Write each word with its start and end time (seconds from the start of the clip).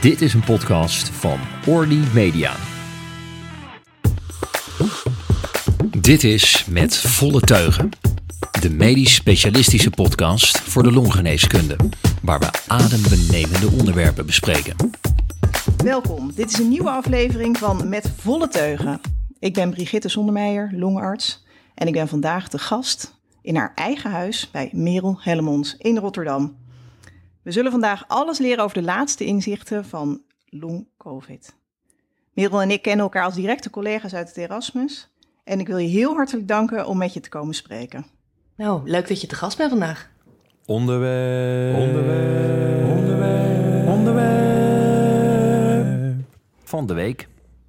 Dit 0.00 0.20
is 0.20 0.34
een 0.34 0.44
podcast 0.44 1.08
van 1.08 1.38
Orly 1.66 2.04
Media. 2.14 2.52
Dit 6.00 6.24
is 6.24 6.66
Met 6.70 6.96
Volle 6.96 7.40
Teugen, 7.40 7.90
de 8.60 8.70
medisch 8.70 9.14
specialistische 9.14 9.90
podcast 9.90 10.60
voor 10.60 10.82
de 10.82 10.92
longgeneeskunde, 10.92 11.76
waar 12.22 12.38
we 12.38 12.50
adembenemende 12.66 13.70
onderwerpen 13.78 14.26
bespreken. 14.26 14.76
Welkom, 15.76 16.32
dit 16.34 16.50
is 16.50 16.58
een 16.58 16.68
nieuwe 16.68 16.90
aflevering 16.90 17.58
van 17.58 17.88
Met 17.88 18.12
Volle 18.16 18.48
Teugen. 18.48 19.00
Ik 19.38 19.54
ben 19.54 19.70
Brigitte 19.70 20.08
Zondermeijer, 20.08 20.70
longarts, 20.72 21.44
en 21.74 21.86
ik 21.86 21.92
ben 21.92 22.08
vandaag 22.08 22.48
de 22.48 22.58
gast 22.58 23.18
in 23.42 23.56
haar 23.56 23.72
eigen 23.74 24.10
huis 24.10 24.50
bij 24.50 24.70
Merel 24.72 25.18
Hellemons 25.20 25.74
in 25.78 25.96
Rotterdam. 25.96 26.56
We 27.42 27.50
zullen 27.50 27.70
vandaag 27.70 28.04
alles 28.08 28.38
leren 28.38 28.64
over 28.64 28.78
de 28.78 28.84
laatste 28.84 29.24
inzichten 29.24 29.84
van 29.84 30.22
long-covid. 30.44 31.54
Merel 32.32 32.62
en 32.62 32.70
ik 32.70 32.82
kennen 32.82 33.04
elkaar 33.04 33.24
als 33.24 33.34
directe 33.34 33.70
collega's 33.70 34.14
uit 34.14 34.28
het 34.28 34.36
Erasmus. 34.36 35.10
En 35.44 35.60
ik 35.60 35.66
wil 35.66 35.78
je 35.78 35.88
heel 35.88 36.14
hartelijk 36.14 36.48
danken 36.48 36.86
om 36.86 36.98
met 36.98 37.14
je 37.14 37.20
te 37.20 37.28
komen 37.28 37.54
spreken. 37.54 38.06
Nou, 38.56 38.90
leuk 38.90 39.08
dat 39.08 39.20
je 39.20 39.26
te 39.26 39.34
gast 39.34 39.56
bent 39.56 39.70
vandaag. 39.70 40.10
Onderwerp. 40.66 41.76
Onderwerp. 41.76 42.90
Onderwerp. 42.90 43.88
Onderwerp. 43.88 44.36
Van 46.64 46.86
de 46.86 46.94
week. 46.94 47.28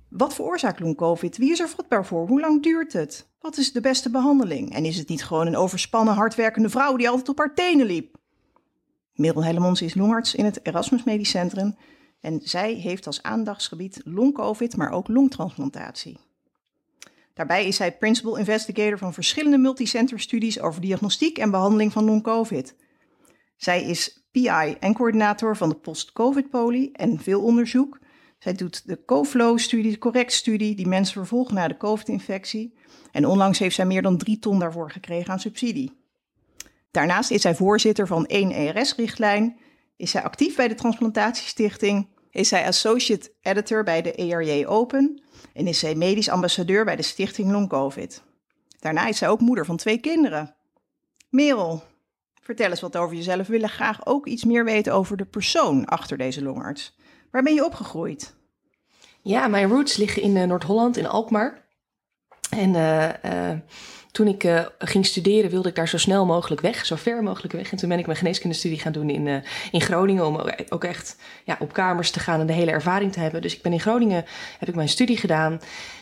Wat 0.09 0.33
veroorzaakt 0.33 0.79
long-covid? 0.79 1.37
Wie 1.37 1.51
is 1.51 1.59
er 1.59 1.69
vatbaar 1.69 2.05
voor? 2.05 2.27
Hoe 2.27 2.39
lang 2.39 2.63
duurt 2.63 2.93
het? 2.93 3.29
Wat 3.39 3.57
is 3.57 3.71
de 3.71 3.81
beste 3.81 4.09
behandeling? 4.09 4.73
En 4.73 4.85
is 4.85 4.97
het 4.97 5.09
niet 5.09 5.23
gewoon 5.23 5.47
een 5.47 5.57
overspannen, 5.57 6.13
hardwerkende 6.13 6.69
vrouw 6.69 6.95
die 6.95 7.09
altijd 7.09 7.29
op 7.29 7.37
haar 7.37 7.53
tenen 7.53 7.85
liep? 7.85 8.10
Merel 9.13 9.43
Hellemons 9.43 9.81
is 9.81 9.95
longarts 9.95 10.35
in 10.35 10.45
het 10.45 10.59
Erasmus 10.65 11.03
Medisch 11.03 11.29
Centrum 11.29 11.75
en 12.21 12.41
zij 12.43 12.73
heeft 12.73 13.05
als 13.05 13.23
aandachtsgebied 13.23 14.01
long-covid, 14.03 14.77
maar 14.77 14.91
ook 14.91 15.07
longtransplantatie. 15.07 16.19
Daarbij 17.33 17.67
is 17.67 17.75
zij 17.75 17.97
principal 17.97 18.35
investigator 18.35 18.97
van 18.97 19.13
verschillende 19.13 19.57
multicenter 19.57 20.19
studies 20.19 20.59
over 20.59 20.81
diagnostiek 20.81 21.37
en 21.37 21.51
behandeling 21.51 21.91
van 21.91 22.03
long-covid. 22.03 22.75
Zij 23.55 23.83
is 23.83 24.25
PI 24.31 24.75
en 24.79 24.93
coördinator 24.93 25.57
van 25.57 25.69
de 25.69 25.75
post-covid-poli 25.75 26.91
en 26.91 27.19
veel 27.19 27.41
onderzoek. 27.41 27.99
Zij 28.39 28.53
doet 28.53 28.87
de 28.87 29.05
CoFlow-studie, 29.05 29.91
de 29.91 29.97
correct-studie, 29.97 30.75
die 30.75 30.87
mensen 30.87 31.13
vervolgen 31.13 31.55
na 31.55 31.67
de 31.67 31.77
covid-infectie. 31.77 32.73
En 33.11 33.25
onlangs 33.25 33.59
heeft 33.59 33.75
zij 33.75 33.85
meer 33.85 34.01
dan 34.01 34.17
drie 34.17 34.39
ton 34.39 34.59
daarvoor 34.59 34.91
gekregen 34.91 35.31
aan 35.31 35.39
subsidie. 35.39 36.00
Daarnaast 36.91 37.31
is 37.31 37.41
zij 37.41 37.55
voorzitter 37.55 38.07
van 38.07 38.25
1 38.25 38.51
ERS-richtlijn, 38.51 39.57
is 39.97 40.11
zij 40.11 40.23
actief 40.23 40.55
bij 40.55 40.67
de 40.67 40.75
Transplantatiestichting, 40.75 42.07
is 42.31 42.47
zij 42.47 42.67
associate 42.67 43.31
editor 43.41 43.83
bij 43.83 44.01
de 44.01 44.13
ERJ 44.13 44.65
Open 44.65 45.21
en 45.53 45.67
is 45.67 45.79
zij 45.79 45.95
medisch 45.95 46.29
ambassadeur 46.29 46.85
bij 46.85 46.95
de 46.95 47.01
Stichting 47.01 47.51
Long 47.51 47.69
Covid. 47.69 48.23
Daarna 48.79 49.07
is 49.07 49.17
zij 49.17 49.29
ook 49.29 49.39
moeder 49.39 49.65
van 49.65 49.77
twee 49.77 49.97
kinderen. 49.97 50.55
Merel, 51.29 51.83
vertel 52.41 52.69
eens 52.69 52.81
wat 52.81 52.97
over 52.97 53.15
jezelf. 53.15 53.47
We 53.47 53.53
willen 53.53 53.69
graag 53.69 54.05
ook 54.05 54.27
iets 54.27 54.43
meer 54.43 54.63
weten 54.63 54.93
over 54.93 55.17
de 55.17 55.25
persoon 55.25 55.85
achter 55.85 56.17
deze 56.17 56.43
longarts. 56.43 56.95
Waar 57.31 57.43
ben 57.43 57.53
je 57.53 57.65
opgegroeid? 57.65 58.33
Ja, 59.21 59.47
mijn 59.47 59.69
roots 59.69 59.97
liggen 59.97 60.21
in 60.21 60.35
uh, 60.35 60.43
Noord-Holland, 60.43 60.97
in 60.97 61.07
Alkmaar. 61.07 61.65
En 62.49 62.73
uh, 62.73 63.09
uh, 63.25 63.59
toen 64.11 64.27
ik 64.27 64.43
uh, 64.43 64.65
ging 64.79 65.05
studeren 65.05 65.49
wilde 65.49 65.69
ik 65.69 65.75
daar 65.75 65.87
zo 65.87 65.97
snel 65.97 66.25
mogelijk 66.25 66.61
weg, 66.61 66.85
zo 66.85 66.95
ver 66.95 67.23
mogelijk 67.23 67.53
weg. 67.53 67.71
En 67.71 67.77
toen 67.77 67.89
ben 67.89 67.99
ik 67.99 68.05
mijn 68.05 68.17
geneeskundestudie 68.17 68.79
gaan 68.79 68.91
doen 68.91 69.09
in, 69.09 69.25
uh, 69.25 69.35
in 69.71 69.81
Groningen 69.81 70.25
om 70.25 70.37
ook 70.69 70.83
echt 70.83 71.15
ja, 71.45 71.57
op 71.59 71.73
kamers 71.73 72.11
te 72.11 72.19
gaan 72.19 72.39
en 72.39 72.47
de 72.47 72.53
hele 72.53 72.71
ervaring 72.71 73.11
te 73.11 73.19
hebben. 73.19 73.41
Dus 73.41 73.55
ik 73.55 73.61
ben 73.61 73.73
in 73.73 73.79
Groningen, 73.79 74.25
heb 74.59 74.69
ik 74.69 74.75
mijn 74.75 74.89
studie 74.89 75.17
gedaan. 75.17 75.61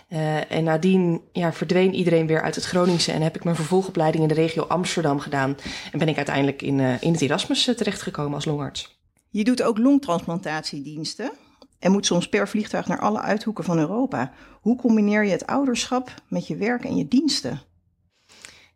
Uh, 0.10 0.52
en 0.52 0.64
nadien 0.64 1.22
ja, 1.32 1.54
verdween 1.54 1.94
iedereen 1.94 2.28
weer 2.28 2.42
uit 2.42 2.56
het 2.56 2.66
Groningse 2.66 3.12
en 3.12 3.22
heb 3.22 3.36
ik 3.36 3.44
mijn 3.44 3.56
vervolgopleiding 3.56 4.24
in 4.24 4.30
de 4.30 4.42
regio 4.42 4.64
Amsterdam 4.64 5.20
gedaan. 5.20 5.58
En 5.92 6.00
ben 6.00 6.08
ik 6.08 6.16
uiteindelijk 6.16 6.62
in, 6.62 6.80
in 6.80 7.12
het 7.12 7.22
Erasmus 7.22 7.64
terechtgekomen 7.64 8.34
als 8.34 8.46
longarts. 8.46 9.00
Je 9.30 9.44
doet 9.44 9.62
ook 9.62 9.78
longtransplantatiediensten 9.78 11.32
en 11.80 11.92
moet 11.92 12.06
soms 12.06 12.30
per 12.30 12.48
vliegtuig 12.48 12.88
naar 12.88 13.00
alle 13.00 13.20
uithoeken 13.20 13.64
van 13.64 13.80
Europa. 13.80 14.32
Hoe 14.62 14.78
combineer 14.78 15.26
je 15.26 15.32
het 15.32 15.48
ouderschap 15.48 16.14
met 16.28 16.48
je 16.48 16.56
werk 16.56 16.86
en 16.86 16.96
je 16.96 17.08
diensten? 17.08 17.62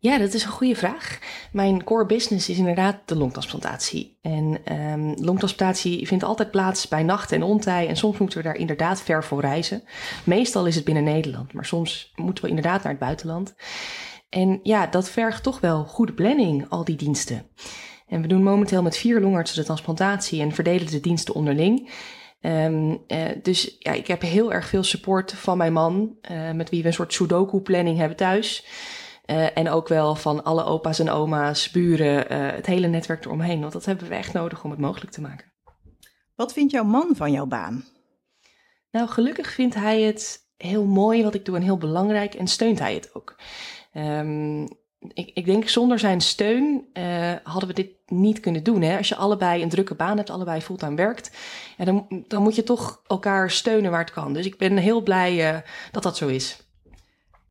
Ja, 0.03 0.17
dat 0.17 0.33
is 0.33 0.43
een 0.43 0.49
goede 0.49 0.75
vraag. 0.75 1.19
Mijn 1.51 1.83
core 1.83 2.05
business 2.05 2.49
is 2.49 2.57
inderdaad 2.57 2.97
de 3.05 3.15
longtransplantatie. 3.15 4.17
En 4.21 4.57
um, 4.71 5.13
longtransplantatie 5.15 6.07
vindt 6.07 6.23
altijd 6.23 6.51
plaats 6.51 6.87
bij 6.87 7.03
nacht 7.03 7.31
en 7.31 7.43
ontij. 7.43 7.87
En 7.87 7.97
soms 7.97 8.17
moeten 8.17 8.37
we 8.37 8.43
daar 8.43 8.55
inderdaad 8.55 9.01
ver 9.01 9.23
voor 9.23 9.41
reizen. 9.41 9.83
Meestal 10.23 10.65
is 10.65 10.75
het 10.75 10.83
binnen 10.83 11.03
Nederland, 11.03 11.53
maar 11.53 11.65
soms 11.65 12.11
moeten 12.15 12.43
we 12.43 12.49
inderdaad 12.49 12.83
naar 12.83 12.91
het 12.91 13.01
buitenland. 13.01 13.55
En 14.29 14.59
ja, 14.63 14.87
dat 14.87 15.09
vergt 15.09 15.43
toch 15.43 15.59
wel 15.59 15.83
goede 15.83 16.13
planning, 16.13 16.65
al 16.69 16.83
die 16.83 16.95
diensten. 16.95 17.47
En 18.07 18.21
we 18.21 18.27
doen 18.27 18.43
momenteel 18.43 18.81
met 18.81 18.97
vier 18.97 19.21
longartsen 19.21 19.57
de 19.57 19.65
transplantatie 19.65 20.41
en 20.41 20.51
verdelen 20.51 20.91
de 20.91 20.99
diensten 20.99 21.35
onderling. 21.35 21.91
Um, 22.41 22.89
uh, 23.07 23.17
dus 23.41 23.75
ja, 23.79 23.91
ik 23.91 24.07
heb 24.07 24.21
heel 24.21 24.53
erg 24.53 24.67
veel 24.67 24.83
support 24.83 25.33
van 25.33 25.57
mijn 25.57 25.73
man, 25.73 26.15
uh, 26.31 26.51
met 26.51 26.69
wie 26.69 26.81
we 26.81 26.87
een 26.87 26.93
soort 26.93 27.13
sudoku-planning 27.13 27.97
hebben 27.97 28.17
thuis. 28.17 28.65
Uh, 29.33 29.57
en 29.57 29.69
ook 29.69 29.87
wel 29.87 30.15
van 30.15 30.43
alle 30.43 30.63
opa's 30.63 30.99
en 30.99 31.09
oma's, 31.09 31.71
buren, 31.71 32.31
uh, 32.31 32.51
het 32.51 32.65
hele 32.65 32.87
netwerk 32.87 33.25
eromheen. 33.25 33.59
Want 33.61 33.73
dat 33.73 33.85
hebben 33.85 34.07
we 34.07 34.15
echt 34.15 34.33
nodig 34.33 34.63
om 34.63 34.71
het 34.71 34.79
mogelijk 34.79 35.11
te 35.11 35.21
maken. 35.21 35.51
Wat 36.35 36.53
vindt 36.53 36.71
jouw 36.71 36.83
man 36.83 37.15
van 37.15 37.31
jouw 37.31 37.45
baan? 37.45 37.85
Nou, 38.91 39.07
gelukkig 39.07 39.51
vindt 39.51 39.75
hij 39.75 40.01
het 40.01 40.51
heel 40.57 40.85
mooi 40.85 41.23
wat 41.23 41.33
ik 41.33 41.45
doe 41.45 41.55
en 41.55 41.61
heel 41.61 41.77
belangrijk 41.77 42.33
en 42.33 42.47
steunt 42.47 42.79
hij 42.79 42.93
het 42.93 43.15
ook. 43.15 43.35
Um, 43.93 44.67
ik, 45.13 45.31
ik, 45.33 45.45
denk 45.45 45.69
zonder 45.69 45.99
zijn 45.99 46.21
steun 46.21 46.89
uh, 46.93 47.33
hadden 47.43 47.69
we 47.69 47.75
dit 47.75 47.89
niet 48.05 48.39
kunnen 48.39 48.63
doen. 48.63 48.81
Hè? 48.81 48.97
Als 48.97 49.09
je 49.09 49.15
allebei 49.15 49.63
een 49.63 49.69
drukke 49.69 49.95
baan 49.95 50.17
hebt, 50.17 50.29
allebei 50.29 50.61
fulltime 50.61 50.95
werkt, 50.95 51.31
ja, 51.77 51.85
dan, 51.85 52.25
dan 52.27 52.43
moet 52.43 52.55
je 52.55 52.63
toch 52.63 53.01
elkaar 53.07 53.51
steunen 53.51 53.91
waar 53.91 53.99
het 53.99 54.13
kan. 54.13 54.33
Dus 54.33 54.45
ik 54.45 54.57
ben 54.57 54.77
heel 54.77 55.01
blij 55.01 55.63
dat 55.91 56.03
dat 56.03 56.17
zo 56.17 56.27
is. 56.27 56.67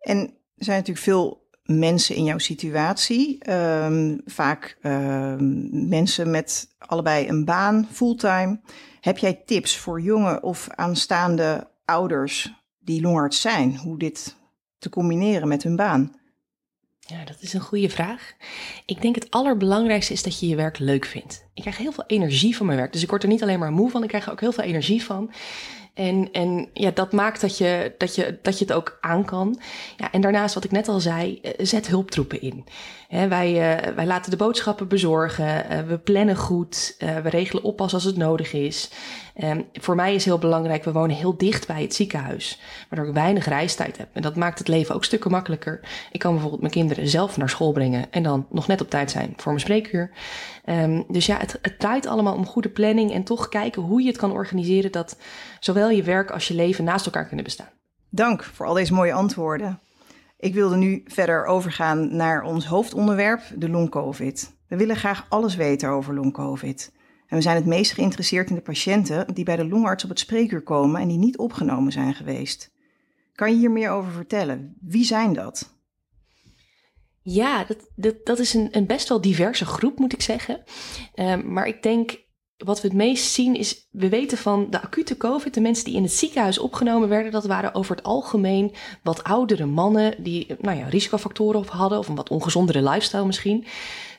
En 0.00 0.18
er 0.56 0.64
zijn 0.64 0.78
natuurlijk 0.78 1.04
veel 1.04 1.41
mensen 1.64 2.16
in 2.16 2.24
jouw 2.24 2.38
situatie. 2.38 3.50
Um, 3.50 4.20
vaak 4.24 4.78
um, 4.82 5.88
mensen 5.88 6.30
met 6.30 6.68
allebei 6.78 7.28
een 7.28 7.44
baan, 7.44 7.88
fulltime. 7.90 8.60
Heb 9.00 9.18
jij 9.18 9.42
tips 9.46 9.76
voor 9.76 10.00
jonge 10.00 10.42
of 10.42 10.68
aanstaande 10.70 11.70
ouders 11.84 12.52
die 12.78 13.00
longarts 13.00 13.40
zijn, 13.40 13.76
hoe 13.76 13.98
dit 13.98 14.36
te 14.78 14.88
combineren 14.88 15.48
met 15.48 15.62
hun 15.62 15.76
baan? 15.76 16.20
Ja, 17.00 17.24
dat 17.24 17.36
is 17.40 17.52
een 17.52 17.60
goede 17.60 17.88
vraag. 17.90 18.32
Ik 18.86 19.02
denk 19.02 19.14
het 19.14 19.30
allerbelangrijkste 19.30 20.12
is 20.12 20.22
dat 20.22 20.40
je 20.40 20.48
je 20.48 20.56
werk 20.56 20.78
leuk 20.78 21.04
vindt. 21.04 21.44
Ik 21.54 21.62
krijg 21.62 21.76
heel 21.76 21.92
veel 21.92 22.04
energie 22.06 22.56
van 22.56 22.66
mijn 22.66 22.78
werk. 22.78 22.92
Dus 22.92 23.02
ik 23.02 23.08
word 23.08 23.22
er 23.22 23.28
niet 23.28 23.42
alleen 23.42 23.58
maar 23.58 23.72
moe 23.72 23.90
van, 23.90 24.02
ik 24.02 24.08
krijg 24.08 24.26
er 24.26 24.32
ook 24.32 24.40
heel 24.40 24.52
veel 24.52 24.64
energie 24.64 25.04
van. 25.04 25.32
En, 25.94 26.28
en 26.32 26.68
ja, 26.72 26.90
dat 26.90 27.12
maakt 27.12 27.40
dat 27.40 27.58
je, 27.58 27.94
dat, 27.98 28.14
je, 28.14 28.38
dat 28.42 28.58
je 28.58 28.64
het 28.64 28.74
ook 28.74 28.98
aan 29.00 29.24
kan. 29.24 29.60
Ja, 29.96 30.12
en 30.12 30.20
daarnaast, 30.20 30.54
wat 30.54 30.64
ik 30.64 30.70
net 30.70 30.88
al 30.88 31.00
zei, 31.00 31.40
zet 31.58 31.86
hulptroepen 31.86 32.40
in. 32.40 32.64
Wij, 33.12 33.52
uh, 33.52 33.94
wij 33.94 34.06
laten 34.06 34.30
de 34.30 34.36
boodschappen 34.36 34.88
bezorgen, 34.88 35.64
uh, 35.70 35.78
we 35.80 35.98
plannen 35.98 36.36
goed, 36.36 36.94
uh, 36.98 37.16
we 37.16 37.28
regelen 37.28 37.62
oppas 37.62 37.94
als 37.94 38.04
het 38.04 38.16
nodig 38.16 38.52
is. 38.52 38.90
Um, 39.42 39.68
voor 39.72 39.94
mij 39.94 40.14
is 40.14 40.24
heel 40.24 40.38
belangrijk, 40.38 40.84
we 40.84 40.92
wonen 40.92 41.16
heel 41.16 41.36
dicht 41.36 41.66
bij 41.66 41.82
het 41.82 41.94
ziekenhuis, 41.94 42.60
waardoor 42.88 43.08
ik 43.08 43.14
weinig 43.14 43.46
reistijd 43.46 43.98
heb. 43.98 44.08
En 44.12 44.22
dat 44.22 44.36
maakt 44.36 44.58
het 44.58 44.68
leven 44.68 44.94
ook 44.94 45.04
stukken 45.04 45.30
makkelijker. 45.30 45.80
Ik 46.12 46.20
kan 46.20 46.30
bijvoorbeeld 46.32 46.60
mijn 46.60 46.72
kinderen 46.72 47.08
zelf 47.08 47.36
naar 47.36 47.48
school 47.48 47.72
brengen 47.72 48.06
en 48.10 48.22
dan 48.22 48.46
nog 48.50 48.66
net 48.66 48.80
op 48.80 48.90
tijd 48.90 49.10
zijn 49.10 49.32
voor 49.36 49.52
mijn 49.52 49.64
spreekuur. 49.64 50.10
Um, 50.66 51.04
dus 51.08 51.26
ja, 51.26 51.36
het, 51.38 51.58
het 51.62 51.78
draait 51.78 52.06
allemaal 52.06 52.34
om 52.34 52.46
goede 52.46 52.68
planning 52.68 53.12
en 53.12 53.22
toch 53.22 53.48
kijken 53.48 53.82
hoe 53.82 54.02
je 54.02 54.08
het 54.08 54.18
kan 54.18 54.32
organiseren 54.32 54.92
dat 54.92 55.16
zowel 55.60 55.90
je 55.90 56.02
werk 56.02 56.30
als 56.30 56.48
je 56.48 56.54
leven 56.54 56.84
naast 56.84 57.06
elkaar 57.06 57.26
kunnen 57.26 57.44
bestaan. 57.44 57.70
Dank 58.10 58.44
voor 58.44 58.66
al 58.66 58.74
deze 58.74 58.94
mooie 58.94 59.12
antwoorden. 59.12 59.80
Ik 60.42 60.54
wilde 60.54 60.76
nu 60.76 61.02
verder 61.04 61.44
overgaan 61.44 62.16
naar 62.16 62.42
ons 62.42 62.66
hoofdonderwerp, 62.66 63.42
de 63.56 63.68
long-covid. 63.68 64.54
We 64.68 64.76
willen 64.76 64.96
graag 64.96 65.26
alles 65.28 65.54
weten 65.54 65.88
over 65.88 66.14
long-covid. 66.14 66.92
En 67.26 67.36
we 67.36 67.42
zijn 67.42 67.56
het 67.56 67.66
meest 67.66 67.92
geïnteresseerd 67.92 68.48
in 68.48 68.54
de 68.54 68.60
patiënten 68.60 69.34
die 69.34 69.44
bij 69.44 69.56
de 69.56 69.68
longarts 69.68 70.04
op 70.04 70.10
het 70.10 70.18
spreekuur 70.18 70.62
komen 70.62 71.00
en 71.00 71.08
die 71.08 71.18
niet 71.18 71.38
opgenomen 71.38 71.92
zijn 71.92 72.14
geweest. 72.14 72.72
Kan 73.34 73.50
je 73.50 73.58
hier 73.58 73.70
meer 73.70 73.90
over 73.90 74.12
vertellen? 74.12 74.76
Wie 74.80 75.04
zijn 75.04 75.32
dat? 75.32 75.74
Ja, 77.20 77.64
dat, 77.64 77.90
dat, 77.96 78.14
dat 78.24 78.38
is 78.38 78.54
een, 78.54 78.68
een 78.70 78.86
best 78.86 79.08
wel 79.08 79.20
diverse 79.20 79.64
groep, 79.64 79.98
moet 79.98 80.12
ik 80.12 80.22
zeggen. 80.22 80.62
Um, 81.14 81.52
maar 81.52 81.66
ik 81.66 81.82
denk 81.82 82.21
wat 82.64 82.80
we 82.80 82.88
het 82.88 82.96
meest 82.96 83.32
zien 83.32 83.56
is, 83.56 83.86
we 83.90 84.08
weten 84.08 84.38
van 84.38 84.66
de 84.70 84.82
acute 84.82 85.16
COVID, 85.16 85.54
de 85.54 85.60
mensen 85.60 85.84
die 85.84 85.94
in 85.94 86.02
het 86.02 86.12
ziekenhuis 86.12 86.58
opgenomen 86.58 87.08
werden, 87.08 87.32
dat 87.32 87.46
waren 87.46 87.74
over 87.74 87.96
het 87.96 88.04
algemeen 88.04 88.72
wat 89.02 89.24
oudere 89.24 89.66
mannen 89.66 90.22
die 90.22 90.56
nou 90.60 90.78
ja, 90.78 90.86
risicofactoren 90.88 91.64
hadden 91.66 91.98
of 91.98 92.08
een 92.08 92.14
wat 92.14 92.30
ongezondere 92.30 92.82
lifestyle 92.82 93.26
misschien. 93.26 93.66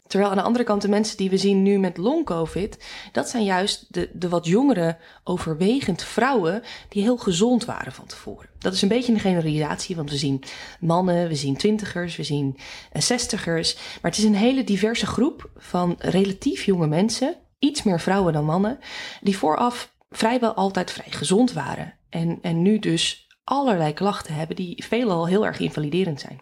Terwijl 0.07 0.31
aan 0.31 0.37
de 0.37 0.43
andere 0.43 0.63
kant 0.63 0.81
de 0.81 0.87
mensen 0.87 1.17
die 1.17 1.29
we 1.29 1.37
zien 1.37 1.63
nu 1.63 1.79
met 1.79 1.97
long-covid, 1.97 2.85
dat 3.11 3.29
zijn 3.29 3.43
juist 3.43 3.85
de, 3.89 4.09
de 4.13 4.29
wat 4.29 4.45
jongere, 4.45 4.97
overwegend 5.23 6.03
vrouwen 6.03 6.63
die 6.89 7.01
heel 7.01 7.17
gezond 7.17 7.65
waren 7.65 7.91
van 7.91 8.05
tevoren. 8.05 8.49
Dat 8.59 8.73
is 8.73 8.81
een 8.81 8.87
beetje 8.87 9.13
een 9.13 9.19
generalisatie, 9.19 9.95
want 9.95 10.09
we 10.09 10.17
zien 10.17 10.43
mannen, 10.79 11.27
we 11.27 11.35
zien 11.35 11.57
twintigers, 11.57 12.15
we 12.15 12.23
zien 12.23 12.57
eh, 12.91 13.01
zestigers. 13.01 13.75
Maar 13.75 14.11
het 14.11 14.19
is 14.19 14.25
een 14.25 14.35
hele 14.35 14.63
diverse 14.63 15.05
groep 15.05 15.49
van 15.57 15.95
relatief 15.99 16.63
jonge 16.63 16.87
mensen, 16.87 17.35
iets 17.63 17.83
meer 17.83 17.99
vrouwen 17.99 18.33
dan 18.33 18.45
mannen, 18.45 18.79
die 19.21 19.37
vooraf 19.37 19.93
vrijwel 20.09 20.53
altijd 20.53 20.91
vrij 20.91 21.11
gezond 21.11 21.53
waren. 21.53 21.93
En, 22.09 22.39
en 22.41 22.61
nu 22.61 22.79
dus 22.79 23.27
allerlei 23.43 23.93
klachten 23.93 24.33
hebben 24.33 24.55
die 24.55 24.83
veelal 24.87 25.27
heel 25.27 25.45
erg 25.45 25.59
invaliderend 25.59 26.19
zijn. 26.19 26.41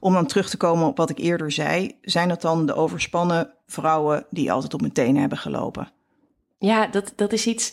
Om 0.00 0.12
dan 0.12 0.26
terug 0.26 0.50
te 0.50 0.56
komen 0.56 0.86
op 0.86 0.96
wat 0.96 1.10
ik 1.10 1.18
eerder 1.18 1.52
zei, 1.52 1.98
zijn 2.02 2.30
het 2.30 2.40
dan 2.40 2.66
de 2.66 2.74
overspannen 2.74 3.52
vrouwen 3.66 4.26
die 4.30 4.52
altijd 4.52 4.74
op 4.74 4.80
hun 4.80 4.92
tenen 4.92 5.20
hebben 5.20 5.38
gelopen? 5.38 5.92
Ja, 6.58 6.86
dat, 6.86 7.12
dat 7.16 7.32
is 7.32 7.46
iets. 7.46 7.72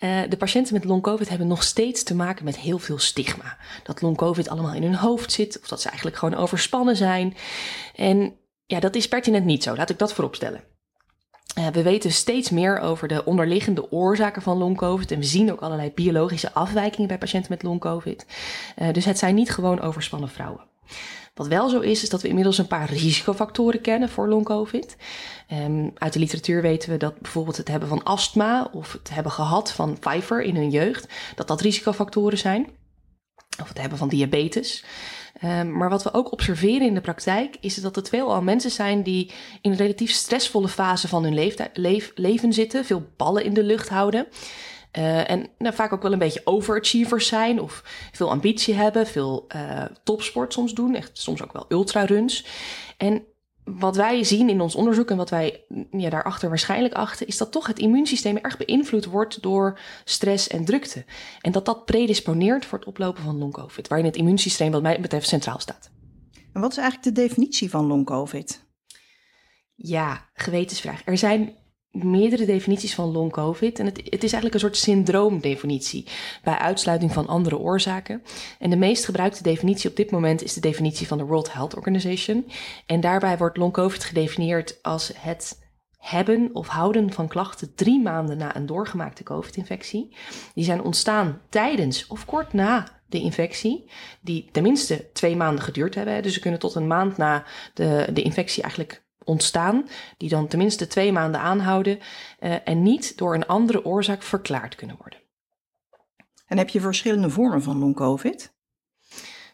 Uh, 0.00 0.20
de 0.28 0.36
patiënten 0.36 0.74
met 0.74 0.84
long-covid 0.84 1.28
hebben 1.28 1.46
nog 1.46 1.62
steeds 1.62 2.02
te 2.02 2.14
maken 2.14 2.44
met 2.44 2.56
heel 2.58 2.78
veel 2.78 2.98
stigma. 2.98 3.58
Dat 3.82 4.02
long-covid 4.02 4.48
allemaal 4.48 4.74
in 4.74 4.82
hun 4.82 4.94
hoofd 4.94 5.32
zit, 5.32 5.60
of 5.60 5.68
dat 5.68 5.80
ze 5.80 5.88
eigenlijk 5.88 6.18
gewoon 6.18 6.38
overspannen 6.38 6.96
zijn. 6.96 7.36
En 7.94 8.34
ja, 8.66 8.80
dat 8.80 8.94
is 8.94 9.08
pertinent 9.08 9.44
niet 9.44 9.62
zo, 9.62 9.76
laat 9.76 9.90
ik 9.90 9.98
dat 9.98 10.12
vooropstellen. 10.12 10.75
Uh, 11.58 11.66
we 11.66 11.82
weten 11.82 12.12
steeds 12.12 12.50
meer 12.50 12.78
over 12.78 13.08
de 13.08 13.24
onderliggende 13.24 13.92
oorzaken 13.92 14.42
van 14.42 14.58
long-covid. 14.58 15.10
En 15.10 15.18
we 15.18 15.24
zien 15.24 15.52
ook 15.52 15.60
allerlei 15.60 15.92
biologische 15.94 16.52
afwijkingen 16.52 17.08
bij 17.08 17.18
patiënten 17.18 17.52
met 17.52 17.62
long-covid. 17.62 18.26
Uh, 18.78 18.92
dus 18.92 19.04
het 19.04 19.18
zijn 19.18 19.34
niet 19.34 19.50
gewoon 19.50 19.80
overspannen 19.80 20.28
vrouwen. 20.28 20.64
Wat 21.34 21.46
wel 21.46 21.68
zo 21.68 21.80
is, 21.80 22.02
is 22.02 22.08
dat 22.08 22.22
we 22.22 22.28
inmiddels 22.28 22.58
een 22.58 22.66
paar 22.66 22.90
risicofactoren 22.90 23.80
kennen 23.80 24.08
voor 24.08 24.28
long-covid. 24.28 24.96
Um, 25.52 25.92
uit 25.94 26.12
de 26.12 26.18
literatuur 26.18 26.62
weten 26.62 26.90
we 26.90 26.96
dat 26.96 27.20
bijvoorbeeld 27.20 27.56
het 27.56 27.68
hebben 27.68 27.88
van 27.88 28.02
astma 28.02 28.68
of 28.72 28.92
het 28.92 29.10
hebben 29.10 29.32
gehad 29.32 29.72
van 29.72 29.98
Pfeiffer 29.98 30.42
in 30.42 30.56
hun 30.56 30.70
jeugd, 30.70 31.08
dat 31.34 31.48
dat 31.48 31.60
risicofactoren 31.60 32.38
zijn. 32.38 32.66
Of 33.60 33.68
het 33.68 33.80
hebben 33.80 33.98
van 33.98 34.08
diabetes. 34.08 34.84
Um, 35.44 35.72
maar 35.72 35.90
wat 35.90 36.02
we 36.02 36.14
ook 36.14 36.32
observeren 36.32 36.86
in 36.86 36.94
de 36.94 37.00
praktijk 37.00 37.56
is 37.60 37.74
dat 37.74 37.96
het 37.96 38.08
veelal 38.08 38.42
mensen 38.42 38.70
zijn 38.70 39.02
die 39.02 39.30
in 39.60 39.70
een 39.70 39.76
relatief 39.76 40.10
stressvolle 40.10 40.68
fase 40.68 41.08
van 41.08 41.24
hun 41.24 41.34
leef, 41.72 42.12
leven 42.14 42.52
zitten, 42.52 42.84
veel 42.84 43.06
ballen 43.16 43.44
in 43.44 43.54
de 43.54 43.62
lucht 43.62 43.88
houden. 43.88 44.26
Uh, 44.98 45.30
en 45.30 45.48
nou, 45.58 45.74
vaak 45.74 45.92
ook 45.92 46.02
wel 46.02 46.12
een 46.12 46.18
beetje 46.18 46.40
overachievers 46.44 47.26
zijn 47.26 47.60
of 47.60 47.82
veel 48.12 48.30
ambitie 48.30 48.74
hebben, 48.74 49.06
veel 49.06 49.46
uh, 49.56 49.84
topsport 50.04 50.52
soms 50.52 50.74
doen, 50.74 50.94
echt 50.94 51.18
soms 51.18 51.42
ook 51.42 51.52
wel 51.52 51.66
ultraruns. 51.68 52.46
En 52.96 53.24
wat 53.66 53.96
wij 53.96 54.24
zien 54.24 54.48
in 54.48 54.60
ons 54.60 54.74
onderzoek 54.74 55.10
en 55.10 55.16
wat 55.16 55.30
wij 55.30 55.64
ja, 55.90 56.10
daarachter 56.10 56.48
waarschijnlijk 56.48 56.94
achten, 56.94 57.26
is 57.26 57.36
dat 57.36 57.52
toch 57.52 57.66
het 57.66 57.78
immuunsysteem 57.78 58.36
erg 58.36 58.56
beïnvloed 58.56 59.04
wordt 59.04 59.42
door 59.42 59.78
stress 60.04 60.48
en 60.48 60.64
drukte. 60.64 61.04
En 61.40 61.52
dat 61.52 61.64
dat 61.64 61.84
predisponeert 61.84 62.64
voor 62.64 62.78
het 62.78 62.86
oplopen 62.86 63.22
van 63.22 63.38
long-covid, 63.38 63.88
waarin 63.88 64.06
het 64.06 64.16
immuunsysteem 64.16 64.72
wat 64.72 64.82
mij 64.82 65.00
betreft 65.00 65.28
centraal 65.28 65.58
staat. 65.60 65.90
En 66.52 66.60
wat 66.60 66.70
is 66.70 66.76
eigenlijk 66.76 67.16
de 67.16 67.22
definitie 67.22 67.70
van 67.70 67.86
long-covid? 67.86 68.64
Ja, 69.74 70.28
gewetensvraag. 70.34 71.02
Er 71.04 71.18
zijn 71.18 71.56
meerdere 72.04 72.44
definities 72.44 72.94
van 72.94 73.12
long 73.12 73.32
COVID. 73.32 73.78
En 73.78 73.86
het, 73.86 73.96
het, 73.96 74.24
is 74.24 74.32
eigenlijk 74.32 74.54
een 74.54 74.60
soort 74.60 74.76
syndroomdefinitie 74.76 76.06
bij 76.42 76.58
uitsluiting 76.58 77.12
van 77.12 77.26
andere 77.26 77.58
oorzaken. 77.58 78.22
En 78.58 78.70
de 78.70 78.76
meest 78.76 79.04
gebruikte 79.04 79.42
definitie 79.42 79.90
op 79.90 79.96
dit 79.96 80.10
moment 80.10 80.42
is 80.42 80.52
de 80.52 80.60
definitie 80.60 81.06
van 81.06 81.18
de 81.18 81.24
World 81.24 81.52
Health 81.52 81.76
Organization. 81.76 82.46
En 82.86 83.00
daarbij 83.00 83.36
wordt 83.36 83.56
long 83.56 83.72
COVID 83.72 84.04
gedefinieerd 84.04 84.78
als 84.82 85.12
het 85.14 85.64
hebben 85.98 86.50
of 86.52 86.68
houden 86.68 87.12
van 87.12 87.28
klachten 87.28 87.74
drie 87.74 88.00
maanden 88.00 88.38
na 88.38 88.56
een 88.56 88.66
doorgemaakte 88.66 89.22
COVID-infectie. 89.22 90.16
Die 90.54 90.64
zijn 90.64 90.82
ontstaan 90.82 91.40
tijdens 91.48 92.06
of 92.06 92.24
kort 92.24 92.52
na 92.52 92.88
de 93.06 93.20
infectie, 93.20 93.90
die 94.20 94.48
tenminste 94.52 95.10
twee 95.12 95.36
maanden 95.36 95.64
geduurd 95.64 95.94
hebben. 95.94 96.22
Dus 96.22 96.34
ze 96.34 96.40
kunnen 96.40 96.60
tot 96.60 96.74
een 96.74 96.86
maand 96.86 97.16
na 97.16 97.44
de, 97.74 98.08
de 98.12 98.22
infectie 98.22 98.62
eigenlijk 98.62 99.05
ontstaan, 99.26 99.88
die 100.16 100.28
dan 100.28 100.48
tenminste 100.48 100.86
twee 100.86 101.12
maanden 101.12 101.40
aanhouden 101.40 101.98
uh, 102.40 102.54
en 102.64 102.82
niet 102.82 103.18
door 103.18 103.34
een 103.34 103.46
andere 103.46 103.84
oorzaak 103.84 104.22
verklaard 104.22 104.74
kunnen 104.74 104.96
worden. 104.98 105.20
En 106.46 106.58
heb 106.58 106.68
je 106.68 106.80
verschillende 106.80 107.30
vormen 107.30 107.62
van 107.62 107.78
long-covid? 107.78 108.54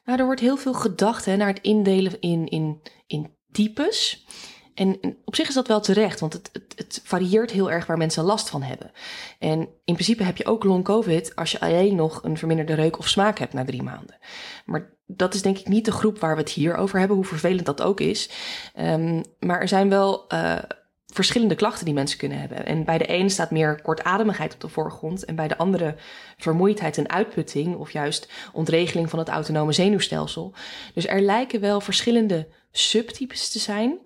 Nou, 0.05 0.19
er 0.19 0.25
wordt 0.25 0.41
heel 0.41 0.57
veel 0.57 0.75
gedacht 0.75 1.25
hè, 1.25 1.37
naar 1.37 1.49
het 1.49 1.61
indelen 1.61 2.21
in, 2.21 2.49
in, 2.49 2.81
in 3.07 3.37
types. 3.53 4.27
En 4.75 4.99
op 5.25 5.35
zich 5.35 5.49
is 5.49 5.55
dat 5.55 5.69
wel 5.69 5.81
terecht, 5.81 6.21
want 6.21 6.33
het, 6.33 6.51
het, 6.77 7.01
varieert 7.05 7.51
heel 7.51 7.71
erg 7.71 7.87
waar 7.87 7.99
mensen 7.99 8.25
last 8.25 8.51
van 8.51 8.63
hebben. 8.63 8.91
En 9.39 9.59
in 9.85 9.95
principe 9.95 10.23
heb 10.23 10.37
je 10.37 10.47
ook 10.47 10.65
long 10.65 10.85
COVID 10.85 11.37
als 11.37 11.53
je 11.53 11.61
alleen 11.61 11.95
nog 11.95 12.23
een 12.23 12.39
verminderde 12.39 12.75
reuk 12.75 12.99
of 12.99 13.09
smaak 13.09 13.39
hebt 13.39 13.53
na 13.53 13.65
drie 13.65 13.83
maanden. 13.83 14.17
Maar 14.65 14.91
dat 15.07 15.35
is 15.35 15.43
denk 15.43 15.59
ik 15.59 15.69
niet 15.69 15.85
de 15.85 15.93
groep 15.93 16.19
waar 16.19 16.35
we 16.35 16.41
het 16.41 16.51
hier 16.51 16.75
over 16.75 16.99
hebben, 16.99 17.17
hoe 17.17 17.27
vervelend 17.27 17.67
dat 17.67 17.83
ook 17.83 18.01
is. 18.01 18.31
Um, 18.79 19.23
maar 19.39 19.61
er 19.61 19.69
zijn 19.69 19.89
wel 19.89 20.25
uh, 20.29 20.59
verschillende 21.07 21.55
klachten 21.55 21.85
die 21.85 21.95
mensen 21.95 22.19
kunnen 22.19 22.39
hebben. 22.39 22.67
En 22.67 22.85
bij 22.85 22.99
de 22.99 23.11
een 23.11 23.31
staat 23.31 23.51
meer 23.51 23.83
kortademigheid 23.83 24.55
op 24.55 24.61
de 24.61 24.69
voorgrond 24.69 25.25
en 25.25 25.35
bij 25.35 25.49
de 25.49 25.57
andere 25.57 25.95
vermoeidheid 26.37 26.99
en 26.99 27.09
uitputting 27.09 27.77
of 27.77 27.91
juist 27.91 28.29
ontregeling 28.53 29.11
van 29.11 29.19
het 29.19 29.29
autonome 29.29 29.73
zenuwstelsel. 29.73 30.53
Dus 30.95 31.07
er 31.07 31.21
lijken 31.21 31.61
wel 31.61 31.81
verschillende 31.81 32.49
subtypes 32.71 33.49
te 33.49 33.59
zijn. 33.59 33.99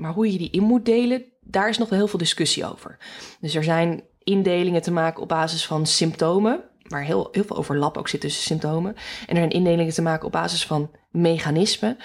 Maar 0.00 0.12
hoe 0.12 0.32
je 0.32 0.38
die 0.38 0.50
in 0.50 0.62
moet 0.62 0.84
delen, 0.84 1.24
daar 1.40 1.68
is 1.68 1.78
nog 1.78 1.88
wel 1.88 1.98
heel 1.98 2.08
veel 2.08 2.18
discussie 2.18 2.70
over. 2.72 2.96
Dus 3.40 3.54
er 3.54 3.64
zijn 3.64 4.02
indelingen 4.22 4.82
te 4.82 4.92
maken 4.92 5.22
op 5.22 5.28
basis 5.28 5.66
van 5.66 5.86
symptomen, 5.86 6.60
waar 6.82 7.04
heel, 7.04 7.28
heel 7.32 7.44
veel 7.44 7.56
overlap 7.56 7.96
ook 7.96 8.08
zit 8.08 8.20
tussen 8.20 8.42
symptomen. 8.42 8.94
En 8.94 9.28
er 9.28 9.36
zijn 9.36 9.50
indelingen 9.50 9.92
te 9.92 10.02
maken 10.02 10.26
op 10.26 10.32
basis 10.32 10.66
van 10.66 10.90
mechanismen. 11.10 11.98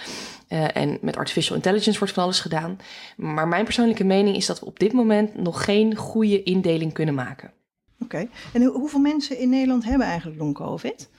Uh, 0.49 0.75
en 0.77 0.97
met 1.01 1.17
artificial 1.17 1.55
intelligence 1.55 1.99
wordt 1.99 2.13
van 2.13 2.23
alles 2.23 2.39
gedaan. 2.39 2.77
Maar 3.17 3.47
mijn 3.47 3.63
persoonlijke 3.63 4.03
mening 4.03 4.35
is 4.35 4.45
dat 4.45 4.59
we 4.59 4.65
op 4.65 4.79
dit 4.79 4.93
moment 4.93 5.37
nog 5.37 5.63
geen 5.63 5.95
goede 5.95 6.43
indeling 6.43 6.93
kunnen 6.93 7.15
maken. 7.15 7.53
Oké, 7.99 8.27
en 8.53 8.63
hoeveel 8.63 8.99
mensen 8.99 9.39
in 9.39 9.49
Nederland 9.49 9.83
hebben 9.83 10.07
eigenlijk 10.07 10.39
long-covid? 10.39 11.09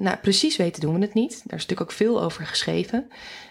Nou, 0.00 0.16
precies 0.16 0.56
weten 0.56 0.80
doen 0.80 0.94
we 0.94 1.00
het 1.00 1.14
niet. 1.14 1.30
Daar 1.30 1.58
is 1.58 1.66
natuurlijk 1.66 1.80
ook 1.80 1.96
veel 1.96 2.22
over 2.22 2.46
geschreven. 2.46 3.08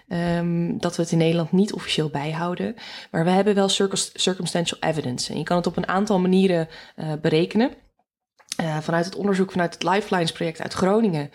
Um, 0.07 0.77
dat 0.77 0.95
we 0.95 1.01
het 1.01 1.11
in 1.11 1.17
Nederland 1.17 1.51
niet 1.51 1.73
officieel 1.73 2.09
bijhouden. 2.09 2.75
Maar 3.11 3.23
we 3.23 3.29
hebben 3.29 3.55
wel 3.55 3.69
circumstantial 4.13 4.79
evidence. 4.79 5.31
En 5.31 5.37
je 5.37 5.43
kan 5.43 5.57
het 5.57 5.67
op 5.67 5.77
een 5.77 5.87
aantal 5.87 6.19
manieren 6.19 6.67
uh, 6.95 7.13
berekenen. 7.21 7.71
Uh, 8.61 8.77
vanuit 8.77 9.05
het 9.05 9.15
onderzoek 9.15 9.51
vanuit 9.51 9.73
het 9.73 9.83
Lifelines 9.83 10.31
project 10.31 10.61
uit 10.61 10.73
Groningen. 10.73 11.31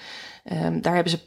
Um, 0.52 0.80
daar 0.80 0.94
hebben 0.94 1.12
ze 1.12 1.20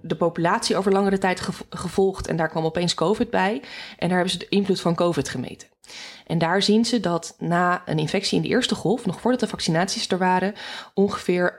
de 0.00 0.16
populatie 0.18 0.76
over 0.76 0.92
langere 0.92 1.18
tijd 1.18 1.48
gevolgd 1.70 2.26
en 2.26 2.36
daar 2.36 2.48
kwam 2.48 2.64
opeens 2.64 2.94
COVID 2.94 3.30
bij. 3.30 3.62
En 3.98 4.08
daar 4.08 4.16
hebben 4.16 4.30
ze 4.30 4.38
de 4.38 4.48
invloed 4.48 4.80
van 4.80 4.94
COVID 4.94 5.28
gemeten. 5.28 5.68
En 6.26 6.38
daar 6.38 6.62
zien 6.62 6.84
ze 6.84 7.00
dat 7.00 7.34
na 7.38 7.82
een 7.86 7.98
infectie 7.98 8.36
in 8.36 8.42
de 8.42 8.48
eerste 8.48 8.74
golf, 8.74 9.06
nog 9.06 9.20
voordat 9.20 9.40
de 9.40 9.48
vaccinaties 9.48 10.08
er 10.08 10.18
waren, 10.18 10.54
ongeveer 10.94 11.58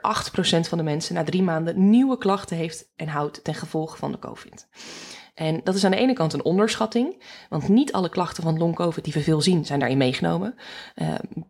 van 0.60 0.78
de 0.78 0.84
mensen 0.84 1.14
na 1.14 1.24
drie 1.24 1.42
maanden 1.42 1.90
nieuwe 1.90 2.18
klachten 2.18 2.56
heeft 2.56 2.88
en 2.96 3.08
houdt 3.08 3.44
ten 3.44 3.54
gevolge 3.54 3.96
van 3.96 4.12
de 4.12 4.18
COVID. 4.18 4.66
En 5.36 5.60
dat 5.64 5.74
is 5.74 5.84
aan 5.84 5.90
de 5.90 5.96
ene 5.96 6.12
kant 6.12 6.32
een 6.32 6.44
onderschatting, 6.44 7.22
want 7.48 7.68
niet 7.68 7.92
alle 7.92 8.08
klachten 8.08 8.42
van 8.42 8.58
long-covid 8.58 9.04
die 9.04 9.12
we 9.12 9.20
veel 9.20 9.40
zien 9.40 9.64
zijn 9.64 9.78
daarin 9.78 9.98
meegenomen. 9.98 10.54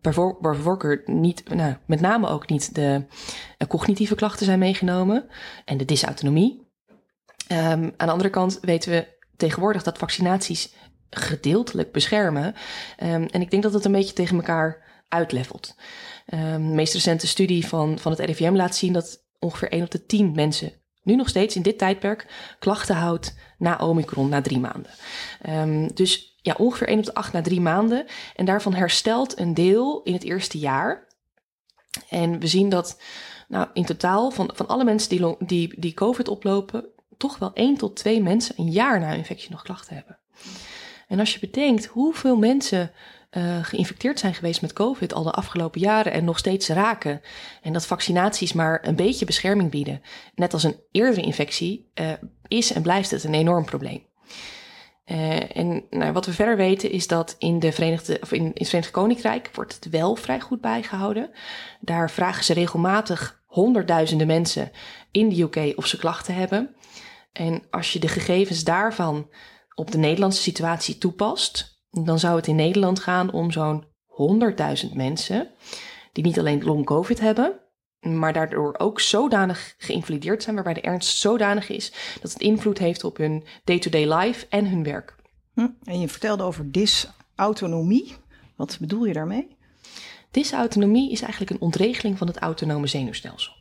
Uh, 0.02 1.00
niet, 1.05 1.49
nou, 1.49 1.75
met 1.87 2.00
name 2.00 2.28
ook 2.28 2.49
niet 2.49 2.75
de 2.75 3.05
cognitieve 3.69 4.14
klachten 4.14 4.47
zijn 4.47 4.59
meegenomen 4.59 5.28
en 5.64 5.76
de 5.76 5.85
dysautonomie. 5.85 6.66
Um, 7.52 7.59
aan 7.97 8.07
de 8.07 8.11
andere 8.11 8.31
kant 8.31 8.59
weten 8.61 8.90
we 8.90 9.07
tegenwoordig 9.37 9.83
dat 9.83 9.99
vaccinaties 9.99 10.75
gedeeltelijk 11.11 11.93
beschermen. 11.93 12.55
Um, 13.02 13.26
en 13.26 13.40
ik 13.40 13.50
denk 13.50 13.62
dat 13.62 13.73
het 13.73 13.85
een 13.85 13.93
beetje 13.93 14.14
tegen 14.14 14.37
elkaar 14.37 15.02
uitlevelt. 15.09 15.75
Um, 16.35 16.69
de 16.69 16.75
meest 16.75 16.95
recente 16.95 17.26
studie 17.26 17.66
van, 17.66 17.99
van 17.99 18.12
het 18.12 18.21
RIVM 18.21 18.55
laat 18.55 18.76
zien 18.76 18.93
dat 18.93 19.25
ongeveer 19.38 19.71
1 19.71 19.83
op 19.83 19.90
de 19.90 20.07
10 20.07 20.33
mensen 20.35 20.73
nu 21.06 21.16
nog 21.16 21.28
steeds 21.28 21.56
in 21.56 21.62
dit 21.62 21.78
tijdperk 21.78 22.26
klachten 22.58 22.96
houdt 22.96 23.34
na 23.58 23.76
Omicron, 23.76 24.28
na 24.28 24.40
drie 24.40 24.58
maanden. 24.60 24.90
Um, 25.48 25.94
dus 25.94 26.38
ja, 26.42 26.54
ongeveer 26.58 26.88
1 26.88 26.98
op 26.98 27.04
de 27.04 27.14
8 27.14 27.32
na 27.32 27.42
drie 27.42 27.60
maanden. 27.60 28.06
En 28.36 28.44
daarvan 28.44 28.75
herstelt 28.75 29.38
een 29.38 29.54
deel 29.54 30.00
in 30.02 30.12
het 30.12 30.25
eerste 30.25 30.58
jaar. 30.58 31.06
En 32.08 32.38
we 32.38 32.46
zien 32.46 32.68
dat 32.68 33.00
nou, 33.48 33.68
in 33.72 33.84
totaal 33.84 34.30
van, 34.30 34.50
van 34.54 34.68
alle 34.68 34.84
mensen 34.84 35.08
die, 35.08 35.36
die, 35.38 35.80
die 35.80 35.94
COVID 35.94 36.28
oplopen, 36.28 36.86
toch 37.16 37.38
wel 37.38 37.52
1 37.52 37.76
tot 37.76 37.96
2 37.96 38.22
mensen 38.22 38.54
een 38.58 38.70
jaar 38.70 39.00
na 39.00 39.12
infectie 39.12 39.50
nog 39.50 39.62
klachten 39.62 39.94
hebben. 39.94 40.18
En 41.08 41.18
als 41.18 41.32
je 41.32 41.40
bedenkt 41.40 41.86
hoeveel 41.86 42.36
mensen 42.36 42.92
uh, 43.30 43.64
geïnfecteerd 43.64 44.18
zijn 44.18 44.35
geweest 44.35 44.62
met 44.62 44.73
COVID 44.73 45.14
al 45.14 45.23
de 45.23 45.30
afgelopen 45.30 45.80
jaren 45.80 46.12
en 46.12 46.25
nog 46.25 46.38
steeds 46.38 46.68
raken. 46.68 47.21
En 47.62 47.73
dat 47.73 47.87
vaccinaties 47.87 48.52
maar 48.52 48.87
een 48.87 48.97
beetje 48.97 49.25
bescherming 49.25 49.71
bieden, 49.71 50.02
net 50.35 50.52
als 50.52 50.62
een 50.62 50.80
eerdere 50.90 51.23
infectie, 51.23 51.90
uh, 51.95 52.12
is 52.49 52.73
en 52.73 52.83
blijft 52.83 53.11
het 53.11 53.25
een 53.25 53.35
enorm 53.35 53.64
probleem. 53.64 54.02
Uh, 55.06 55.56
en 55.56 55.85
nou, 55.90 56.12
wat 56.12 56.26
we 56.26 56.33
verder 56.33 56.56
weten 56.56 56.90
is 56.90 57.06
dat 57.06 57.35
in, 57.38 57.59
de 57.59 57.73
Verenigde, 57.73 58.18
of 58.23 58.33
in, 58.33 58.45
in 58.45 58.52
het 58.54 58.68
Verenigd 58.68 58.92
Koninkrijk 58.92 59.50
wordt 59.54 59.75
het 59.75 59.90
wel 59.90 60.16
vrij 60.16 60.40
goed 60.40 60.61
bijgehouden. 60.61 61.30
Daar 61.80 62.11
vragen 62.11 62.45
ze 62.45 62.52
regelmatig 62.52 63.42
honderdduizenden 63.47 64.26
mensen 64.26 64.71
in 65.11 65.28
de 65.28 65.42
UK 65.42 65.78
of 65.78 65.87
ze 65.87 65.97
klachten 65.97 66.35
hebben. 66.35 66.75
En 67.33 67.62
als 67.71 67.92
je 67.92 67.99
de 67.99 68.09
gegevens 68.09 68.64
daarvan 68.64 69.30
op 69.75 69.90
de 69.90 69.99
Nederlandse 69.99 70.42
situatie 70.42 70.99
toepast, 70.99 71.75
dan 71.90 72.19
zou 72.19 72.37
het 72.37 72.47
in 72.47 72.57
Nederland 72.57 73.00
gaan 73.00 73.33
om 73.33 73.50
zo'n 73.50 73.85
100.000 74.85 74.93
mensen 74.93 75.50
die 76.12 76.25
niet 76.25 76.38
alleen 76.38 76.64
long 76.64 76.85
COVID 76.85 77.21
hebben, 77.21 77.61
maar 78.00 78.33
daardoor 78.33 78.75
ook 78.78 79.00
zodanig 79.00 79.75
geïnvalideerd 79.78 80.43
zijn, 80.43 80.55
waarbij 80.55 80.75
de 80.75 80.81
ernst 80.81 81.19
zodanig 81.19 81.69
is 81.69 81.93
dat 82.21 82.33
het 82.33 82.43
invloed 82.43 82.78
heeft 82.78 83.05
op 83.05 83.16
hun 83.16 83.45
day-to-day 83.64 84.14
life 84.14 84.47
en 84.49 84.69
hun 84.69 84.83
werk. 84.83 85.14
Hm. 85.55 85.69
En 85.85 86.00
je 86.00 86.09
vertelde 86.09 86.43
over 86.43 86.73
dysautonomie. 86.73 88.14
Wat 88.57 88.76
bedoel 88.81 89.05
je 89.05 89.12
daarmee? 89.12 89.57
Dysautonomie 90.31 91.11
is 91.11 91.21
eigenlijk 91.21 91.50
een 91.50 91.61
ontregeling 91.61 92.19
van 92.19 92.26
het 92.26 92.37
autonome 92.37 92.87
zenuwstelsel. 92.87 93.52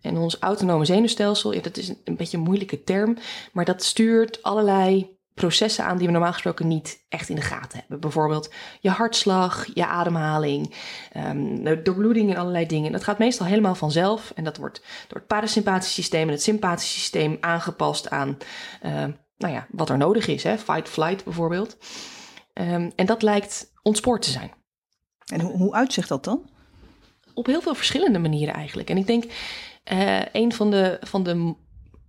En 0.00 0.16
ons 0.16 0.38
autonome 0.38 0.84
zenuwstelsel, 0.84 1.52
ja, 1.52 1.60
dat 1.60 1.76
is 1.76 1.88
een, 2.04 2.16
beetje 2.16 2.36
een 2.36 2.42
moeilijke 2.42 2.82
term, 2.84 3.16
maar 3.52 3.64
dat 3.64 3.84
stuurt 3.84 4.42
allerlei 4.42 5.18
processen 5.40 5.84
aan 5.84 5.96
die 5.96 6.06
we 6.06 6.12
normaal 6.12 6.32
gesproken 6.32 6.68
niet 6.68 7.04
echt 7.08 7.28
in 7.28 7.34
de 7.34 7.40
gaten 7.42 7.78
hebben. 7.78 8.00
Bijvoorbeeld 8.00 8.52
je 8.80 8.90
hartslag, 8.90 9.66
je 9.74 9.86
ademhaling, 9.86 10.74
um, 11.16 11.64
de 11.64 11.82
doorbloeding 11.82 12.30
en 12.30 12.36
allerlei 12.36 12.66
dingen. 12.66 12.92
Dat 12.92 13.04
gaat 13.04 13.18
meestal 13.18 13.46
helemaal 13.46 13.74
vanzelf 13.74 14.32
en 14.34 14.44
dat 14.44 14.56
wordt 14.56 14.82
door 15.08 15.18
het 15.18 15.26
parasympathische 15.26 15.94
systeem 15.94 16.26
en 16.26 16.32
het 16.32 16.42
sympathische 16.42 16.98
systeem 16.98 17.36
aangepast 17.40 18.10
aan 18.10 18.38
uh, 18.82 19.04
nou 19.36 19.54
ja, 19.54 19.66
wat 19.70 19.88
er 19.88 19.96
nodig 19.96 20.26
is. 20.26 20.42
Hè? 20.42 20.58
Fight, 20.58 20.88
flight 20.88 21.24
bijvoorbeeld. 21.24 21.76
Um, 22.54 22.92
en 22.96 23.06
dat 23.06 23.22
lijkt 23.22 23.72
ontspoord 23.82 24.22
te 24.22 24.30
zijn. 24.30 24.52
En 25.26 25.40
hoe, 25.40 25.56
hoe 25.56 25.74
uitzicht 25.74 26.08
dat 26.08 26.24
dan? 26.24 26.50
Op 27.34 27.46
heel 27.46 27.60
veel 27.60 27.74
verschillende 27.74 28.18
manieren 28.18 28.54
eigenlijk. 28.54 28.90
En 28.90 28.96
ik 28.96 29.06
denk 29.06 29.24
uh, 29.92 30.20
een 30.32 30.52
van 30.52 30.70
de, 30.70 30.98
van 31.00 31.22
de 31.22 31.54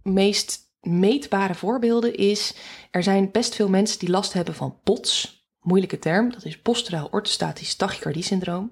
meest 0.04 0.71
meetbare 0.82 1.56
voorbeelden 1.56 2.16
is, 2.16 2.54
er 2.92 3.04
zijn 3.04 3.32
best 3.32 3.56
veel 3.56 3.70
mensen 3.70 4.00
die 4.00 4.10
last 4.10 4.34
hebben 4.34 4.56
van 4.56 4.78
POTS. 4.84 5.40
Moeilijke 5.62 6.00
term, 6.00 6.32
dat 6.32 6.46
is 6.46 6.58
posturaal 6.58 7.08
orthostatisch 7.12 7.76
tachycardie-syndroom. 7.76 8.72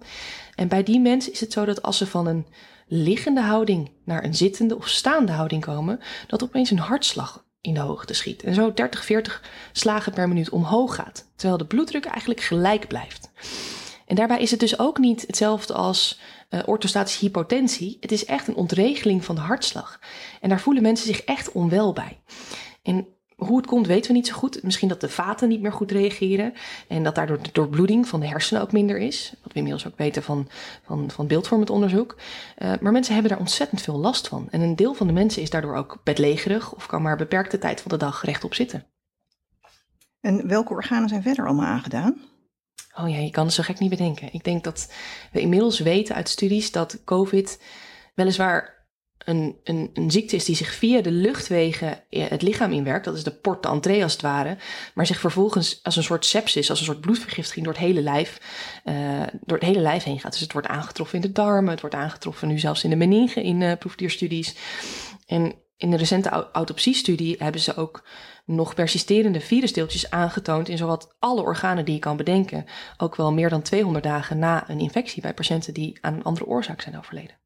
En 0.55 0.67
bij 0.67 0.83
die 0.83 0.99
mensen 0.99 1.31
is 1.31 1.39
het 1.39 1.53
zo 1.53 1.65
dat 1.65 1.81
als 1.81 1.97
ze 1.97 2.07
van 2.07 2.27
een 2.27 2.45
liggende 2.87 3.41
houding 3.41 3.91
naar 4.05 4.23
een 4.23 4.35
zittende 4.35 4.75
of 4.75 4.87
staande 4.87 5.31
houding 5.31 5.65
komen, 5.65 5.99
dat 6.27 6.43
opeens 6.43 6.69
hun 6.69 6.79
hartslag 6.79 7.45
in 7.61 7.73
de 7.73 7.79
hoogte 7.79 8.13
schiet. 8.13 8.43
En 8.43 8.53
zo 8.53 8.73
30, 8.73 9.05
40 9.05 9.43
slagen 9.71 10.13
per 10.13 10.27
minuut 10.27 10.49
omhoog 10.49 10.95
gaat. 10.95 11.29
Terwijl 11.35 11.57
de 11.57 11.65
bloeddruk 11.65 12.05
eigenlijk 12.05 12.41
gelijk 12.41 12.87
blijft. 12.87 13.29
En 14.09 14.15
daarbij 14.15 14.41
is 14.41 14.51
het 14.51 14.59
dus 14.59 14.79
ook 14.79 14.97
niet 14.97 15.23
hetzelfde 15.27 15.73
als 15.73 16.19
uh, 16.49 16.59
orthostatische 16.65 17.25
hypotensie. 17.25 17.97
Het 17.99 18.11
is 18.11 18.25
echt 18.25 18.47
een 18.47 18.55
ontregeling 18.55 19.25
van 19.25 19.35
de 19.35 19.41
hartslag. 19.41 19.99
En 20.41 20.49
daar 20.49 20.59
voelen 20.59 20.83
mensen 20.83 21.07
zich 21.07 21.23
echt 21.23 21.51
onwel 21.51 21.93
bij. 21.93 22.19
En 22.83 23.07
hoe 23.35 23.57
het 23.57 23.65
komt 23.65 23.87
weten 23.87 24.11
we 24.11 24.17
niet 24.17 24.27
zo 24.27 24.33
goed. 24.33 24.63
Misschien 24.63 24.87
dat 24.87 25.01
de 25.01 25.09
vaten 25.09 25.49
niet 25.49 25.61
meer 25.61 25.71
goed 25.71 25.91
reageren. 25.91 26.53
En 26.87 27.03
dat 27.03 27.15
daardoor 27.15 27.41
de 27.41 27.49
doorbloeding 27.51 28.07
van 28.07 28.19
de 28.19 28.27
hersenen 28.27 28.61
ook 28.61 28.71
minder 28.71 28.97
is. 28.97 29.33
Wat 29.43 29.51
we 29.53 29.57
inmiddels 29.57 29.87
ook 29.87 29.97
weten 29.97 30.23
van, 30.23 30.47
van, 30.85 31.11
van 31.11 31.27
beeldvormend 31.27 31.69
onderzoek. 31.69 32.15
Uh, 32.57 32.73
maar 32.81 32.91
mensen 32.91 33.13
hebben 33.13 33.31
daar 33.31 33.41
ontzettend 33.41 33.81
veel 33.81 33.97
last 33.97 34.27
van. 34.27 34.47
En 34.49 34.61
een 34.61 34.75
deel 34.75 34.93
van 34.93 35.07
de 35.07 35.13
mensen 35.13 35.41
is 35.41 35.49
daardoor 35.49 35.75
ook 35.75 35.99
bedlegerig. 36.03 36.75
Of 36.75 36.85
kan 36.85 37.01
maar 37.01 37.17
beperkte 37.17 37.57
tijd 37.57 37.81
van 37.81 37.91
de 37.91 37.97
dag 37.97 38.25
rechtop 38.25 38.53
zitten. 38.53 38.85
En 40.21 40.47
welke 40.47 40.73
organen 40.73 41.09
zijn 41.09 41.21
verder 41.21 41.45
allemaal 41.45 41.65
aangedaan? 41.65 42.28
Oh 43.01 43.09
ja, 43.09 43.17
je 43.17 43.29
kan 43.29 43.45
het 43.45 43.53
zo 43.53 43.63
gek 43.63 43.79
niet 43.79 43.89
bedenken. 43.89 44.29
Ik 44.31 44.43
denk 44.43 44.63
dat 44.63 44.91
we 45.31 45.39
inmiddels 45.39 45.79
weten 45.79 46.15
uit 46.15 46.29
studies 46.29 46.71
dat 46.71 47.03
COVID 47.03 47.59
weliswaar 48.15 48.79
een, 49.17 49.59
een, 49.63 49.89
een 49.93 50.11
ziekte 50.11 50.35
is 50.35 50.45
die 50.45 50.55
zich 50.55 50.73
via 50.73 51.01
de 51.01 51.11
luchtwegen 51.11 52.03
het 52.09 52.41
lichaam 52.41 52.71
inwerkt. 52.71 53.05
Dat 53.05 53.15
is 53.15 53.23
de 53.23 53.31
porte 53.35 53.69
d'entrée 53.69 54.03
als 54.03 54.11
het 54.11 54.21
ware. 54.21 54.57
Maar 54.93 55.05
zich 55.05 55.19
vervolgens 55.19 55.79
als 55.83 55.95
een 55.95 56.03
soort 56.03 56.25
sepsis, 56.25 56.69
als 56.69 56.79
een 56.79 56.85
soort 56.85 57.01
bloedvergiftiging 57.01 57.65
door 57.65 57.73
het 57.73 57.83
hele 57.83 58.01
lijf, 58.01 58.39
uh, 58.85 58.93
door 59.45 59.57
het 59.57 59.67
hele 59.67 59.79
lijf 59.79 60.03
heen 60.03 60.19
gaat. 60.19 60.31
Dus 60.31 60.41
het 60.41 60.53
wordt 60.53 60.67
aangetroffen 60.67 61.15
in 61.15 61.21
de 61.21 61.31
darmen, 61.31 61.71
het 61.71 61.81
wordt 61.81 61.95
aangetroffen 61.95 62.47
nu 62.47 62.59
zelfs 62.59 62.83
in 62.83 62.89
de 62.89 62.95
meningen 62.95 63.43
in 63.43 63.61
uh, 63.61 63.73
proefdierstudies. 63.79 64.55
En 65.25 65.55
in 65.77 65.91
de 65.91 65.97
recente 65.97 66.29
autopsiestudie 66.51 67.35
hebben 67.39 67.61
ze 67.61 67.75
ook 67.75 68.03
nog 68.49 68.73
persisterende 68.73 69.39
virusdeeltjes 69.39 70.09
aangetoond 70.09 70.69
in 70.69 70.77
zowat 70.77 71.15
alle 71.19 71.41
organen 71.41 71.85
die 71.85 71.93
je 71.93 71.99
kan 71.99 72.17
bedenken. 72.17 72.65
Ook 72.97 73.15
wel 73.15 73.33
meer 73.33 73.49
dan 73.49 73.61
200 73.61 74.03
dagen 74.03 74.39
na 74.39 74.69
een 74.69 74.79
infectie 74.79 75.21
bij 75.21 75.33
patiënten 75.33 75.73
die 75.73 75.97
aan 76.01 76.13
een 76.13 76.23
andere 76.23 76.45
oorzaak 76.45 76.81
zijn 76.81 76.97
overleden. 76.97 77.37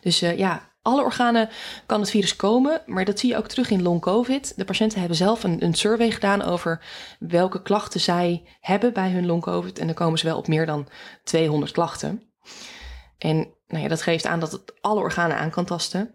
Dus 0.00 0.22
uh, 0.22 0.38
ja, 0.38 0.70
alle 0.82 1.02
organen 1.02 1.48
kan 1.86 2.00
het 2.00 2.10
virus 2.10 2.36
komen, 2.36 2.82
maar 2.86 3.04
dat 3.04 3.18
zie 3.18 3.30
je 3.30 3.36
ook 3.36 3.48
terug 3.48 3.70
in 3.70 3.82
long 3.82 4.00
COVID. 4.00 4.52
De 4.56 4.64
patiënten 4.64 4.98
hebben 4.98 5.16
zelf 5.16 5.44
een, 5.44 5.64
een 5.64 5.74
survey 5.74 6.10
gedaan 6.10 6.42
over 6.42 6.84
welke 7.18 7.62
klachten 7.62 8.00
zij 8.00 8.48
hebben 8.60 8.92
bij 8.92 9.10
hun 9.10 9.26
long 9.26 9.42
COVID. 9.42 9.78
En 9.78 9.86
dan 9.86 9.94
komen 9.94 10.18
ze 10.18 10.26
wel 10.26 10.38
op 10.38 10.48
meer 10.48 10.66
dan 10.66 10.88
200 11.24 11.72
klachten. 11.72 12.22
En 13.18 13.36
nou 13.66 13.82
ja, 13.82 13.88
dat 13.88 14.02
geeft 14.02 14.26
aan 14.26 14.40
dat 14.40 14.52
het 14.52 14.80
alle 14.80 15.00
organen 15.00 15.36
aan 15.36 15.50
kan 15.50 15.64
tasten. 15.64 16.14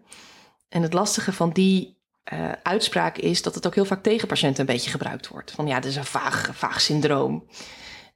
En 0.68 0.82
het 0.82 0.92
lastige 0.92 1.32
van 1.32 1.50
die 1.50 1.97
uh, 2.32 2.52
uitspraak 2.62 3.18
is 3.18 3.42
dat 3.42 3.54
het 3.54 3.66
ook 3.66 3.74
heel 3.74 3.84
vaak 3.84 4.02
tegen 4.02 4.28
patiënten 4.28 4.60
een 4.60 4.74
beetje 4.74 4.90
gebruikt 4.90 5.28
wordt. 5.28 5.50
Van 5.50 5.66
ja, 5.66 5.74
het 5.74 5.84
is 5.84 5.96
een 5.96 6.04
vaag, 6.04 6.50
vaag 6.52 6.80
syndroom. 6.80 7.44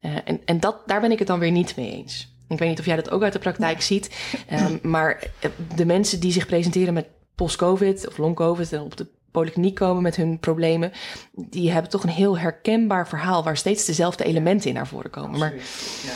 Uh, 0.01 0.17
en 0.25 0.41
en 0.45 0.61
dat, 0.61 0.77
daar 0.87 1.01
ben 1.01 1.13
ik 1.13 1.19
het 1.19 1.29
dan 1.29 1.39
weer 1.39 1.51
niet 1.51 1.77
mee 1.77 1.91
eens. 1.91 2.37
Ik 2.49 2.59
weet 2.59 2.69
niet 2.69 2.79
of 2.79 2.87
jij 2.87 2.97
dat 2.97 3.11
ook 3.11 3.23
uit 3.23 3.33
de 3.33 3.39
praktijk 3.39 3.83
ziet. 3.83 4.11
Um, 4.53 4.79
maar 4.91 5.27
eh, 5.41 5.51
de 5.77 5.87
mensen 5.87 6.21
die 6.21 6.33
zich 6.33 6.47
presenteren 6.47 6.95
met 6.95 7.07
post-COVID 7.35 8.09
of 8.09 8.19
long-COVID 8.19 8.73
en 8.73 8.81
op 8.81 8.97
de 8.97 9.07
polykliniek 9.31 9.75
komen 9.75 10.03
met 10.03 10.17
hun 10.17 10.39
problemen, 10.39 10.93
die 11.33 11.71
hebben 11.71 11.91
toch 11.91 12.03
een 12.03 12.09
heel 12.09 12.39
herkenbaar 12.39 13.09
verhaal 13.09 13.45
waar 13.45 13.57
steeds 13.57 13.85
dezelfde 13.85 14.25
elementen 14.25 14.69
in 14.69 14.75
naar 14.75 14.87
voren 14.87 15.11
komen. 15.11 15.39
Maar, 15.39 15.55
ja. 15.55 16.15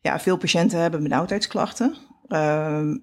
ja, 0.00 0.20
veel 0.20 0.36
patiënten 0.36 0.80
hebben 0.80 1.02
benauwdheidsklachten. 1.02 1.96
Uh, 2.28 2.94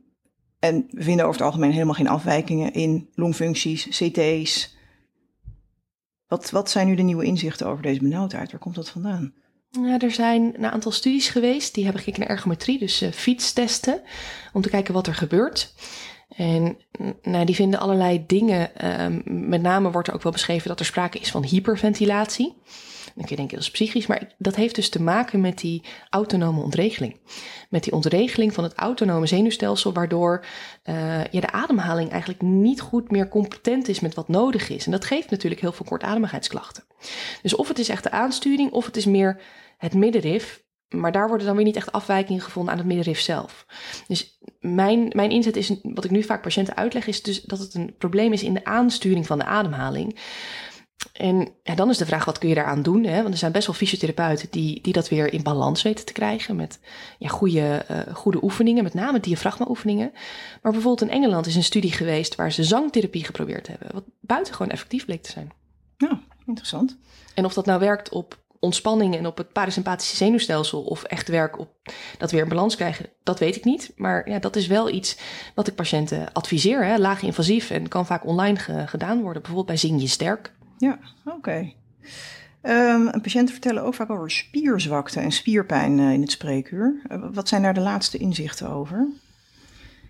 en 0.63 0.88
we 0.89 1.03
vinden 1.03 1.25
over 1.25 1.38
het 1.38 1.48
algemeen 1.48 1.72
helemaal 1.72 1.93
geen 1.93 2.08
afwijkingen 2.08 2.74
in 2.74 3.10
longfuncties, 3.15 3.88
CT's. 3.88 4.75
Wat, 6.27 6.50
wat 6.50 6.70
zijn 6.70 6.88
nu 6.88 6.96
de 6.96 7.01
nieuwe 7.01 7.25
inzichten 7.25 7.67
over 7.67 7.84
deze 7.84 8.00
benauwdheid? 8.00 8.51
Waar 8.51 8.60
komt 8.60 8.75
dat 8.75 8.89
vandaan? 8.89 9.34
Ja, 9.70 10.00
er 10.00 10.12
zijn 10.12 10.53
een 10.55 10.65
aantal 10.65 10.91
studies 10.91 11.29
geweest 11.29 11.74
die 11.74 11.84
hebben 11.84 12.01
gekeken 12.01 12.22
naar 12.22 12.29
ergometrie, 12.29 12.79
dus 12.79 13.01
uh, 13.01 13.12
fietstesten, 13.12 14.01
om 14.53 14.62
te 14.62 14.70
kijken 14.70 14.93
wat 14.93 15.08
er 15.08 15.15
gebeurt. 15.15 15.74
En 16.36 16.77
nou, 17.22 17.46
die 17.46 17.55
vinden 17.55 17.79
allerlei 17.79 18.24
dingen. 18.27 18.72
Uh, 18.84 19.05
met 19.25 19.62
name 19.62 19.91
wordt 19.91 20.08
er 20.08 20.13
ook 20.13 20.24
wel 20.24 20.32
beschreven 20.32 20.67
dat 20.67 20.79
er 20.79 20.86
sprake 20.86 21.20
is 21.20 21.32
van 21.32 21.43
hyperventilatie. 21.43 22.53
Dan 23.15 23.25
kun 23.25 23.29
je 23.29 23.36
denken, 23.36 23.55
dat 23.55 23.65
is 23.65 23.72
psychisch, 23.72 24.08
maar 24.08 24.34
dat 24.38 24.55
heeft 24.55 24.75
dus 24.75 24.89
te 24.89 25.01
maken 25.01 25.41
met 25.41 25.58
die 25.58 25.84
autonome 26.10 26.62
ontregeling. 26.62 27.20
Met 27.70 27.84
die 27.84 27.93
ontregeling 27.93 28.53
van 28.53 28.63
het 28.63 28.74
autonome 28.74 29.25
zenuwstelsel, 29.25 29.93
waardoor 29.93 30.46
uh, 30.84 31.25
ja, 31.25 31.39
de 31.39 31.51
ademhaling 31.51 32.10
eigenlijk 32.10 32.41
niet 32.41 32.82
goed 32.82 33.12
meer 33.12 33.27
competent 33.27 33.88
is 33.88 34.00
met 34.00 34.15
wat 34.15 34.27
nodig 34.27 34.70
is. 34.70 34.86
En 34.86 34.91
dat 34.91 35.05
geeft 35.05 35.29
natuurlijk 35.29 35.62
heel 35.62 35.72
veel 35.72 35.86
kortademigheidsklachten. 35.86 36.84
Dus 37.41 37.55
of 37.55 37.67
het 37.67 37.79
is 37.79 37.89
echt 37.89 38.03
de 38.03 38.12
aansturing, 38.12 38.72
of 38.72 38.86
het 38.86 38.98
is 38.98 39.05
meer 39.05 39.41
het 39.77 39.93
middenrif, 39.93 40.63
maar 40.89 41.12
daar 41.12 41.27
worden 41.27 41.48
dan 41.48 41.55
weer 41.55 41.65
niet 41.65 41.75
echt 41.75 41.91
afwijkingen 41.91 42.41
gevonden 42.41 42.72
aan 42.72 42.77
het 42.77 42.88
middenrif 42.88 43.20
zelf. 43.20 43.65
Dus 44.08 44.39
mijn, 44.60 45.12
mijn 45.15 45.32
inzet 45.32 45.55
is, 45.55 45.74
wat 45.82 46.03
ik 46.03 46.12
nu 46.12 46.24
vaak 46.24 46.41
patiënten 46.41 46.75
uitleg, 46.75 47.08
is 47.08 47.22
dus 47.22 47.41
dat 47.41 47.60
het 47.60 47.74
een 47.74 47.96
probleem 47.98 48.34
is 48.34 48.43
in 48.43 48.53
de 48.53 48.65
aansturing 48.65 49.25
van 49.25 49.38
de 49.38 49.46
ademhaling. 49.46 50.20
En 51.12 51.50
ja, 51.63 51.75
dan 51.75 51.89
is 51.89 51.98
de 51.98 52.05
vraag, 52.05 52.25
wat 52.25 52.38
kun 52.38 52.50
je 52.50 52.55
daaraan 52.55 52.81
doen? 52.81 53.03
Hè? 53.03 53.22
Want 53.22 53.33
er 53.33 53.39
zijn 53.39 53.51
best 53.51 53.67
wel 53.67 53.75
fysiotherapeuten 53.75 54.48
die, 54.51 54.81
die 54.81 54.93
dat 54.93 55.10
weer 55.10 55.33
in 55.33 55.43
balans 55.43 55.81
weten 55.81 56.05
te 56.05 56.13
krijgen 56.13 56.55
met 56.55 56.79
ja, 57.19 57.27
goede, 57.27 57.86
uh, 57.91 58.15
goede 58.15 58.43
oefeningen, 58.43 58.83
met 58.83 58.93
name 58.93 59.19
diafragma-oefeningen. 59.19 60.12
Maar 60.62 60.72
bijvoorbeeld 60.72 61.10
in 61.10 61.15
Engeland 61.15 61.45
is 61.45 61.55
een 61.55 61.63
studie 61.63 61.91
geweest 61.91 62.36
waar 62.36 62.51
ze 62.51 62.63
zangtherapie 62.63 63.25
geprobeerd 63.25 63.67
hebben, 63.67 63.88
wat 63.93 64.03
buitengewoon 64.19 64.69
effectief 64.69 65.05
bleek 65.05 65.24
te 65.24 65.31
zijn. 65.31 65.51
Ja, 65.98 66.19
interessant. 66.45 66.98
En 67.33 67.45
of 67.45 67.53
dat 67.53 67.65
nou 67.65 67.79
werkt 67.79 68.10
op 68.10 68.41
ontspanning 68.60 69.15
en 69.15 69.25
op 69.25 69.38
het 69.38 69.51
parasympathische 69.51 70.15
zenuwstelsel 70.15 70.83
of 70.83 71.03
echt 71.03 71.27
werk 71.27 71.60
op 71.60 71.69
dat 72.17 72.31
weer 72.31 72.43
in 72.43 72.50
balans 72.50 72.75
krijgen, 72.75 73.10
dat 73.24 73.39
weet 73.39 73.55
ik 73.55 73.63
niet. 73.63 73.91
Maar 73.95 74.29
ja, 74.29 74.39
dat 74.39 74.55
is 74.55 74.67
wel 74.67 74.89
iets 74.89 75.17
wat 75.55 75.67
ik 75.67 75.75
patiënten 75.75 76.33
adviseer. 76.33 76.86
Hè? 76.86 76.98
Laag 76.98 77.22
invasief 77.22 77.69
en 77.69 77.88
kan 77.88 78.05
vaak 78.05 78.25
online 78.25 78.60
ge 78.60 78.83
gedaan 78.88 79.22
worden, 79.22 79.41
bijvoorbeeld 79.41 79.67
bij 79.67 79.77
Zing 79.77 80.01
je 80.01 80.07
sterk. 80.07 80.53
Ja, 80.83 80.99
oké. 81.25 81.35
Okay. 81.37 81.75
Um, 82.61 83.21
patiënten 83.21 83.53
vertellen 83.53 83.83
ook 83.83 83.93
vaak 83.93 84.09
over 84.09 84.31
spierzwakte 84.31 85.19
en 85.19 85.31
spierpijn 85.31 85.97
uh, 85.97 86.13
in 86.13 86.21
het 86.21 86.31
spreekuur. 86.31 87.01
Uh, 87.11 87.23
wat 87.31 87.47
zijn 87.47 87.61
daar 87.61 87.73
de 87.73 87.79
laatste 87.79 88.17
inzichten 88.17 88.69
over? 88.69 89.07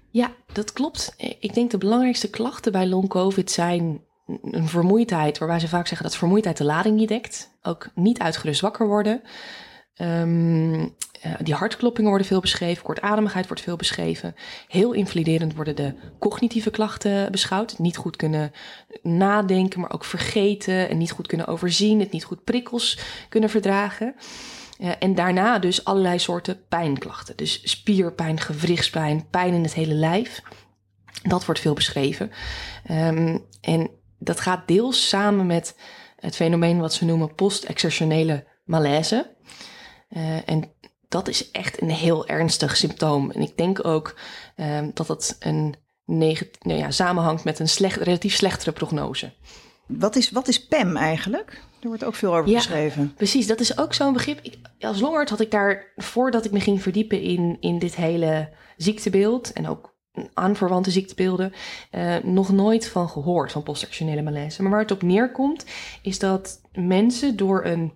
Ja, 0.09 0.31
dat 0.53 0.73
klopt. 0.73 1.15
Ik 1.39 1.53
denk 1.53 1.71
de 1.71 1.77
belangrijkste 1.77 2.29
klachten 2.29 2.71
bij 2.71 2.87
long-covid 2.87 3.51
zijn 3.51 4.01
een 4.41 4.67
vermoeidheid, 4.67 5.37
waarbij 5.37 5.59
ze 5.59 5.67
vaak 5.67 5.87
zeggen 5.87 6.07
dat 6.07 6.17
vermoeidheid 6.17 6.57
de 6.57 6.63
lading 6.63 6.95
niet 6.95 7.07
dekt. 7.07 7.49
Ook 7.61 7.89
niet 7.95 8.19
uitgerust 8.19 8.61
wakker 8.61 8.87
worden. 8.87 9.21
Ehm, 11.23 11.43
die 11.43 11.53
hartkloppingen 11.53 12.09
worden 12.09 12.27
veel 12.27 12.39
beschreven, 12.39 12.83
kortademigheid 12.83 13.47
wordt 13.47 13.61
veel 13.61 13.75
beschreven. 13.75 14.35
Heel 14.67 14.93
invaliderend 14.93 15.55
worden 15.55 15.75
de 15.75 15.93
cognitieve 16.19 16.69
klachten 16.69 17.31
beschouwd. 17.31 17.79
Niet 17.79 17.97
goed 17.97 18.15
kunnen 18.15 18.51
nadenken, 19.01 19.79
maar 19.79 19.93
ook 19.93 20.05
vergeten 20.05 20.89
en 20.89 20.97
niet 20.97 21.11
goed 21.11 21.27
kunnen 21.27 21.47
overzien, 21.47 21.99
het 21.99 22.11
niet 22.11 22.23
goed 22.23 22.43
prikkels 22.43 22.99
kunnen 23.29 23.49
verdragen. 23.49 24.15
Uh, 24.79 24.91
en 24.99 25.15
daarna 25.15 25.59
dus 25.59 25.85
allerlei 25.85 26.19
soorten 26.19 26.67
pijnklachten. 26.67 27.37
Dus 27.37 27.61
spierpijn, 27.63 28.39
gewrichtspijn, 28.39 29.29
pijn 29.29 29.53
in 29.53 29.63
het 29.63 29.73
hele 29.73 29.93
lijf. 29.93 30.41
Dat 31.21 31.45
wordt 31.45 31.61
veel 31.61 31.73
beschreven. 31.73 32.31
Um, 32.91 33.45
en 33.61 33.89
dat 34.19 34.39
gaat 34.39 34.67
deels 34.67 35.09
samen 35.09 35.45
met 35.45 35.75
het 36.15 36.35
fenomeen 36.35 36.79
wat 36.79 36.93
ze 36.93 37.05
noemen 37.05 37.35
post-exertionele 37.35 38.47
malaise. 38.63 39.35
Uh, 40.09 40.49
en 40.49 40.71
dat 41.13 41.27
is 41.27 41.51
echt 41.51 41.81
een 41.81 41.89
heel 41.89 42.27
ernstig 42.27 42.77
symptoom. 42.77 43.31
En 43.31 43.41
ik 43.41 43.57
denk 43.57 43.85
ook 43.85 44.15
um, 44.55 44.91
dat 44.93 45.07
dat 45.07 45.35
een 45.39 45.75
nou 46.05 46.79
ja, 46.79 46.91
samenhangt 46.91 47.43
met 47.43 47.59
een 47.59 47.69
slecht, 47.69 48.01
relatief 48.01 48.35
slechtere 48.35 48.71
prognose. 48.71 49.31
Wat 49.87 50.15
is, 50.15 50.31
wat 50.31 50.47
is 50.47 50.67
PEM 50.67 50.97
eigenlijk? 50.97 51.61
Er 51.81 51.87
wordt 51.87 52.03
ook 52.03 52.15
veel 52.15 52.35
over 52.35 52.49
ja, 52.49 52.57
geschreven. 52.57 53.13
Precies, 53.13 53.47
dat 53.47 53.59
is 53.59 53.77
ook 53.77 53.93
zo'n 53.93 54.13
begrip. 54.13 54.39
Ik, 54.41 54.57
als 54.79 54.99
longarts 54.99 55.31
had 55.31 55.39
ik 55.39 55.51
daar, 55.51 55.93
voordat 55.95 56.45
ik 56.45 56.51
me 56.51 56.59
ging 56.59 56.81
verdiepen 56.81 57.21
in, 57.21 57.57
in 57.59 57.79
dit 57.79 57.95
hele 57.95 58.49
ziektebeeld... 58.77 59.53
en 59.53 59.67
ook 59.67 59.95
aanverwante 60.33 60.91
ziektebeelden, 60.91 61.53
uh, 61.91 62.15
nog 62.23 62.51
nooit 62.51 62.87
van 62.87 63.09
gehoord, 63.09 63.51
van 63.51 63.63
postactionele 63.63 64.21
malaise. 64.21 64.61
Maar 64.61 64.71
waar 64.71 64.81
het 64.81 64.91
op 64.91 65.01
neerkomt, 65.01 65.65
is 66.01 66.19
dat 66.19 66.61
mensen 66.71 67.35
door 67.35 67.65
een 67.65 67.93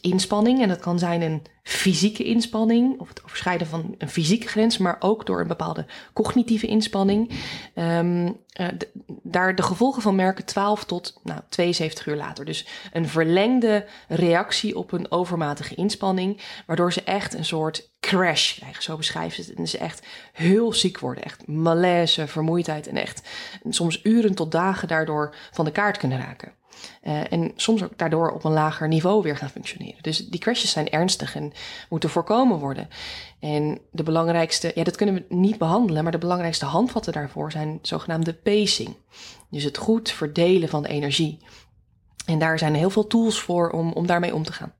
inspanning, 0.00 0.62
en 0.62 0.68
dat 0.68 0.80
kan 0.80 0.98
zijn 0.98 1.22
een 1.22 1.42
fysieke 1.62 2.24
inspanning, 2.24 3.00
of 3.00 3.08
het 3.08 3.24
overschrijden 3.24 3.66
van 3.66 3.94
een 3.98 4.08
fysieke 4.08 4.48
grens, 4.48 4.78
maar 4.78 4.96
ook 4.98 5.26
door 5.26 5.40
een 5.40 5.46
bepaalde 5.46 5.86
cognitieve 6.12 6.66
inspanning, 6.66 7.30
um, 7.74 8.26
uh, 8.60 8.68
daar 9.22 9.54
de 9.54 9.62
gevolgen 9.62 10.02
van 10.02 10.14
merken 10.14 10.44
12 10.44 10.84
tot 10.84 11.20
nou, 11.22 11.40
72 11.48 12.06
uur 12.06 12.16
later. 12.16 12.44
Dus 12.44 12.66
een 12.92 13.08
verlengde 13.08 13.86
reactie 14.08 14.76
op 14.76 14.92
een 14.92 15.10
overmatige 15.10 15.74
inspanning, 15.74 16.40
waardoor 16.66 16.92
ze 16.92 17.02
echt 17.02 17.34
een 17.34 17.44
soort 17.44 17.90
crash 18.00 18.58
krijgen, 18.58 18.82
zo 18.82 18.96
beschrijven 18.96 19.44
ze 19.44 19.50
het. 19.50 19.58
En 19.58 19.68
ze 19.68 19.78
echt 19.78 20.06
heel 20.32 20.72
ziek 20.72 20.98
worden, 20.98 21.24
echt 21.24 21.46
malaise, 21.46 22.26
vermoeidheid 22.26 22.86
en 22.86 22.96
echt 22.96 23.28
soms 23.68 24.00
uren 24.04 24.34
tot 24.34 24.52
dagen 24.52 24.88
daardoor 24.88 25.34
van 25.50 25.64
de 25.64 25.72
kaart 25.72 25.96
kunnen 25.96 26.18
raken. 26.18 26.52
Uh, 27.02 27.32
en 27.32 27.52
soms 27.56 27.82
ook 27.82 27.98
daardoor 27.98 28.30
op 28.30 28.44
een 28.44 28.52
lager 28.52 28.88
niveau 28.88 29.22
weer 29.22 29.36
gaan 29.36 29.50
functioneren. 29.50 30.02
Dus 30.02 30.28
die 30.28 30.40
crashes 30.40 30.70
zijn 30.70 30.90
ernstig 30.90 31.36
en 31.36 31.52
moeten 31.88 32.10
voorkomen 32.10 32.58
worden. 32.58 32.88
En 33.40 33.78
de 33.90 34.02
belangrijkste, 34.02 34.72
ja, 34.74 34.84
dat 34.84 34.96
kunnen 34.96 35.14
we 35.14 35.34
niet 35.34 35.58
behandelen, 35.58 36.02
maar 36.02 36.12
de 36.12 36.18
belangrijkste 36.18 36.64
handvatten 36.64 37.12
daarvoor 37.12 37.52
zijn 37.52 37.78
zogenaamde 37.82 38.34
pacing. 38.34 38.96
Dus 39.50 39.64
het 39.64 39.76
goed 39.76 40.10
verdelen 40.10 40.68
van 40.68 40.82
de 40.82 40.88
energie. 40.88 41.38
En 42.26 42.38
daar 42.38 42.58
zijn 42.58 42.74
heel 42.74 42.90
veel 42.90 43.06
tools 43.06 43.40
voor 43.40 43.70
om, 43.70 43.92
om 43.92 44.06
daarmee 44.06 44.34
om 44.34 44.44
te 44.44 44.52
gaan. 44.52 44.72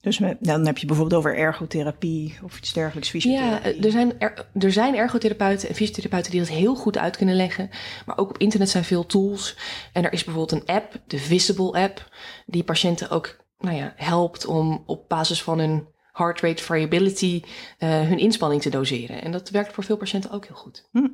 Dus 0.00 0.18
met, 0.18 0.36
dan 0.40 0.66
heb 0.66 0.78
je 0.78 0.86
bijvoorbeeld 0.86 1.18
over 1.18 1.36
ergotherapie 1.36 2.38
of 2.42 2.58
iets 2.58 2.72
dergelijks, 2.72 3.10
fysiotherapie. 3.10 3.74
Ja, 3.74 3.84
er 3.84 3.90
zijn, 3.90 4.20
er, 4.20 4.46
er 4.58 4.72
zijn 4.72 4.96
ergotherapeuten 4.96 5.68
en 5.68 5.74
fysiotherapeuten 5.74 6.30
die 6.30 6.40
dat 6.40 6.48
heel 6.48 6.74
goed 6.74 6.98
uit 6.98 7.16
kunnen 7.16 7.34
leggen. 7.34 7.70
Maar 8.06 8.18
ook 8.18 8.28
op 8.28 8.38
internet 8.38 8.68
zijn 8.68 8.84
veel 8.84 9.06
tools. 9.06 9.56
En 9.92 10.04
er 10.04 10.12
is 10.12 10.24
bijvoorbeeld 10.24 10.62
een 10.62 10.74
app, 10.74 11.00
de 11.06 11.18
Visible 11.18 11.72
app, 11.72 12.08
die 12.46 12.64
patiënten 12.64 13.10
ook 13.10 13.36
nou 13.58 13.76
ja, 13.76 13.92
helpt 13.96 14.46
om 14.46 14.82
op 14.86 15.08
basis 15.08 15.42
van 15.42 15.58
hun 15.58 15.88
heart 16.12 16.40
rate 16.40 16.62
variability 16.62 17.42
uh, 17.78 18.00
hun 18.00 18.18
inspanning 18.18 18.62
te 18.62 18.70
doseren. 18.70 19.22
En 19.22 19.32
dat 19.32 19.50
werkt 19.50 19.72
voor 19.72 19.84
veel 19.84 19.96
patiënten 19.96 20.30
ook 20.30 20.46
heel 20.46 20.56
goed. 20.56 20.88
Hm. 20.90 21.08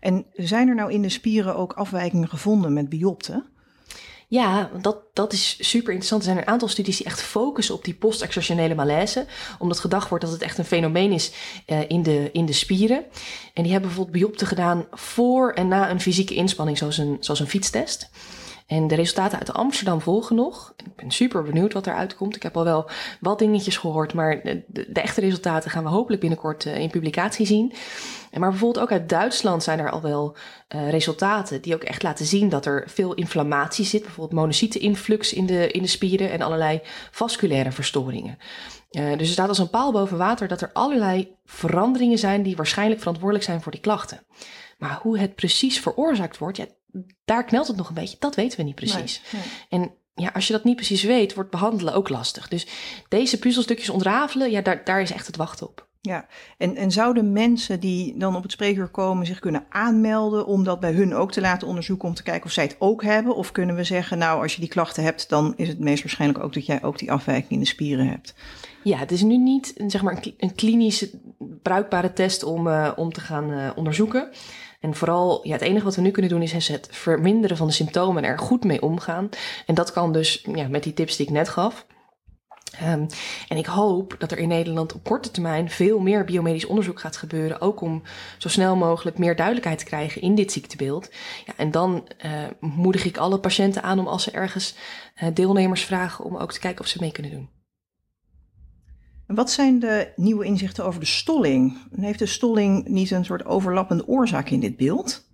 En 0.00 0.26
zijn 0.32 0.68
er 0.68 0.74
nou 0.74 0.92
in 0.92 1.02
de 1.02 1.08
spieren 1.08 1.56
ook 1.56 1.72
afwijkingen 1.72 2.28
gevonden 2.28 2.72
met 2.72 2.88
biopten? 2.88 3.50
Ja, 4.28 4.70
dat, 4.80 4.98
dat 5.12 5.32
is 5.32 5.56
super 5.60 5.88
interessant. 5.88 6.22
Er 6.22 6.28
zijn 6.28 6.38
een 6.38 6.52
aantal 6.52 6.68
studies 6.68 6.96
die 6.96 7.06
echt 7.06 7.22
focussen 7.22 7.74
op 7.74 7.84
die 7.84 7.94
post-exertionele 7.94 8.74
malaise. 8.74 9.26
Omdat 9.58 9.80
gedacht 9.80 10.08
wordt 10.08 10.24
dat 10.24 10.32
het 10.32 10.42
echt 10.42 10.58
een 10.58 10.64
fenomeen 10.64 11.12
is 11.12 11.32
uh, 11.66 11.78
in, 11.88 12.02
de, 12.02 12.30
in 12.32 12.46
de 12.46 12.52
spieren. 12.52 13.04
En 13.54 13.62
die 13.62 13.72
hebben 13.72 13.88
bijvoorbeeld 13.88 14.18
biopten 14.18 14.46
gedaan 14.46 14.86
voor 14.90 15.52
en 15.52 15.68
na 15.68 15.90
een 15.90 16.00
fysieke 16.00 16.34
inspanning, 16.34 16.78
zoals 16.78 16.98
een, 16.98 17.16
zoals 17.20 17.40
een 17.40 17.46
fietstest. 17.46 18.10
En 18.66 18.86
de 18.88 18.94
resultaten 18.94 19.38
uit 19.38 19.52
Amsterdam 19.52 20.00
volgen 20.00 20.36
nog. 20.36 20.74
Ik 20.76 20.96
ben 20.96 21.10
super 21.10 21.42
benieuwd 21.42 21.72
wat 21.72 21.86
eruit 21.86 22.16
komt. 22.16 22.36
Ik 22.36 22.42
heb 22.42 22.56
al 22.56 22.64
wel 22.64 22.90
wat 23.20 23.38
dingetjes 23.38 23.76
gehoord, 23.76 24.14
maar 24.14 24.42
de, 24.42 24.64
de 24.88 25.00
echte 25.00 25.20
resultaten 25.20 25.70
gaan 25.70 25.82
we 25.82 25.88
hopelijk 25.88 26.20
binnenkort 26.20 26.64
uh, 26.64 26.78
in 26.78 26.90
publicatie 26.90 27.46
zien. 27.46 27.72
Maar 28.38 28.50
bijvoorbeeld 28.50 28.84
ook 28.84 28.92
uit 28.92 29.08
Duitsland 29.08 29.62
zijn 29.62 29.78
er 29.78 29.90
al 29.90 30.00
wel 30.00 30.36
uh, 30.74 30.90
resultaten 30.90 31.62
die 31.62 31.74
ook 31.74 31.82
echt 31.82 32.02
laten 32.02 32.26
zien 32.26 32.48
dat 32.48 32.66
er 32.66 32.84
veel 32.86 33.14
inflammatie 33.14 33.84
zit. 33.84 34.02
Bijvoorbeeld 34.02 34.40
monocyteninflux 34.40 35.32
in 35.32 35.46
de, 35.46 35.70
in 35.70 35.82
de 35.82 35.88
spieren 35.88 36.30
en 36.30 36.42
allerlei 36.42 36.80
vasculaire 37.10 37.72
verstoringen. 37.72 38.38
Uh, 38.90 39.10
dus 39.10 39.26
er 39.26 39.32
staat 39.32 39.48
als 39.48 39.58
een 39.58 39.70
paal 39.70 39.92
boven 39.92 40.18
water 40.18 40.48
dat 40.48 40.60
er 40.60 40.70
allerlei 40.72 41.36
veranderingen 41.44 42.18
zijn 42.18 42.42
die 42.42 42.56
waarschijnlijk 42.56 42.98
verantwoordelijk 42.98 43.44
zijn 43.44 43.62
voor 43.62 43.72
die 43.72 43.80
klachten. 43.80 44.26
Maar 44.78 44.98
hoe 45.02 45.18
het 45.18 45.34
precies 45.34 45.80
veroorzaakt 45.80 46.38
wordt, 46.38 46.56
ja, 46.56 46.66
daar 47.24 47.44
knelt 47.44 47.66
het 47.66 47.76
nog 47.76 47.88
een 47.88 47.94
beetje. 47.94 48.16
Dat 48.18 48.34
weten 48.34 48.58
we 48.58 48.64
niet 48.64 48.74
precies. 48.74 49.22
Nee, 49.32 49.42
nee. 49.42 49.82
En 49.82 49.94
ja, 50.14 50.30
als 50.34 50.46
je 50.46 50.52
dat 50.52 50.64
niet 50.64 50.76
precies 50.76 51.02
weet, 51.02 51.34
wordt 51.34 51.50
behandelen 51.50 51.94
ook 51.94 52.08
lastig. 52.08 52.48
Dus 52.48 52.66
deze 53.08 53.38
puzzelstukjes 53.38 53.90
ontrafelen, 53.90 54.50
ja, 54.50 54.60
daar, 54.60 54.84
daar 54.84 55.00
is 55.00 55.12
echt 55.12 55.26
het 55.26 55.36
wachten 55.36 55.68
op. 55.68 55.85
Ja, 56.06 56.26
en, 56.58 56.76
en 56.76 56.90
zouden 56.90 57.32
mensen 57.32 57.80
die 57.80 58.18
dan 58.18 58.36
op 58.36 58.42
het 58.42 58.52
spreekuur 58.52 58.88
komen 58.88 59.26
zich 59.26 59.38
kunnen 59.38 59.64
aanmelden 59.68 60.46
om 60.46 60.64
dat 60.64 60.80
bij 60.80 60.92
hun 60.92 61.14
ook 61.14 61.32
te 61.32 61.40
laten 61.40 61.68
onderzoeken 61.68 62.08
om 62.08 62.14
te 62.14 62.22
kijken 62.22 62.44
of 62.44 62.52
zij 62.52 62.64
het 62.64 62.76
ook 62.78 63.02
hebben? 63.02 63.36
Of 63.36 63.52
kunnen 63.52 63.76
we 63.76 63.84
zeggen, 63.84 64.18
nou, 64.18 64.42
als 64.42 64.54
je 64.54 64.60
die 64.60 64.68
klachten 64.68 65.02
hebt, 65.02 65.28
dan 65.28 65.54
is 65.56 65.68
het 65.68 65.78
meest 65.78 66.02
waarschijnlijk 66.02 66.44
ook 66.44 66.54
dat 66.54 66.66
jij 66.66 66.82
ook 66.82 66.98
die 66.98 67.12
afwijking 67.12 67.50
in 67.50 67.60
de 67.60 67.66
spieren 67.66 68.08
hebt? 68.08 68.34
Ja, 68.82 68.98
het 68.98 69.10
is 69.10 69.22
nu 69.22 69.36
niet 69.36 69.74
zeg 69.86 70.02
maar, 70.02 70.24
een 70.38 70.54
klinisch 70.54 71.06
bruikbare 71.62 72.12
test 72.12 72.42
om, 72.42 72.66
uh, 72.66 72.92
om 72.96 73.12
te 73.12 73.20
gaan 73.20 73.50
uh, 73.50 73.70
onderzoeken. 73.74 74.28
En 74.80 74.94
vooral, 74.94 75.46
ja, 75.46 75.52
het 75.52 75.60
enige 75.60 75.84
wat 75.84 75.94
we 75.94 76.00
nu 76.00 76.10
kunnen 76.10 76.30
doen 76.30 76.42
is 76.42 76.68
het 76.68 76.88
verminderen 76.90 77.56
van 77.56 77.66
de 77.66 77.72
symptomen 77.72 78.24
en 78.24 78.30
er 78.30 78.38
goed 78.38 78.64
mee 78.64 78.82
omgaan. 78.82 79.28
En 79.66 79.74
dat 79.74 79.92
kan 79.92 80.12
dus 80.12 80.44
ja, 80.54 80.68
met 80.68 80.82
die 80.82 80.94
tips 80.94 81.16
die 81.16 81.26
ik 81.26 81.32
net 81.32 81.48
gaf. 81.48 81.86
Um, 82.82 83.06
en 83.48 83.56
ik 83.56 83.66
hoop 83.66 84.16
dat 84.18 84.32
er 84.32 84.38
in 84.38 84.48
Nederland 84.48 84.94
op 84.94 85.04
korte 85.04 85.30
termijn 85.30 85.70
veel 85.70 85.98
meer 85.98 86.24
biomedisch 86.24 86.66
onderzoek 86.66 87.00
gaat 87.00 87.16
gebeuren. 87.16 87.60
Ook 87.60 87.80
om 87.80 88.02
zo 88.38 88.48
snel 88.48 88.76
mogelijk 88.76 89.18
meer 89.18 89.36
duidelijkheid 89.36 89.78
te 89.78 89.84
krijgen 89.84 90.22
in 90.22 90.34
dit 90.34 90.52
ziektebeeld. 90.52 91.10
Ja, 91.46 91.52
en 91.56 91.70
dan 91.70 92.08
uh, 92.24 92.32
moedig 92.60 93.04
ik 93.04 93.16
alle 93.16 93.38
patiënten 93.38 93.82
aan 93.82 93.98
om 93.98 94.06
als 94.06 94.22
ze 94.22 94.30
ergens 94.30 94.74
uh, 95.22 95.28
deelnemers 95.34 95.84
vragen 95.84 96.24
om 96.24 96.36
ook 96.36 96.52
te 96.52 96.60
kijken 96.60 96.80
of 96.80 96.86
ze 96.86 96.98
mee 97.00 97.12
kunnen 97.12 97.32
doen. 97.32 97.48
Wat 99.26 99.50
zijn 99.50 99.78
de 99.78 100.12
nieuwe 100.16 100.44
inzichten 100.44 100.84
over 100.84 101.00
de 101.00 101.06
stolling? 101.06 101.78
Heeft 102.00 102.18
de 102.18 102.26
stolling 102.26 102.88
niet 102.88 103.10
een 103.10 103.24
soort 103.24 103.44
overlappende 103.44 104.06
oorzaak 104.06 104.50
in 104.50 104.60
dit 104.60 104.76
beeld? 104.76 105.24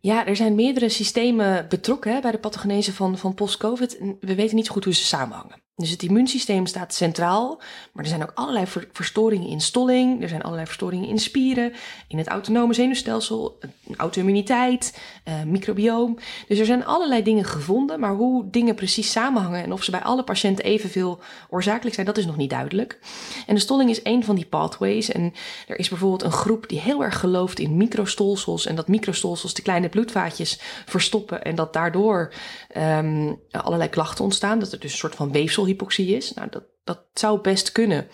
Ja, 0.00 0.26
er 0.26 0.36
zijn 0.36 0.54
meerdere 0.54 0.88
systemen 0.88 1.66
betrokken 1.68 2.12
hè, 2.12 2.20
bij 2.20 2.30
de 2.30 2.38
pathogenese 2.38 2.92
van, 2.92 3.18
van 3.18 3.34
post-COVID. 3.34 3.98
We 4.20 4.34
weten 4.34 4.56
niet 4.56 4.66
zo 4.66 4.72
goed 4.72 4.84
hoe 4.84 4.94
ze 4.94 5.04
samenhangen. 5.04 5.62
Dus 5.82 5.90
het 5.90 6.02
immuunsysteem 6.02 6.66
staat 6.66 6.94
centraal, 6.94 7.60
maar 7.92 8.04
er 8.04 8.10
zijn 8.10 8.22
ook 8.22 8.32
allerlei 8.34 8.66
verstoringen 8.92 9.48
in 9.48 9.60
stolling, 9.60 10.22
er 10.22 10.28
zijn 10.28 10.42
allerlei 10.42 10.66
verstoringen 10.66 11.08
in 11.08 11.18
spieren, 11.18 11.72
in 12.08 12.18
het 12.18 12.28
autonome 12.28 12.74
zenuwstelsel, 12.74 13.58
auto-immuniteit, 13.96 14.98
uh, 15.28 15.42
microbioom. 15.42 16.18
Dus 16.48 16.58
er 16.58 16.64
zijn 16.64 16.84
allerlei 16.84 17.22
dingen 17.22 17.44
gevonden, 17.44 18.00
maar 18.00 18.14
hoe 18.14 18.50
dingen 18.50 18.74
precies 18.74 19.10
samenhangen 19.10 19.62
en 19.62 19.72
of 19.72 19.82
ze 19.82 19.90
bij 19.90 20.02
alle 20.02 20.22
patiënten 20.22 20.64
evenveel 20.64 21.20
oorzakelijk 21.50 21.94
zijn, 21.94 22.06
dat 22.06 22.18
is 22.18 22.26
nog 22.26 22.36
niet 22.36 22.50
duidelijk. 22.50 22.98
En 23.46 23.54
de 23.54 23.60
stolling 23.60 23.90
is 23.90 24.00
een 24.02 24.24
van 24.24 24.34
die 24.34 24.46
pathways 24.46 25.10
en 25.10 25.34
er 25.66 25.78
is 25.78 25.88
bijvoorbeeld 25.88 26.22
een 26.22 26.32
groep 26.32 26.68
die 26.68 26.80
heel 26.80 27.04
erg 27.04 27.18
gelooft 27.18 27.58
in 27.58 27.76
microstolsels 27.76 28.66
en 28.66 28.74
dat 28.74 28.88
microstolsels 28.88 29.54
de 29.54 29.62
kleine 29.62 29.88
bloedvaatjes 29.88 30.60
verstoppen 30.86 31.42
en 31.42 31.54
dat 31.54 31.72
daardoor 31.72 32.32
um, 32.76 33.40
allerlei 33.50 33.90
klachten 33.90 34.24
ontstaan, 34.24 34.58
dat 34.58 34.72
er 34.72 34.80
dus 34.80 34.92
een 34.92 34.98
soort 34.98 35.14
van 35.14 35.32
weefsel 35.32 35.64
hypoxie 35.72 36.16
is. 36.16 36.32
Nou, 36.34 36.48
dat, 36.50 36.64
dat 36.84 37.00
zou 37.14 37.40
best 37.40 37.72
kunnen. 37.72 38.08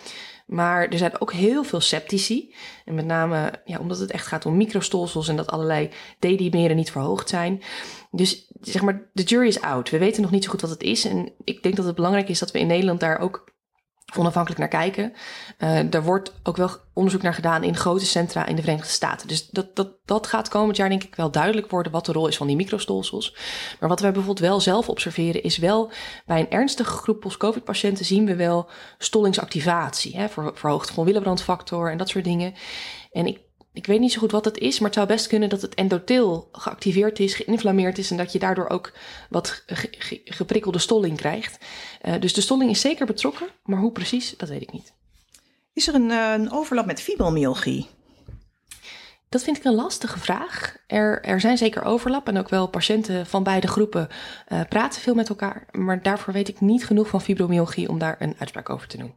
Maar 0.47 0.89
er 0.89 0.99
zijn 0.99 1.21
ook 1.21 1.33
heel 1.33 1.65
veel 1.65 1.81
septici. 1.81 2.55
En 2.85 2.95
met 2.95 3.05
name 3.05 3.53
ja, 3.65 3.79
omdat 3.79 3.99
het 3.99 4.11
echt 4.11 4.27
gaat 4.27 4.47
om 4.47 4.57
microstolsels 4.57 5.29
en 5.29 5.37
dat 5.37 5.51
allerlei 5.51 5.91
D-dimeren 6.19 6.77
niet 6.77 6.91
verhoogd 6.91 7.29
zijn. 7.29 7.63
Dus 8.11 8.51
zeg 8.61 8.83
maar, 8.83 9.09
de 9.13 9.23
jury 9.23 9.47
is 9.47 9.61
out. 9.61 9.91
We 9.91 9.99
weten 9.99 10.23
nog 10.23 10.31
niet 10.31 10.45
zo 10.45 10.51
goed 10.51 10.61
wat 10.61 10.71
het 10.71 10.83
is. 10.83 11.05
En 11.05 11.33
ik 11.45 11.63
denk 11.63 11.77
dat 11.77 11.85
het 11.85 11.95
belangrijk 11.95 12.29
is 12.29 12.39
dat 12.39 12.51
we 12.51 12.59
in 12.59 12.67
Nederland 12.67 13.01
daar 13.01 13.19
ook 13.19 13.53
onafhankelijk 14.17 14.61
naar 14.61 14.69
kijken. 14.69 15.13
Uh, 15.59 15.95
er 15.95 16.03
wordt 16.03 16.33
ook 16.43 16.57
wel 16.57 16.71
onderzoek 16.93 17.23
naar 17.23 17.35
gedaan 17.35 17.63
in 17.63 17.77
grote 17.77 18.07
centra 18.07 18.47
in 18.47 18.57
de 18.57 18.63
Verenigde 18.63 18.91
Staten. 18.91 19.29
Dus 19.29 19.49
dat, 19.49 19.77
dat, 19.77 19.91
dat 20.05 20.27
gaat 20.27 20.49
komend 20.49 20.77
jaar 20.77 20.89
denk 20.89 21.05
ik 21.05 21.15
wel 21.15 21.31
duidelijk 21.31 21.71
worden 21.71 21.93
wat 21.93 22.07
de 22.07 22.13
rol 22.13 22.29
is 22.29 22.37
van 22.37 22.47
die 22.47 22.57
microstolsels. 22.57 23.37
Maar 23.81 23.89
wat 23.89 24.01
wij 24.01 24.13
bijvoorbeeld 24.13 24.47
wel 24.47 24.61
zelf 24.61 24.89
observeren 24.89 25.43
is 25.43 25.59
wel 25.59 25.91
bij 26.27 26.41
een 26.41 26.51
ernstige 26.51 26.97
groep 26.97 27.21
post-covid 27.21 27.65
patiënten 27.65 28.05
zien 28.05 28.27
we 28.27 28.37
wel 28.37 28.69
stollingsactivatie. 28.99 30.17
Hè, 30.17 30.29
verhoogd 30.29 30.91
van 30.91 31.05
Willebrand-factor 31.05 31.91
en 31.91 31.99
dat 31.99 32.09
soort 32.09 32.25
dingen. 32.25 32.55
En 33.13 33.27
ik 33.27 33.39
ik 33.79 33.87
weet 33.87 34.01
niet 34.01 34.13
zo 34.13 34.21
goed 34.21 34.31
wat 34.31 34.45
het 34.45 34.59
is, 34.59 34.79
maar 34.79 34.89
het 34.89 34.95
zou 34.95 35.07
best 35.07 35.27
kunnen 35.27 35.49
dat 35.49 35.63
het 35.63 35.75
endotheel 35.75 36.49
geactiveerd 36.53 37.19
is, 37.19 37.35
geïnflammeerd 37.35 37.99
is 37.99 38.11
en 38.11 38.17
dat 38.17 38.33
je 38.33 38.39
daardoor 38.39 38.69
ook 38.69 38.93
wat 39.31 39.65
geprikkelde 40.25 40.79
stolling 40.79 41.17
krijgt. 41.17 41.65
Uh, 42.03 42.21
dus 42.21 42.33
de 42.35 42.41
stolling 42.41 42.71
is 42.71 42.81
zeker 42.81 43.07
betrokken, 43.07 43.49
maar 43.63 43.79
hoe 43.79 43.93
precies, 43.93 44.35
dat 44.37 44.49
weet 44.49 44.63
ik 44.63 44.73
niet. 44.73 44.95
Is 45.73 45.89
er 45.89 45.95
een, 45.95 46.11
uh, 46.11 46.33
een 46.33 46.53
overlap 46.53 46.87
met 46.87 47.01
fibromyalgie? 47.01 47.87
Dat 49.29 49.43
vind 49.43 49.57
ik 49.57 49.65
een 49.65 49.75
lastige 49.75 50.19
vraag. 50.19 50.77
Er, 50.87 51.23
er 51.23 51.41
zijn 51.41 51.59
zeker 51.59 51.83
overlap 51.83 52.29
en 52.29 52.39
ook 52.39 52.49
wel 52.49 52.69
patiënten 52.69 53.27
van 53.27 53.43
beide 53.43 53.67
groepen 53.67 54.09
uh, 54.49 54.61
praten 54.69 55.01
veel 55.01 55.15
met 55.15 55.29
elkaar. 55.29 55.67
Maar 55.71 56.03
daarvoor 56.03 56.33
weet 56.33 56.49
ik 56.49 56.61
niet 56.61 56.87
genoeg 56.87 57.09
van 57.09 57.21
fibromyalgie 57.21 57.89
om 57.89 57.99
daar 57.99 58.17
een 58.19 58.35
uitspraak 58.39 58.71
over 58.71 58.89
te 58.89 58.97
doen. 58.97 59.15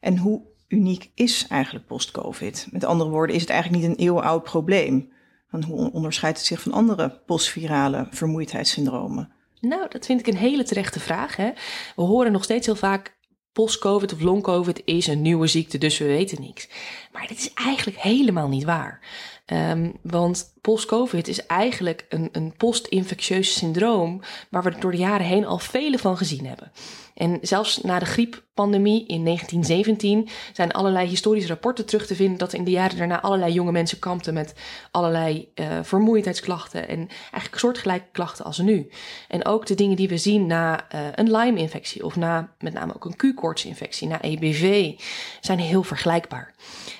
En 0.00 0.18
hoe 0.18 0.52
uniek 0.68 1.10
is 1.14 1.46
eigenlijk 1.48 1.86
post-COVID? 1.86 2.68
Met 2.70 2.84
andere 2.84 3.10
woorden, 3.10 3.34
is 3.36 3.42
het 3.42 3.50
eigenlijk 3.50 3.82
niet 3.82 3.92
een 3.92 4.04
eeuwenoud 4.04 4.42
probleem? 4.42 5.12
Want 5.50 5.64
hoe 5.64 5.92
onderscheidt 5.92 6.38
het 6.38 6.46
zich 6.46 6.60
van 6.60 6.72
andere 6.72 7.20
postvirale 7.26 8.06
vermoeidheidssyndromen? 8.10 9.32
Nou, 9.60 9.86
dat 9.88 10.06
vind 10.06 10.20
ik 10.20 10.26
een 10.26 10.36
hele 10.36 10.64
terechte 10.64 11.00
vraag. 11.00 11.36
Hè? 11.36 11.50
We 11.96 12.02
horen 12.02 12.32
nog 12.32 12.44
steeds 12.44 12.66
heel 12.66 12.76
vaak 12.76 13.16
post-COVID 13.52 14.12
of 14.12 14.20
long-COVID 14.20 14.82
is 14.84 15.06
een 15.06 15.22
nieuwe 15.22 15.46
ziekte, 15.46 15.78
dus 15.78 15.98
we 15.98 16.04
weten 16.04 16.40
niks. 16.40 16.68
Maar 17.12 17.26
dit 17.26 17.38
is 17.38 17.52
eigenlijk 17.52 17.98
helemaal 17.98 18.48
niet 18.48 18.64
waar. 18.64 19.00
Um, 19.46 19.92
want 20.02 20.54
post-COVID 20.60 21.28
is 21.28 21.46
eigenlijk 21.46 22.06
een, 22.08 22.28
een 22.32 22.54
post-infectieus 22.56 23.54
syndroom 23.54 24.20
waar 24.50 24.62
we 24.62 24.78
door 24.78 24.90
de 24.90 24.96
jaren 24.96 25.26
heen 25.26 25.46
al 25.46 25.58
vele 25.58 25.98
van 25.98 26.16
gezien 26.16 26.46
hebben. 26.46 26.72
En 27.14 27.38
zelfs 27.40 27.80
na 27.80 27.98
de 27.98 28.04
grieppandemie 28.04 29.06
in 29.06 29.24
1917 29.24 30.28
zijn 30.52 30.72
allerlei 30.72 31.08
historische 31.08 31.48
rapporten 31.48 31.86
terug 31.86 32.06
te 32.06 32.14
vinden 32.14 32.38
dat 32.38 32.52
in 32.52 32.64
de 32.64 32.70
jaren 32.70 32.98
daarna 32.98 33.20
allerlei 33.20 33.52
jonge 33.52 33.72
mensen 33.72 33.98
kampten 33.98 34.34
met 34.34 34.54
allerlei 34.90 35.48
uh, 35.54 35.66
vermoeidheidsklachten 35.82 36.88
en 36.88 37.08
eigenlijk 37.20 37.58
soortgelijke 37.58 38.08
klachten 38.12 38.44
als 38.44 38.58
nu. 38.58 38.90
En 39.28 39.46
ook 39.46 39.66
de 39.66 39.74
dingen 39.74 39.96
die 39.96 40.08
we 40.08 40.18
zien 40.18 40.46
na 40.46 40.86
uh, 40.94 41.00
een 41.14 41.30
Lyme-infectie 41.30 42.04
of 42.04 42.16
na 42.16 42.54
met 42.58 42.72
name 42.72 42.94
ook 42.94 43.04
een 43.04 43.16
Q-koortsinfectie, 43.16 44.08
na 44.08 44.22
EBV, 44.22 44.92
zijn 45.40 45.58
heel 45.58 45.82
vergelijkbaar. 45.82 46.54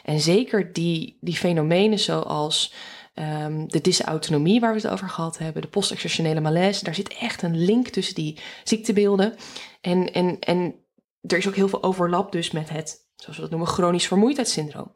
En 0.04 0.20
zeker 0.20 0.72
die, 0.72 1.16
die 1.20 1.36
fenomenen 1.36 1.98
zoals 1.98 2.74
um, 3.14 3.68
de 3.68 3.80
dysautonomie 3.80 4.60
waar 4.60 4.74
we 4.74 4.80
het 4.80 4.90
over 4.90 5.08
gehad 5.08 5.38
hebben, 5.38 5.62
de 5.62 5.68
postexertionele 5.68 6.40
malaise, 6.40 6.84
daar 6.84 6.94
zit 6.94 7.14
echt 7.14 7.42
een 7.42 7.64
link 7.64 7.88
tussen 7.88 8.14
die 8.14 8.38
ziektebeelden. 8.64 9.34
En, 9.80 10.12
en, 10.12 10.38
en 10.38 10.74
er 11.20 11.38
is 11.38 11.48
ook 11.48 11.54
heel 11.54 11.68
veel 11.68 11.82
overlap 11.82 12.32
dus 12.32 12.50
met 12.50 12.68
het, 12.68 13.08
zoals 13.16 13.36
we 13.36 13.42
dat 13.42 13.50
noemen, 13.50 13.68
chronisch 13.68 14.06
vermoeidheidssyndroom. 14.06 14.92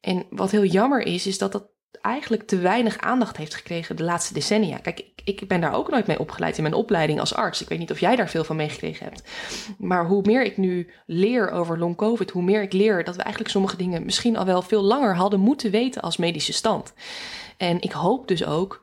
En 0.00 0.26
wat 0.30 0.50
heel 0.50 0.64
jammer 0.64 1.06
is, 1.06 1.26
is 1.26 1.38
dat 1.38 1.52
dat 1.52 1.70
eigenlijk 2.00 2.46
te 2.46 2.58
weinig 2.58 2.98
aandacht 2.98 3.36
heeft 3.36 3.54
gekregen 3.54 3.96
de 3.96 4.02
laatste 4.02 4.34
decennia. 4.34 4.78
Kijk, 4.78 4.98
ik, 4.98 5.40
ik, 5.40 5.48
ben 5.48 5.60
daar 5.60 5.74
ook 5.74 5.90
nooit 5.90 6.06
mee 6.06 6.18
opgeleid 6.18 6.56
in 6.56 6.62
mijn 6.62 6.74
opleiding 6.74 7.20
als 7.20 7.34
arts. 7.34 7.62
Ik 7.62 7.68
weet 7.68 7.78
niet 7.78 7.90
of 7.90 8.00
jij 8.00 8.16
daar 8.16 8.28
veel 8.28 8.44
van 8.44 8.56
meegekregen 8.56 9.06
hebt. 9.06 9.22
Maar 9.78 10.06
hoe 10.06 10.22
meer 10.24 10.44
ik 10.44 10.56
nu 10.56 10.90
leer 11.06 11.50
over 11.50 11.78
long 11.78 11.96
COVID, 11.96 12.30
hoe 12.30 12.42
meer 12.42 12.62
ik 12.62 12.72
leer 12.72 13.04
dat 13.04 13.16
we 13.16 13.22
eigenlijk 13.22 13.52
sommige 13.52 13.76
dingen 13.76 14.04
misschien 14.04 14.36
al 14.36 14.44
wel 14.44 14.62
veel 14.62 14.82
langer 14.82 15.16
hadden 15.16 15.40
moeten 15.40 15.70
weten 15.70 16.02
als 16.02 16.16
medische 16.16 16.52
stand. 16.52 16.92
En 17.56 17.80
ik 17.80 17.92
hoop 17.92 18.28
dus 18.28 18.44
ook 18.44 18.82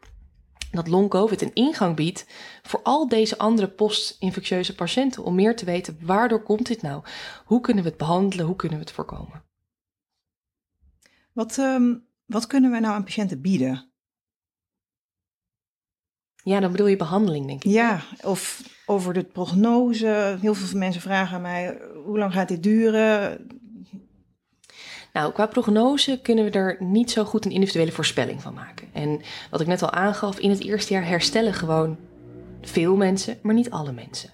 dat 0.71 0.87
long 0.87 1.09
COVID 1.09 1.41
een 1.41 1.53
ingang 1.53 1.95
biedt 1.95 2.25
voor 2.61 2.79
al 2.83 3.07
deze 3.07 3.37
andere 3.37 3.67
post-infectieuze 3.67 4.75
patiënten 4.75 5.23
om 5.23 5.35
meer 5.35 5.55
te 5.55 5.65
weten 5.65 5.99
waardoor 6.01 6.43
komt 6.43 6.67
dit 6.67 6.81
nou? 6.81 7.03
Hoe 7.45 7.61
kunnen 7.61 7.83
we 7.83 7.89
het 7.89 7.97
behandelen? 7.97 8.45
Hoe 8.45 8.55
kunnen 8.55 8.77
we 8.77 8.83
het 8.83 8.93
voorkomen? 8.93 9.43
Wat, 11.33 11.57
um, 11.57 12.07
wat 12.29 12.47
kunnen 12.47 12.71
wij 12.71 12.79
nou 12.79 12.93
aan 12.93 13.03
patiënten 13.03 13.41
bieden? 13.41 13.91
Ja, 16.43 16.59
dan 16.59 16.71
bedoel 16.71 16.87
je 16.87 16.95
behandeling, 16.95 17.47
denk 17.47 17.63
ik. 17.63 17.71
Ja, 17.71 18.01
of 18.21 18.61
over 18.85 19.13
de 19.13 19.23
prognose. 19.23 20.37
Heel 20.41 20.53
veel 20.53 20.79
mensen 20.79 21.01
vragen 21.01 21.35
aan 21.35 21.41
mij: 21.41 21.77
hoe 22.05 22.17
lang 22.17 22.33
gaat 22.33 22.47
dit 22.47 22.63
duren? 22.63 23.47
Nou, 25.13 25.33
qua 25.33 25.45
prognose 25.45 26.19
kunnen 26.21 26.45
we 26.45 26.51
er 26.51 26.77
niet 26.79 27.11
zo 27.11 27.23
goed 27.23 27.45
een 27.45 27.51
individuele 27.51 27.91
voorspelling 27.91 28.41
van 28.41 28.53
maken. 28.53 28.87
En 28.93 29.21
wat 29.51 29.61
ik 29.61 29.67
net 29.67 29.81
al 29.81 29.91
aangaf, 29.91 30.39
in 30.39 30.49
het 30.49 30.63
eerste 30.63 30.93
jaar 30.93 31.05
herstellen 31.05 31.53
gewoon 31.53 31.97
veel 32.61 32.95
mensen, 32.95 33.39
maar 33.41 33.53
niet 33.53 33.69
alle 33.69 33.91
mensen. 33.91 34.29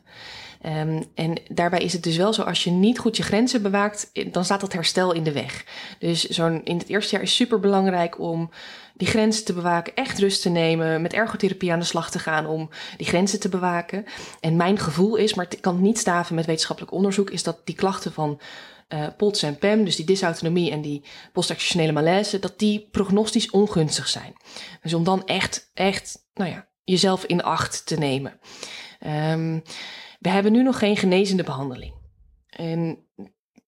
Um, 0.67 1.06
en 1.15 1.38
daarbij 1.49 1.80
is 1.80 1.93
het 1.93 2.04
dus 2.04 2.17
wel 2.17 2.34
zo, 2.34 2.41
als 2.41 2.63
je 2.63 2.71
niet 2.71 2.99
goed 2.99 3.17
je 3.17 3.23
grenzen 3.23 3.62
bewaakt, 3.62 4.12
dan 4.32 4.45
staat 4.45 4.62
dat 4.62 4.73
herstel 4.73 5.12
in 5.12 5.23
de 5.23 5.32
weg. 5.32 5.65
Dus 5.99 6.23
zo'n 6.23 6.63
in 6.63 6.78
het 6.78 6.88
eerste 6.88 7.15
jaar 7.15 7.23
is 7.23 7.36
super 7.36 7.60
belangrijk 7.60 8.19
om 8.19 8.49
die 8.93 9.08
grenzen 9.08 9.45
te 9.45 9.54
bewaken, 9.54 9.95
echt 9.95 10.19
rust 10.19 10.41
te 10.41 10.49
nemen, 10.49 11.01
met 11.01 11.13
ergotherapie 11.13 11.71
aan 11.71 11.80
de 11.80 11.86
slag 11.86 12.12
te 12.12 12.19
gaan 12.19 12.45
om 12.45 12.69
die 12.97 13.08
grenzen 13.08 13.39
te 13.39 13.49
bewaken. 13.49 14.06
En 14.39 14.56
mijn 14.56 14.80
gevoel 14.80 15.15
is, 15.15 15.34
maar 15.34 15.45
ik 15.49 15.62
kan 15.62 15.73
het 15.73 15.84
niet 15.84 15.99
staven 15.99 16.36
met 16.36 16.45
wetenschappelijk 16.45 16.93
onderzoek, 16.93 17.30
is 17.30 17.43
dat 17.43 17.62
die 17.63 17.75
klachten 17.75 18.13
van 18.13 18.39
uh, 18.89 19.08
POTS 19.17 19.43
en 19.43 19.58
PEM, 19.58 19.86
dus 19.86 19.95
die 19.95 20.06
dysautonomie 20.06 20.71
en 20.71 20.82
die 20.82 21.04
postactionele 21.34 21.91
malaise, 21.91 22.39
dat 22.39 22.60
die 22.60 22.88
prognostisch 22.91 23.49
ongunstig 23.49 24.08
zijn. 24.08 24.34
Dus 24.82 24.93
om 24.93 25.04
dan 25.04 25.25
echt, 25.25 25.69
echt, 25.73 26.25
nou 26.34 26.49
ja, 26.49 26.67
jezelf 26.84 27.23
in 27.25 27.43
acht 27.43 27.86
te 27.86 27.97
nemen. 27.97 28.39
Um, 29.32 29.63
we 30.25 30.31
hebben 30.31 30.51
nu 30.51 30.63
nog 30.63 30.79
geen 30.79 30.97
genezende 30.97 31.43
behandeling. 31.43 31.93
En 32.49 33.07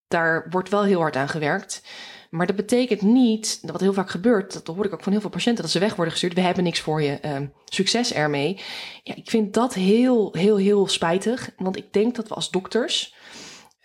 daar 0.08 0.48
wordt 0.50 0.70
wel 0.70 0.84
heel 0.84 1.00
hard 1.00 1.16
aan 1.16 1.30
gewerkt. 1.30 1.84
Maar 2.30 2.48
dat 2.48 2.56
betekent 2.56 3.02
niet, 3.02 3.60
wat 3.62 3.80
heel 3.82 3.94
vaak 3.94 4.10
gebeurt, 4.10 4.54
dat 4.54 4.76
hoor 4.76 4.86
ik 4.86 4.94
ook 4.94 5.04
van 5.04 5.12
heel 5.12 5.22
veel 5.22 5.30
patiënten, 5.30 5.64
dat 5.64 5.72
ze 5.72 5.80
weg 5.80 5.96
worden 5.96 6.12
gestuurd. 6.12 6.34
We 6.34 6.42
hebben 6.42 6.64
niks 6.64 6.80
voor 6.80 7.02
je, 7.02 7.20
um, 7.36 7.54
succes 7.66 8.14
ermee. 8.14 8.60
Ja, 9.04 9.16
ik 9.16 9.30
vind 9.30 9.54
dat 9.54 9.74
heel, 9.74 10.34
heel, 10.34 10.58
heel 10.58 10.88
spijtig. 10.88 11.52
Want 11.58 11.78
ik 11.78 11.94
denk 11.94 12.16
dat 12.16 12.28
we 12.28 12.36
als 12.36 12.50
dokters 12.50 13.16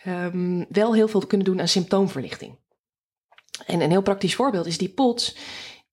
um, 0.06 0.66
wel 0.68 0.94
heel 0.94 1.08
veel 1.08 1.26
kunnen 1.26 1.46
doen 1.46 1.60
aan 1.60 1.68
symptoomverlichting. 1.68 2.58
En 3.66 3.80
een 3.80 3.90
heel 3.90 4.02
praktisch 4.02 4.34
voorbeeld 4.34 4.66
is 4.66 4.78
die 4.78 4.92
POTS 4.92 5.36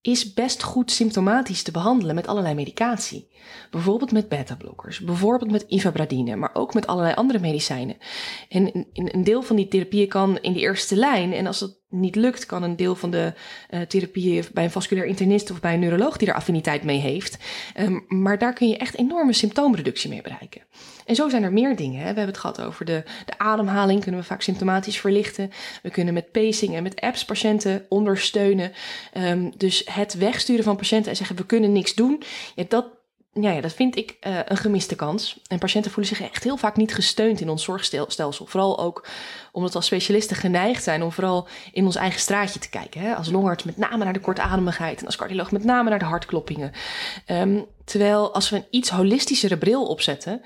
is 0.01 0.33
best 0.33 0.63
goed 0.63 0.91
symptomatisch 0.91 1.63
te 1.63 1.71
behandelen 1.71 2.15
met 2.15 2.27
allerlei 2.27 2.55
medicatie. 2.55 3.27
Bijvoorbeeld 3.71 4.11
met 4.11 4.29
beta-blokkers, 4.29 4.99
bijvoorbeeld 4.99 5.51
met 5.51 5.65
ivabradine, 5.67 6.35
maar 6.35 6.49
ook 6.53 6.73
met 6.73 6.87
allerlei 6.87 7.15
andere 7.15 7.39
medicijnen. 7.39 7.97
En 8.49 8.87
een 8.93 9.23
deel 9.23 9.41
van 9.41 9.55
die 9.55 9.67
therapieën 9.67 10.07
kan 10.07 10.39
in 10.41 10.53
de 10.53 10.59
eerste 10.59 10.95
lijn, 10.95 11.33
en 11.33 11.47
als 11.47 11.59
dat 11.59 11.79
niet 11.89 12.15
lukt, 12.15 12.45
kan 12.45 12.63
een 12.63 12.75
deel 12.75 12.95
van 12.95 13.11
de 13.11 13.33
uh, 13.69 13.81
therapieën 13.81 14.45
bij 14.53 14.63
een 14.63 14.71
vasculair 14.71 15.07
internist 15.07 15.51
of 15.51 15.59
bij 15.59 15.73
een 15.73 15.79
neuroloog 15.79 16.17
die 16.17 16.27
er 16.27 16.33
affiniteit 16.33 16.83
mee 16.83 16.99
heeft. 16.99 17.37
Um, 17.79 18.05
maar 18.07 18.37
daar 18.37 18.53
kun 18.53 18.67
je 18.67 18.77
echt 18.77 18.97
enorme 18.97 19.33
symptoomreductie 19.33 20.09
mee 20.09 20.21
bereiken. 20.21 20.61
En 21.09 21.15
zo 21.15 21.29
zijn 21.29 21.43
er 21.43 21.53
meer 21.53 21.75
dingen. 21.75 21.97
Hè. 21.97 21.99
We 21.99 22.05
hebben 22.05 22.25
het 22.25 22.37
gehad 22.37 22.61
over 22.61 22.85
de, 22.85 23.03
de 23.25 23.37
ademhaling, 23.37 24.01
kunnen 24.01 24.21
we 24.21 24.25
vaak 24.25 24.41
symptomatisch 24.41 24.99
verlichten. 24.99 25.51
We 25.81 25.89
kunnen 25.89 26.13
met 26.13 26.31
pacing 26.31 26.75
en 26.75 26.83
met 26.83 27.01
apps 27.01 27.25
patiënten 27.25 27.85
ondersteunen. 27.87 28.71
Um, 29.17 29.53
dus 29.57 29.81
het 29.91 30.13
wegsturen 30.13 30.63
van 30.63 30.75
patiënten 30.75 31.11
en 31.11 31.17
zeggen 31.17 31.35
we 31.35 31.45
kunnen 31.45 31.71
niks 31.71 31.93
doen, 31.93 32.23
dat 32.67 32.85
ja, 33.33 33.51
ja, 33.51 33.61
dat 33.61 33.73
vind 33.73 33.95
ik 33.95 34.17
uh, 34.27 34.39
een 34.45 34.57
gemiste 34.57 34.95
kans. 34.95 35.39
En 35.47 35.59
patiënten 35.59 35.91
voelen 35.91 36.15
zich 36.15 36.29
echt 36.29 36.43
heel 36.43 36.57
vaak 36.57 36.75
niet 36.75 36.93
gesteund 36.93 37.41
in 37.41 37.49
ons 37.49 37.63
zorgstelsel. 37.63 38.45
Vooral 38.45 38.79
ook 38.79 39.07
omdat 39.51 39.71
we 39.71 39.77
als 39.77 39.85
specialisten 39.85 40.35
geneigd 40.35 40.83
zijn 40.83 41.03
om 41.03 41.11
vooral 41.11 41.47
in 41.71 41.85
ons 41.85 41.95
eigen 41.95 42.19
straatje 42.19 42.59
te 42.59 42.69
kijken. 42.69 43.01
Hè? 43.01 43.15
Als 43.15 43.29
longarts 43.29 43.63
met 43.63 43.77
name 43.77 44.03
naar 44.03 44.13
de 44.13 44.19
kortademigheid 44.19 44.99
en 44.99 45.05
als 45.05 45.15
cardioloog 45.15 45.51
met 45.51 45.63
name 45.63 45.89
naar 45.89 45.99
de 45.99 46.05
hartkloppingen. 46.05 46.71
Um, 47.27 47.65
terwijl 47.85 48.33
als 48.33 48.49
we 48.49 48.55
een 48.55 48.67
iets 48.69 48.89
holistischere 48.89 49.57
bril 49.57 49.85
opzetten, 49.85 50.41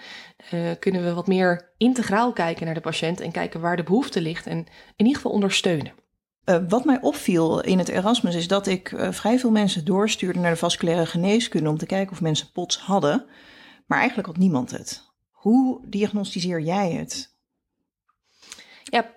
uh, 0.54 0.70
kunnen 0.80 1.04
we 1.04 1.14
wat 1.14 1.28
meer 1.28 1.74
integraal 1.78 2.34
kijken 2.34 2.66
naar 2.66 2.74
de 2.74 2.82
patiënt 2.82 3.20
en 3.20 3.32
kijken 3.32 3.62
waar 3.62 3.76
de 3.76 3.84
behoefte 3.84 4.22
ligt 4.22 4.48
en 4.48 4.58
in 4.96 5.06
ieder 5.06 5.16
geval 5.16 5.32
ondersteunen. 5.32 6.03
Uh, 6.46 6.58
wat 6.68 6.86
mij 6.86 7.02
opviel 7.02 7.62
in 7.62 7.78
het 7.78 7.90
Erasmus 7.90 8.36
is 8.36 8.48
dat 8.48 8.68
ik 8.68 8.92
uh, 8.92 9.12
vrij 9.12 9.40
veel 9.40 9.52
mensen 9.52 9.86
doorstuurde 9.86 10.40
naar 10.40 10.52
de 10.52 10.58
vasculaire 10.58 11.06
geneeskunde 11.06 11.70
om 11.70 11.78
te 11.78 11.86
kijken 11.86 12.12
of 12.12 12.22
mensen 12.22 12.52
POTS 12.52 12.78
hadden, 12.78 13.26
maar 13.86 13.98
eigenlijk 13.98 14.28
had 14.28 14.38
niemand 14.38 14.72
het. 14.72 15.12
Hoe 15.32 15.82
diagnosticeer 15.88 16.62
jij 16.62 16.92
het? 16.92 17.36
Ja, 18.84 19.12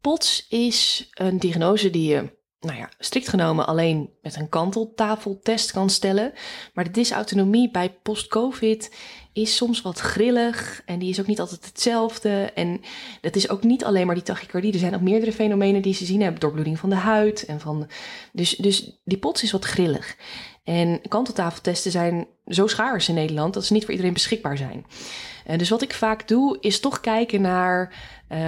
POTS 0.00 0.46
is 0.48 1.10
een 1.14 1.38
diagnose 1.38 1.90
die 1.90 2.08
je 2.08 2.40
nou 2.60 2.78
ja, 2.78 2.88
strikt 2.98 3.28
genomen 3.28 3.66
alleen 3.66 4.10
met 4.22 4.36
een 4.36 4.48
kanteltafeltest 4.48 5.72
kan 5.72 5.90
stellen. 5.90 6.32
Maar 6.74 6.84
de 6.84 6.90
dysautonomie 6.90 7.70
bij 7.70 7.92
post-COVID 8.02 8.94
is 9.32 9.56
soms 9.56 9.82
wat 9.82 9.98
grillig 9.98 10.82
en 10.86 10.98
die 10.98 11.10
is 11.10 11.20
ook 11.20 11.26
niet 11.26 11.40
altijd 11.40 11.64
hetzelfde. 11.64 12.50
En 12.54 12.80
dat 13.20 13.36
is 13.36 13.48
ook 13.48 13.62
niet 13.62 13.84
alleen 13.84 14.06
maar 14.06 14.14
die 14.14 14.24
tachycardie. 14.24 14.72
Er 14.72 14.78
zijn 14.78 14.94
ook 14.94 15.00
meerdere 15.00 15.32
fenomenen 15.32 15.82
die 15.82 15.94
ze 15.94 16.04
zien 16.04 16.22
hebben. 16.22 16.40
Doorbloeding 16.40 16.78
van 16.78 16.90
de 16.90 16.96
huid 16.96 17.44
en 17.44 17.60
van... 17.60 17.88
Dus, 18.32 18.56
dus 18.56 19.00
die 19.04 19.18
pots 19.18 19.42
is 19.42 19.50
wat 19.50 19.64
grillig. 19.64 20.16
En 20.64 21.00
kanteltafeltesten 21.08 21.90
zijn 21.90 22.26
zo 22.46 22.66
schaars 22.66 23.08
in 23.08 23.14
Nederland 23.14 23.54
dat 23.54 23.64
ze 23.64 23.72
niet 23.72 23.82
voor 23.82 23.90
iedereen 23.90 24.12
beschikbaar 24.12 24.56
zijn. 24.56 24.84
En 25.46 25.58
dus 25.58 25.68
wat 25.68 25.82
ik 25.82 25.94
vaak 25.94 26.28
doe, 26.28 26.56
is 26.60 26.80
toch 26.80 27.00
kijken 27.00 27.40
naar. 27.40 27.94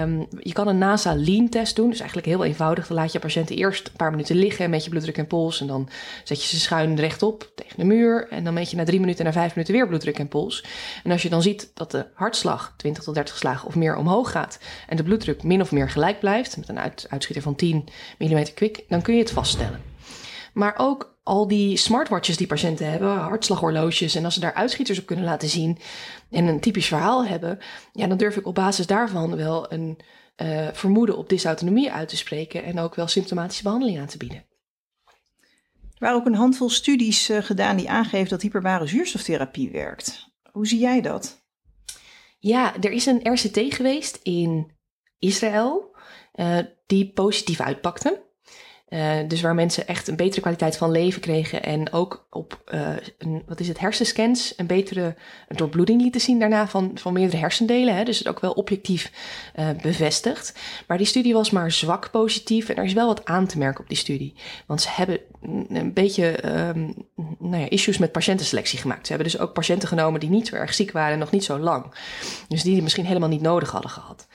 Um, 0.01 0.27
je 0.39 0.53
kan 0.53 0.67
een 0.67 0.77
NASA 0.77 1.15
lean 1.15 1.49
test 1.49 1.75
doen. 1.75 1.89
Dus 1.89 1.99
eigenlijk 1.99 2.27
heel 2.27 2.43
eenvoudig. 2.43 2.87
Dan 2.87 2.97
laat 2.97 3.11
je 3.11 3.19
patiënten 3.19 3.55
eerst 3.55 3.87
een 3.87 3.95
paar 3.95 4.11
minuten 4.11 4.35
liggen 4.35 4.69
met 4.69 4.83
je 4.83 4.89
bloeddruk 4.89 5.17
en 5.17 5.27
pols. 5.27 5.61
En 5.61 5.67
dan 5.67 5.89
zet 6.23 6.41
je 6.41 6.47
ze 6.47 6.59
schuin 6.59 6.95
rechtop 6.95 7.51
tegen 7.55 7.77
de 7.77 7.85
muur. 7.85 8.27
En 8.29 8.43
dan 8.43 8.53
meet 8.53 8.69
je 8.69 8.77
na 8.77 8.83
drie 8.83 8.99
minuten 8.99 9.25
en 9.25 9.31
na 9.33 9.39
vijf 9.39 9.55
minuten 9.55 9.73
weer 9.75 9.87
bloeddruk 9.87 10.19
en 10.19 10.27
pols. 10.27 10.65
En 11.03 11.11
als 11.11 11.21
je 11.21 11.29
dan 11.29 11.41
ziet 11.41 11.71
dat 11.73 11.91
de 11.91 12.05
hartslag 12.13 12.73
20 12.77 13.03
tot 13.03 13.13
30 13.13 13.37
slagen 13.37 13.67
of 13.67 13.75
meer 13.75 13.95
omhoog 13.95 14.31
gaat. 14.31 14.59
En 14.87 14.97
de 14.97 15.03
bloeddruk 15.03 15.43
min 15.43 15.61
of 15.61 15.71
meer 15.71 15.89
gelijk 15.89 16.19
blijft. 16.19 16.57
Met 16.57 16.69
een 16.69 16.79
uit, 16.79 17.05
uitschieter 17.09 17.43
van 17.43 17.55
10 17.55 17.87
mm 18.17 18.43
kwik. 18.53 18.83
Dan 18.87 19.01
kun 19.01 19.13
je 19.13 19.21
het 19.21 19.31
vaststellen. 19.31 19.81
Maar 20.53 20.73
ook 20.77 21.14
al 21.25 21.47
die 21.47 21.77
smartwatches 21.77 22.37
die 22.37 22.47
patiënten 22.47 22.91
hebben, 22.91 23.17
hartslaghorloges, 23.17 24.15
en 24.15 24.25
als 24.25 24.33
ze 24.33 24.39
daar 24.39 24.53
uitschieters 24.53 24.99
op 24.99 25.05
kunnen 25.05 25.25
laten 25.25 25.49
zien 25.49 25.77
en 26.29 26.47
een 26.47 26.59
typisch 26.59 26.87
verhaal 26.87 27.25
hebben, 27.25 27.59
ja, 27.91 28.07
dan 28.07 28.17
durf 28.17 28.37
ik 28.37 28.47
op 28.47 28.55
basis 28.55 28.87
daarvan 28.87 29.35
wel 29.35 29.71
een 29.71 29.99
uh, 30.37 30.67
vermoeden 30.73 31.17
op 31.17 31.29
dysautonomie 31.29 31.91
uit 31.91 32.09
te 32.09 32.17
spreken 32.17 32.63
en 32.63 32.79
ook 32.79 32.95
wel 32.95 33.07
symptomatische 33.07 33.63
behandeling 33.63 33.99
aan 33.99 34.07
te 34.07 34.17
bieden. 34.17 34.45
Er 35.77 36.01
waren 36.01 36.17
ook 36.17 36.25
een 36.25 36.35
handvol 36.35 36.69
studies 36.69 37.29
uh, 37.29 37.41
gedaan 37.41 37.77
die 37.77 37.89
aangeven 37.89 38.29
dat 38.29 38.41
hyperbare 38.41 38.87
zuurstoftherapie 38.87 39.71
werkt. 39.71 40.29
Hoe 40.51 40.67
zie 40.67 40.79
jij 40.79 41.01
dat? 41.01 41.43
Ja, 42.39 42.75
er 42.75 42.91
is 42.91 43.05
een 43.05 43.33
RCT 43.33 43.73
geweest 43.73 44.19
in 44.23 44.71
Israël 45.19 45.95
uh, 46.35 46.57
die 46.85 47.11
positief 47.13 47.61
uitpakte. 47.61 48.23
Uh, 48.89 49.15
dus 49.27 49.41
waar 49.41 49.55
mensen 49.55 49.87
echt 49.87 50.07
een 50.07 50.15
betere 50.15 50.41
kwaliteit 50.41 50.77
van 50.77 50.91
leven 50.91 51.21
kregen 51.21 51.63
en 51.63 51.93
ook 51.93 52.27
op, 52.29 52.61
een, 53.17 53.43
wat 53.45 53.59
is 53.59 53.67
het, 53.67 53.79
hersenscans 53.79 54.53
een 54.57 54.67
betere 54.67 55.15
doorbloeding 55.47 56.01
lieten 56.01 56.21
zien 56.21 56.39
daarna 56.39 56.67
van, 56.67 56.91
van 56.93 57.13
meerdere 57.13 57.37
hersendelen. 57.37 57.95
Hè? 57.95 58.03
Dus 58.03 58.17
het 58.17 58.27
ook 58.27 58.39
wel 58.39 58.51
objectief 58.51 59.11
uh, 59.55 59.69
bevestigd. 59.81 60.59
Maar 60.87 60.97
die 60.97 61.05
studie 61.07 61.33
was 61.33 61.49
maar 61.49 61.71
zwak 61.71 62.11
positief 62.11 62.69
en 62.69 62.75
er 62.75 62.83
is 62.83 62.93
wel 62.93 63.07
wat 63.07 63.25
aan 63.25 63.47
te 63.47 63.57
merken 63.57 63.81
op 63.81 63.89
die 63.89 63.97
studie. 63.97 64.33
Want 64.65 64.81
ze 64.81 64.89
hebben 64.91 65.19
een 65.69 65.93
beetje 65.93 66.49
um, 66.67 66.93
nou 67.39 67.61
ja, 67.61 67.69
issues 67.69 67.97
met 67.97 68.11
patiëntenselectie 68.11 68.79
gemaakt. 68.79 69.07
Ze 69.07 69.13
hebben 69.13 69.31
dus 69.31 69.39
ook 69.39 69.53
patiënten 69.53 69.87
genomen 69.87 70.19
die 70.19 70.29
niet 70.29 70.47
zo 70.47 70.55
erg 70.55 70.73
ziek 70.73 70.91
waren 70.91 71.13
en 71.13 71.19
nog 71.19 71.31
niet 71.31 71.43
zo 71.43 71.59
lang. 71.59 71.93
Dus 72.47 72.63
die 72.63 72.73
die 72.73 72.83
misschien 72.83 73.05
helemaal 73.05 73.29
niet 73.29 73.41
nodig 73.41 73.71
hadden 73.71 73.91
gehad. 73.91 74.27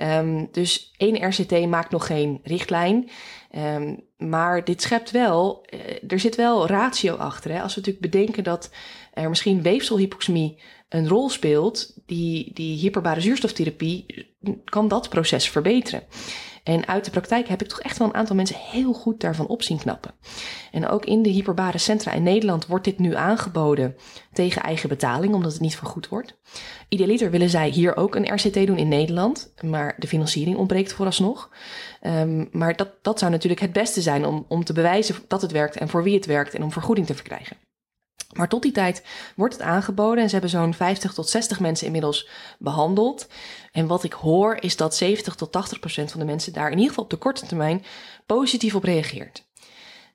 Um, 0.00 0.48
dus 0.52 0.92
één 0.96 1.28
RCT 1.28 1.66
maakt 1.66 1.90
nog 1.90 2.06
geen 2.06 2.40
richtlijn. 2.42 3.10
Um, 3.56 4.00
maar 4.16 4.64
dit 4.64 4.82
schept 4.82 5.10
wel, 5.10 5.66
uh, 5.74 5.80
er 6.12 6.20
zit 6.20 6.36
wel 6.36 6.66
ratio 6.66 7.14
achter. 7.14 7.50
Hè? 7.50 7.62
Als 7.62 7.74
we 7.74 7.80
natuurlijk 7.80 8.12
bedenken 8.12 8.44
dat 8.44 8.70
er 9.12 9.28
misschien 9.28 9.62
weefselhypoxemie 9.62 10.58
een 10.88 11.08
rol 11.08 11.28
speelt, 11.28 11.94
die, 12.06 12.50
die 12.54 12.78
hyperbare 12.78 13.20
zuurstoftherapie 13.20 14.26
kan 14.64 14.88
dat 14.88 15.08
proces 15.08 15.48
verbeteren. 15.48 16.02
En 16.62 16.88
uit 16.88 17.04
de 17.04 17.10
praktijk 17.10 17.48
heb 17.48 17.62
ik 17.62 17.68
toch 17.68 17.80
echt 17.80 17.98
wel 17.98 18.08
een 18.08 18.14
aantal 18.14 18.36
mensen 18.36 18.56
heel 18.56 18.92
goed 18.92 19.20
daarvan 19.20 19.46
op 19.46 19.62
zien 19.62 19.78
knappen. 19.78 20.14
En 20.72 20.88
ook 20.88 21.04
in 21.04 21.22
de 21.22 21.30
hyperbare 21.30 21.78
centra 21.78 22.12
in 22.12 22.22
Nederland 22.22 22.66
wordt 22.66 22.84
dit 22.84 22.98
nu 22.98 23.14
aangeboden 23.14 23.96
tegen 24.32 24.62
eigen 24.62 24.88
betaling, 24.88 25.34
omdat 25.34 25.52
het 25.52 25.60
niet 25.60 25.76
vergoed 25.76 26.08
wordt. 26.08 26.38
Idealiter 26.88 27.30
willen 27.30 27.50
zij 27.50 27.68
hier 27.68 27.96
ook 27.96 28.14
een 28.14 28.34
RCT 28.34 28.66
doen 28.66 28.78
in 28.78 28.88
Nederland, 28.88 29.52
maar 29.60 29.94
de 29.98 30.06
financiering 30.06 30.56
ontbreekt 30.56 30.92
vooralsnog. 30.92 31.50
Um, 32.02 32.48
maar 32.52 32.76
dat, 32.76 32.88
dat 33.02 33.18
zou 33.18 33.30
natuurlijk 33.30 33.60
het 33.60 33.72
beste 33.72 34.00
zijn 34.00 34.26
om, 34.26 34.44
om 34.48 34.64
te 34.64 34.72
bewijzen 34.72 35.14
dat 35.28 35.42
het 35.42 35.52
werkt 35.52 35.76
en 35.76 35.88
voor 35.88 36.02
wie 36.02 36.14
het 36.14 36.26
werkt 36.26 36.54
en 36.54 36.62
om 36.62 36.72
vergoeding 36.72 37.06
te 37.06 37.14
verkrijgen. 37.14 37.56
Maar 38.36 38.48
tot 38.48 38.62
die 38.62 38.72
tijd 38.72 39.04
wordt 39.36 39.54
het 39.54 39.62
aangeboden 39.62 40.22
en 40.22 40.28
ze 40.28 40.32
hebben 40.32 40.50
zo'n 40.50 40.74
50 40.74 41.12
tot 41.12 41.28
60 41.28 41.60
mensen 41.60 41.86
inmiddels 41.86 42.28
behandeld. 42.58 43.28
En 43.72 43.86
wat 43.86 44.04
ik 44.04 44.12
hoor 44.12 44.56
is 44.60 44.76
dat 44.76 44.96
70 44.96 45.34
tot 45.34 45.52
80 45.52 45.78
procent 45.80 46.10
van 46.10 46.20
de 46.20 46.26
mensen 46.26 46.52
daar 46.52 46.70
in 46.70 46.76
ieder 46.76 46.88
geval 46.88 47.04
op 47.04 47.10
de 47.10 47.16
korte 47.16 47.46
termijn 47.46 47.84
positief 48.26 48.74
op 48.74 48.84
reageert. 48.84 49.48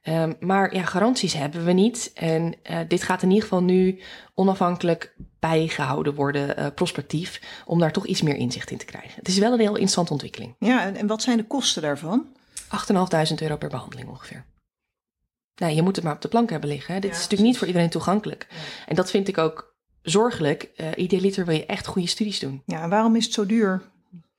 Um, 0.08 0.36
maar 0.40 0.76
ja, 0.76 0.84
garanties 0.84 1.34
hebben 1.34 1.66
we 1.66 1.72
niet. 1.72 2.12
En 2.14 2.56
uh, 2.72 2.80
dit 2.88 3.04
gaat 3.04 3.22
in 3.22 3.30
ieder 3.30 3.44
geval 3.44 3.64
nu 3.64 4.00
onafhankelijk 4.34 5.16
bijgehouden 5.40 6.14
worden, 6.14 6.60
uh, 6.60 6.66
prospectief, 6.76 7.42
om 7.66 7.80
daar 7.80 7.92
toch 7.92 8.06
iets 8.06 8.22
meer 8.22 8.36
inzicht 8.36 8.72
in 8.72 8.78
te 8.78 8.86
krijgen. 8.86 9.12
Het 9.16 9.28
is 9.28 9.38
wel 9.38 9.54
een 9.54 9.60
heel 9.60 9.70
interessante 9.70 10.12
ontwikkeling. 10.12 10.56
Ja, 10.60 10.94
en 10.94 11.08
wat 11.08 11.22
zijn 11.22 11.38
de 11.38 11.44
kosten 11.44 11.82
daarvan? 11.82 12.26
8.500 12.56 13.42
euro 13.42 13.58
per 13.58 13.70
behandeling 13.70 14.10
ongeveer. 14.10 14.46
Nou, 15.56 15.74
je 15.74 15.82
moet 15.82 15.96
het 15.96 16.06
maar 16.06 16.14
op 16.14 16.22
de 16.22 16.28
plank 16.28 16.50
hebben 16.50 16.70
liggen. 16.70 16.94
Hè. 16.94 17.00
Dit 17.00 17.10
ja, 17.10 17.16
is 17.16 17.22
natuurlijk 17.22 17.50
niet 17.50 17.58
voor 17.58 17.68
iedereen 17.68 17.90
toegankelijk. 17.90 18.48
Ja. 18.50 18.56
En 18.88 18.96
dat 18.96 19.10
vind 19.10 19.28
ik 19.28 19.38
ook 19.38 19.76
zorgelijk. 20.02 20.70
Uh, 20.78 20.88
idealiter 20.96 21.46
wil 21.46 21.56
je 21.56 21.66
echt 21.66 21.86
goede 21.86 22.08
studies 22.08 22.40
doen. 22.40 22.62
Ja, 22.66 22.82
en 22.82 22.90
waarom 22.90 23.16
is 23.16 23.26
het 23.26 23.34
zo 23.34 23.46
duur? 23.46 23.82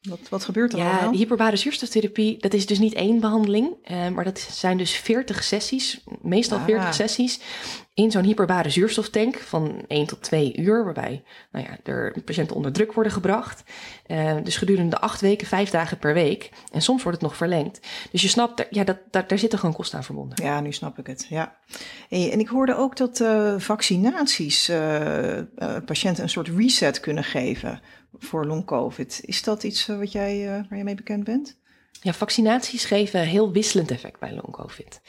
Wat, 0.09 0.29
wat 0.29 0.45
gebeurt 0.45 0.73
er 0.73 0.79
ja, 0.79 0.91
allemaal? 0.91 1.11
de 1.11 1.17
hyperbare 1.17 1.57
zuurstoftherapie, 1.57 2.39
dat 2.39 2.55
is 2.55 2.67
dus 2.67 2.79
niet 2.79 2.95
één 2.95 3.21
behandeling, 3.21 3.75
uh, 3.91 4.09
maar 4.09 4.25
dat 4.25 4.39
zijn 4.39 4.77
dus 4.77 4.93
40 4.93 5.45
sessies, 5.45 6.05
meestal 6.23 6.59
ah. 6.59 6.65
40 6.65 6.95
sessies, 6.95 7.41
in 7.97 8.11
zo'n 8.11 8.25
hyperbare 8.25 8.71
zuurstoftank 8.71 9.39
van 9.39 9.85
1 9.89 10.07
tot 10.07 10.23
2 10.23 10.57
uur, 10.57 10.85
waarbij 10.85 11.23
nou 11.53 11.65
ja, 11.65 11.79
er 11.93 12.23
patiënten 12.25 12.57
onder 12.57 12.73
druk 12.73 12.93
worden 12.93 13.13
gebracht. 13.13 13.63
Uh, 14.07 14.37
dus 14.43 14.57
gedurende 14.57 14.99
8 14.99 15.21
weken, 15.21 15.47
5 15.47 15.71
dagen 15.71 15.99
per 15.99 16.15
week. 16.15 16.51
En 16.73 16.83
soms 16.83 17.03
wordt 17.03 17.19
het 17.19 17.29
nog 17.29 17.37
verlengd. 17.37 17.81
Dus 18.11 18.23
je 18.23 18.29
snapt, 18.29 18.67
ja, 18.71 18.85
dat, 18.85 18.99
dat, 19.11 19.29
daar 19.29 19.39
zitten 19.39 19.59
gewoon 19.59 19.75
kosten 19.75 19.99
aan 19.99 20.05
verbonden. 20.05 20.45
Ja, 20.45 20.61
nu 20.61 20.73
snap 20.73 20.99
ik 20.99 21.07
het. 21.07 21.27
Ja. 21.29 21.57
En, 22.09 22.39
ik 22.41 22.49
hoorde 22.49 22.77
ook 22.77 22.97
dat 22.97 23.21
uh, 23.21 23.55
vaccinaties 23.59 24.71
uh, 24.71 25.39
patiënten 25.85 26.23
een 26.23 26.29
soort 26.29 26.49
reset 26.49 27.01
kunnen 27.01 27.25
geven 27.25 27.81
voor 28.19 28.47
long-covid. 28.47 29.21
Is 29.25 29.43
dat 29.43 29.63
iets 29.63 29.87
wat 29.87 30.13
jij, 30.13 30.65
waar 30.69 30.79
je 30.79 30.85
mee 30.85 30.95
bekend 30.95 31.25
bent? 31.25 31.57
Ja, 32.07 32.13
vaccinaties 32.13 32.85
geven 32.85 33.21
heel 33.21 33.53
wisselend 33.53 33.91
effect 33.91 34.19
bij 34.19 34.33
long-covid. 34.33 35.01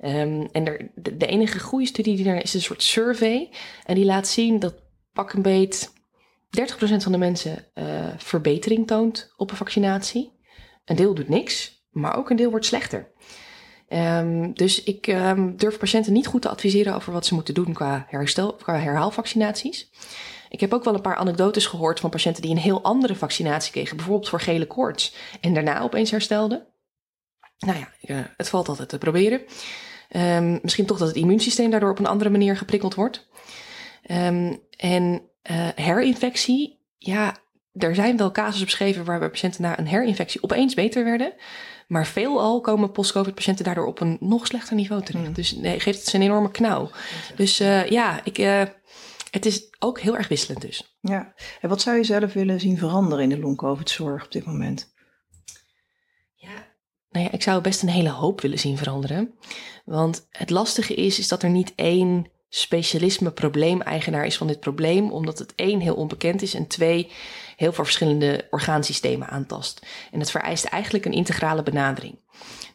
Um, 0.00 0.48
en 0.52 0.66
er, 0.66 0.90
de, 0.94 1.26
enige 1.26 1.58
goede 1.58 1.86
studie 1.86 2.16
die 2.16 2.28
er 2.28 2.42
is, 2.42 2.54
een 2.54 2.60
soort 2.60 2.82
survey. 2.82 3.50
En 3.84 3.94
die 3.94 4.04
laat 4.04 4.28
zien 4.28 4.58
dat 4.58 4.74
pak 5.12 5.32
een 5.32 5.42
beet 5.42 5.92
30% 5.92 5.92
van 6.78 7.12
de 7.12 7.18
mensen 7.18 7.66
uh, 7.74 7.84
verbetering 8.16 8.86
toont 8.86 9.32
op 9.36 9.50
een 9.50 9.56
vaccinatie. 9.56 10.32
Een 10.84 10.96
deel 10.96 11.14
doet 11.14 11.28
niks, 11.28 11.84
maar 11.90 12.16
ook 12.16 12.30
een 12.30 12.36
deel 12.36 12.50
wordt 12.50 12.66
slechter. 12.66 13.12
Um, 13.88 14.54
dus 14.54 14.82
ik 14.82 15.06
um, 15.06 15.56
durf 15.56 15.78
patiënten 15.78 16.12
niet 16.12 16.26
goed 16.26 16.42
te 16.42 16.48
adviseren 16.48 16.94
over 16.94 17.12
wat 17.12 17.26
ze 17.26 17.34
moeten 17.34 17.54
doen 17.54 17.72
qua, 17.72 18.06
herstel, 18.08 18.54
qua 18.54 18.78
herhaalvaccinaties. 18.78 19.90
Ik 20.52 20.60
heb 20.60 20.72
ook 20.72 20.84
wel 20.84 20.94
een 20.94 21.00
paar 21.00 21.16
anekdotes 21.16 21.66
gehoord 21.66 22.00
van 22.00 22.10
patiënten 22.10 22.42
die 22.42 22.50
een 22.50 22.58
heel 22.58 22.82
andere 22.82 23.14
vaccinatie 23.14 23.72
kregen, 23.72 23.96
bijvoorbeeld 23.96 24.28
voor 24.28 24.40
gele 24.40 24.66
koorts, 24.66 25.14
en 25.40 25.54
daarna 25.54 25.80
opeens 25.80 26.10
herstelden. 26.10 26.66
Nou 27.58 27.78
ja, 27.78 28.14
uh, 28.14 28.24
het 28.36 28.48
valt 28.48 28.68
altijd 28.68 28.88
te 28.88 28.98
proberen. 28.98 29.40
Um, 30.16 30.58
misschien 30.62 30.86
toch 30.86 30.98
dat 30.98 31.08
het 31.08 31.16
immuunsysteem 31.16 31.70
daardoor 31.70 31.90
op 31.90 31.98
een 31.98 32.06
andere 32.06 32.30
manier 32.30 32.56
geprikkeld 32.56 32.94
wordt. 32.94 33.28
Um, 34.10 34.60
en 34.76 35.22
uh, 35.50 35.68
herinfectie, 35.74 36.80
ja, 36.98 37.36
er 37.72 37.94
zijn 37.94 38.16
wel 38.16 38.30
casus 38.30 38.64
beschreven 38.64 39.04
waarbij 39.04 39.30
patiënten 39.30 39.62
na 39.62 39.78
een 39.78 39.86
herinfectie 39.86 40.42
opeens 40.42 40.74
beter 40.74 41.04
werden. 41.04 41.34
Maar 41.88 42.06
veelal 42.06 42.60
komen 42.60 42.92
post-covid 42.92 43.34
patiënten 43.34 43.64
daardoor 43.64 43.86
op 43.86 44.00
een 44.00 44.16
nog 44.20 44.46
slechter 44.46 44.76
niveau 44.76 45.02
terecht. 45.02 45.26
Mm. 45.26 45.32
Dus 45.32 45.52
nee, 45.54 45.80
geeft 45.80 46.04
het 46.04 46.14
een 46.14 46.22
enorme 46.22 46.50
knauw. 46.50 46.90
Dus 47.36 47.60
uh, 47.60 47.88
ja, 47.88 48.20
ik, 48.24 48.38
uh, 48.38 48.62
het 49.32 49.46
is 49.46 49.74
ook 49.78 50.00
heel 50.00 50.16
erg 50.16 50.28
wisselend 50.28 50.60
dus. 50.60 50.96
Ja, 51.00 51.34
en 51.60 51.68
wat 51.68 51.80
zou 51.80 51.96
je 51.96 52.04
zelf 52.04 52.32
willen 52.32 52.60
zien 52.60 52.78
veranderen 52.78 53.24
in 53.24 53.28
de 53.28 53.38
long-covid-zorg 53.38 54.24
op 54.24 54.32
dit 54.32 54.44
moment? 54.44 54.94
Ja, 56.34 56.74
nou 57.10 57.24
ja, 57.24 57.32
ik 57.32 57.42
zou 57.42 57.60
best 57.60 57.82
een 57.82 57.88
hele 57.88 58.10
hoop 58.10 58.40
willen 58.40 58.58
zien 58.58 58.76
veranderen. 58.76 59.34
Want 59.84 60.26
het 60.30 60.50
lastige 60.50 60.94
is, 60.94 61.18
is 61.18 61.28
dat 61.28 61.42
er 61.42 61.50
niet 61.50 61.72
één 61.74 62.26
specialisme 62.48 63.30
probleemeigenaar 63.30 64.26
is 64.26 64.36
van 64.36 64.46
dit 64.46 64.60
probleem, 64.60 65.10
omdat 65.10 65.38
het 65.38 65.54
één 65.54 65.80
heel 65.80 65.94
onbekend 65.94 66.42
is 66.42 66.54
en 66.54 66.66
twee 66.66 67.10
heel 67.56 67.72
veel 67.72 67.84
verschillende 67.84 68.46
orgaansystemen 68.50 69.28
aantast. 69.28 69.86
En 70.10 70.20
het 70.20 70.30
vereist 70.30 70.64
eigenlijk 70.64 71.04
een 71.04 71.12
integrale 71.12 71.62
benadering. 71.62 72.18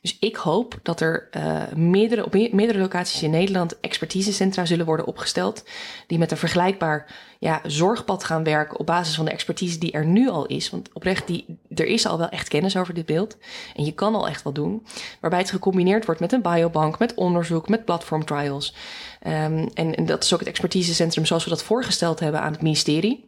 Dus 0.02 0.18
ik 0.20 0.36
hoop 0.36 0.80
dat 0.84 1.02
er 1.02 1.28
uh, 1.38 1.62
meerdere, 1.76 2.26
op 2.26 2.34
meerdere 2.34 2.80
locaties 2.80 3.24
in 3.24 3.30
Nederland 3.30 3.80
expertisecentra 3.80 4.66
zullen 4.66 4.86
worden 4.86 5.08
opgesteld. 5.08 5.64
Die 6.08 6.18
met 6.18 6.32
een 6.32 6.38
vergelijkbaar 6.38 7.16
ja, 7.40 7.62
zorgpad 7.66 8.24
gaan 8.24 8.44
werken 8.44 8.80
op 8.80 8.86
basis 8.86 9.16
van 9.16 9.26
de 9.26 9.32
expertise 9.32 9.80
die 9.80 9.92
er 9.92 10.06
nu 10.06 10.30
al 10.30 10.46
is. 10.46 10.70
Want 10.70 10.90
oprecht, 10.94 11.28
die, 11.28 11.46
er 11.76 11.86
is 11.86 12.06
al 12.06 12.18
wel 12.18 12.30
echt 12.30 12.48
kennis 12.48 12.78
over 12.78 12.94
dit 12.94 13.06
beeld. 13.06 13.38
En 13.76 13.86
je 13.86 13.92
kan 13.92 14.16
al 14.16 14.28
echt 14.28 14.44
wat 14.44 14.56
doen. 14.56 14.86
Waarbij 15.22 15.40
het 15.40 15.50
gecombineerd 15.50 16.06
wordt 16.06 16.22
met 16.22 16.32
een 16.32 16.42
biobank, 16.42 17.00
met 17.00 17.14
onderzoek, 17.14 17.70
met 17.70 17.86
platform 17.86 18.26
trials. 18.26 18.76
En, 19.20 19.70
en 19.74 20.06
dat 20.06 20.24
is 20.24 20.34
ook 20.34 20.40
het 20.40 20.48
expertisecentrum 20.48 21.26
zoals 21.26 21.44
we 21.44 21.50
dat 21.50 21.64
voorgesteld 21.64 22.20
hebben 22.20 22.42
aan 22.42 22.52
het 22.52 22.62
ministerie. 22.62 23.27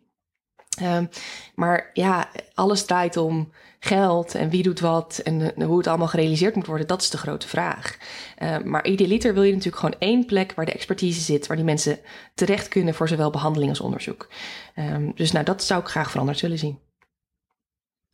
Um, 0.82 1.10
maar 1.55 1.89
ja, 1.93 2.29
alles 2.53 2.86
draait 2.86 3.17
om 3.17 3.51
geld 3.79 4.36
en 4.36 4.49
wie 4.49 4.63
doet 4.63 4.79
wat 4.79 5.21
en 5.23 5.39
uh, 5.39 5.65
hoe 5.65 5.77
het 5.77 5.88
allemaal 5.88 6.08
gerealiseerd 6.08 6.55
moet 6.55 6.65
worden. 6.65 6.88
Dat 6.88 7.01
is 7.01 7.10
de 7.10 7.17
grote 7.17 7.47
vraag. 7.47 7.97
Uh, 8.39 8.58
maar 8.58 8.86
idealiter 8.88 9.34
wil 9.34 9.43
je 9.43 9.51
natuurlijk 9.51 9.77
gewoon 9.77 9.99
één 9.99 10.25
plek 10.25 10.53
waar 10.53 10.65
de 10.65 10.71
expertise 10.71 11.21
zit, 11.21 11.47
waar 11.47 11.58
die 11.58 11.65
mensen 11.65 11.99
terecht 12.34 12.67
kunnen 12.67 12.93
voor 12.93 13.08
zowel 13.08 13.29
behandeling 13.29 13.69
als 13.69 13.79
onderzoek. 13.79 14.29
Um, 14.75 15.12
dus 15.15 15.32
nou, 15.32 15.45
dat 15.45 15.63
zou 15.63 15.82
ik 15.82 15.88
graag 15.88 16.12
veranderd 16.12 16.41
willen 16.41 16.58
zien. 16.58 16.79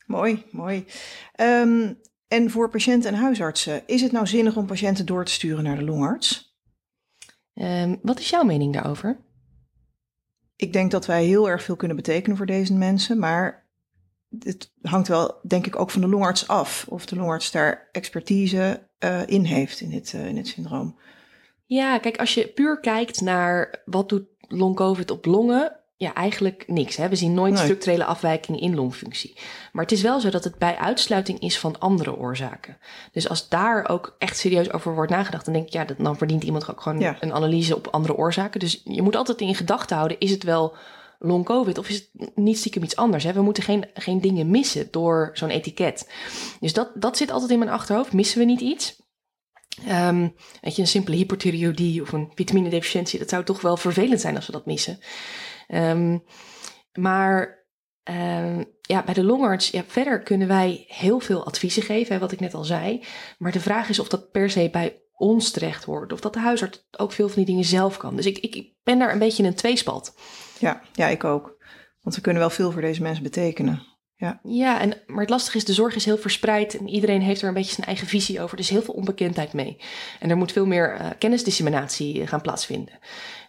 Mooi, 0.06 0.46
mooi. 0.52 0.86
Um, 1.42 2.00
en 2.28 2.52
voor 2.52 2.70
patiënten 2.70 3.14
en 3.14 3.20
huisartsen, 3.20 3.84
is 3.86 4.02
het 4.02 4.12
nou 4.12 4.28
zinnig 4.28 4.56
om 4.56 4.66
patiënten 4.66 5.06
door 5.06 5.26
te 5.26 5.32
sturen 5.32 5.64
naar 5.64 5.76
de 5.76 5.84
longarts? 5.84 6.58
Wat 8.02 8.20
is 8.20 8.30
jouw 8.30 8.44
mening 8.44 8.74
daarover? 8.74 9.25
Ik 10.56 10.74
denk 10.74 10.92
dat 10.92 11.06
wij 11.06 11.26
heel 11.26 11.50
erg 11.50 11.64
veel 11.64 11.76
kunnen 11.76 11.98
betekenen 11.98 12.38
voor 12.38 12.46
deze 12.46 12.74
mensen, 12.74 13.20
maar 13.20 13.66
het 14.40 14.72
hangt 14.82 15.08
wel, 15.08 15.40
denk 15.48 15.66
ik, 15.66 15.80
ook 15.80 15.92
van 15.92 16.02
de 16.02 16.08
longarts 16.08 16.48
af. 16.48 16.86
Of 16.90 17.06
de 17.06 17.16
longarts 17.16 17.52
daar 17.52 17.90
expertise 17.92 18.88
uh, 19.00 19.28
in 19.28 19.44
heeft 19.44 19.82
in 19.82 19.90
dit, 19.90 20.14
uh, 20.14 20.28
in 20.28 20.36
dit 20.36 20.48
syndroom. 20.48 21.00
Ja, 21.66 21.98
kijk, 21.98 22.18
als 22.18 22.34
je 22.34 22.48
puur 22.48 22.80
kijkt 22.80 23.22
naar 23.22 23.82
wat 23.86 24.10
doet 24.10 24.28
long-covid 24.48 25.12
op 25.12 25.26
longen, 25.26 25.80
ja, 25.98 26.14
eigenlijk 26.14 26.64
niks. 26.68 26.96
Hè? 26.96 27.10
We 27.10 27.16
zien 27.16 27.34
nooit 27.34 27.54
nee. 27.54 27.64
structurele 27.64 28.06
afwijkingen 28.06 28.60
in 28.60 28.76
longfunctie. 28.76 29.38
Maar 29.72 29.84
het 29.84 29.92
is 29.92 30.02
wel 30.02 30.20
zo 30.20 30.30
dat 30.30 30.44
het 30.44 30.58
bij 30.58 30.78
uitsluiting 30.78 31.40
is 31.40 31.60
van 31.60 31.80
andere 31.80 32.16
oorzaken. 32.18 32.78
Dus 33.12 33.30
als 33.30 33.50
daar 33.50 33.90
ook 33.90 34.16
echt 34.18 34.38
serieus 34.38 34.72
over 34.72 34.94
wordt 34.94 35.12
nagedacht, 35.12 35.46
dan 35.46 35.54
denk 35.54 35.68
ik, 35.68 35.74
ja, 35.74 35.86
dat, 35.86 35.98
dan 35.98 36.18
verdient 36.18 36.44
iemand 36.44 36.70
ook 36.70 36.82
gewoon 36.82 37.00
ja. 37.00 37.18
een 37.20 37.34
analyse 37.34 37.76
op 37.76 37.88
andere 37.88 38.16
oorzaken. 38.16 38.60
Dus 38.60 38.82
je 38.84 39.02
moet 39.02 39.16
altijd 39.16 39.42
in 39.42 39.56
gedachten 39.56 39.96
houden, 39.96 40.20
is 40.20 40.32
het 40.32 40.44
wel 40.44 40.76
long 41.20 41.46
covid 41.46 41.78
of 41.78 41.90
is 41.90 42.10
het 42.18 42.36
niet 42.36 42.58
stiekem 42.58 42.84
iets 42.84 42.96
anders? 42.96 43.24
Hè? 43.24 43.34
We 43.34 43.42
moeten 43.42 43.64
geen, 43.64 43.86
geen 43.94 44.22
dingen 44.22 44.50
missen 44.50 44.88
door 44.92 45.30
zo'n 45.34 45.50
etiket. 45.50 46.12
Dus 46.60 46.74
dat, 46.74 46.92
dat 46.96 47.18
zit 47.18 47.32
altijd 47.32 47.52
in 47.52 47.60
mijn 47.60 47.72
achterhoofd. 47.72 48.14
Missen 48.14 48.40
we 48.40 48.46
niet 48.46 48.62
iets? 48.62 49.04
Um, 49.90 50.36
weet 50.62 50.76
je, 50.76 50.82
een 50.82 50.88
simpele 50.88 51.16
hypothyreoïdie 51.16 52.02
of 52.02 52.12
een 52.12 52.32
vitaminedeficiëntie, 52.36 53.20
dat 53.20 53.30
zou 53.30 53.44
toch 53.44 53.62
wel 53.62 53.78
vervelend 53.78 54.22
zijn 54.22 54.36
als 54.36 54.46
we 54.46 54.52
dat 54.52 54.66
missen. 54.66 55.00
Um, 55.68 56.24
maar 56.94 57.66
um, 58.04 58.66
ja, 58.82 59.04
bij 59.04 59.14
de 59.14 59.24
longarts, 59.24 59.70
ja, 59.70 59.84
verder 59.88 60.24
kunnen 60.24 60.48
wij 60.48 60.86
heel 60.88 61.20
veel 61.20 61.46
adviezen 61.46 61.84
geven, 61.84 62.14
hè, 62.14 62.20
wat 62.20 62.32
ik 62.32 62.40
net 62.40 62.54
al 62.54 62.64
zei. 62.64 63.04
Maar 63.38 63.52
de 63.52 63.60
vraag 63.60 63.90
is 63.90 64.00
of 64.00 64.08
dat 64.08 64.32
per 64.32 64.50
se 64.50 64.70
bij 64.72 65.02
ons 65.14 65.52
terecht 65.52 65.84
hoort. 65.84 66.14
Of 66.14 66.20
dat 66.20 66.34
de 66.34 66.40
huisarts 66.40 66.88
ook 66.98 67.12
veel 67.12 67.28
van 67.28 67.36
die 67.36 67.46
dingen 67.46 67.64
zelf 67.64 67.98
kan. 67.98 68.16
Dus 68.16 68.26
ik, 68.26 68.38
ik 68.38 68.74
ben 68.84 69.00
daar 69.00 69.12
een 69.12 69.20
beetje 69.20 69.44
in 69.44 69.50
een 69.50 69.56
tweespalt. 69.56 70.14
Ja, 70.60 70.82
ja, 70.94 71.08
ik 71.08 71.24
ook. 71.24 71.64
Want 72.02 72.16
we 72.16 72.22
kunnen 72.22 72.42
wel 72.42 72.50
veel 72.50 72.72
voor 72.72 72.82
deze 72.82 73.02
mensen 73.02 73.24
betekenen. 73.24 73.95
Ja, 74.18 74.40
ja 74.44 74.82
en, 74.82 74.94
maar 75.08 75.22
het 75.22 75.30
lastige 75.30 75.58
is, 75.58 75.66
de 75.66 75.74
zorg 75.74 75.96
is 75.96 76.06
heel 76.06 76.18
verspreid 76.18 76.78
en 76.78 76.88
iedereen 76.88 77.22
heeft 77.22 77.42
er 77.42 77.48
een 77.48 77.54
beetje 77.54 77.74
zijn 77.74 77.88
eigen 77.88 78.08
visie 78.08 78.42
over. 78.42 78.54
Er 78.54 78.64
is 78.64 78.70
heel 78.70 78.82
veel 78.82 78.94
onbekendheid 78.94 79.54
mee. 79.54 79.78
En 80.20 80.30
er 80.30 80.38
moet 80.38 80.52
veel 80.52 80.66
meer 80.66 80.98
uh, 81.00 81.08
kennisdisseminatie 81.20 82.28
gaan 82.28 82.42
plaatsvinden. 82.42 83.00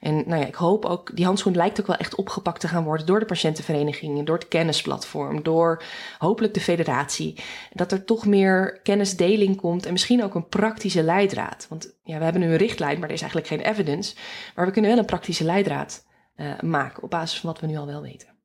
En 0.01 0.15
nou 0.15 0.41
ja, 0.41 0.47
ik 0.47 0.55
hoop 0.55 0.85
ook, 0.85 1.17
die 1.17 1.25
handschoen 1.25 1.57
lijkt 1.57 1.81
ook 1.81 1.87
wel 1.87 1.97
echt 1.97 2.15
opgepakt 2.15 2.61
te 2.61 2.69
gaan 2.69 2.85
worden 2.85 3.07
door 3.07 3.19
de 3.19 3.27
patiëntenverenigingen, 3.27 4.25
door 4.25 4.39
het 4.39 4.49
kennisplatform, 4.49 5.43
door 5.43 5.83
hopelijk 6.19 6.55
de 6.55 6.61
federatie. 6.61 7.41
Dat 7.73 7.93
er 7.93 8.05
toch 8.05 8.27
meer 8.27 8.81
kennisdeling 8.83 9.57
komt 9.57 9.87
en 9.87 9.93
misschien 9.93 10.25
ook 10.25 10.35
een 10.35 10.49
praktische 10.49 11.03
leidraad. 11.03 11.67
Want 11.69 11.95
ja, 12.03 12.19
we 12.19 12.25
hebben 12.25 12.43
nu 12.43 12.49
een 12.49 12.57
richtlijn, 12.57 12.99
maar 12.99 13.09
er 13.09 13.15
is 13.15 13.23
eigenlijk 13.23 13.51
geen 13.51 13.73
evidence. 13.73 14.15
Maar 14.55 14.67
we 14.67 14.73
kunnen 14.73 14.91
wel 14.91 15.01
een 15.01 15.07
praktische 15.07 15.45
leidraad 15.45 16.07
uh, 16.37 16.61
maken 16.61 17.03
op 17.03 17.11
basis 17.11 17.41
van 17.41 17.51
wat 17.51 17.61
we 17.61 17.67
nu 17.67 17.77
al 17.77 17.87
wel 17.87 18.03
weten. 18.03 18.36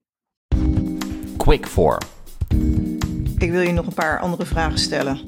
Quick 1.42 1.68
for. 1.68 1.98
Ik 3.38 3.52
wil 3.52 3.62
je 3.62 3.72
nog 3.72 3.88
een 3.88 3.94
paar 3.94 4.20
andere 4.20 4.46
vragen 4.46 4.80
stellen. 4.80 5.20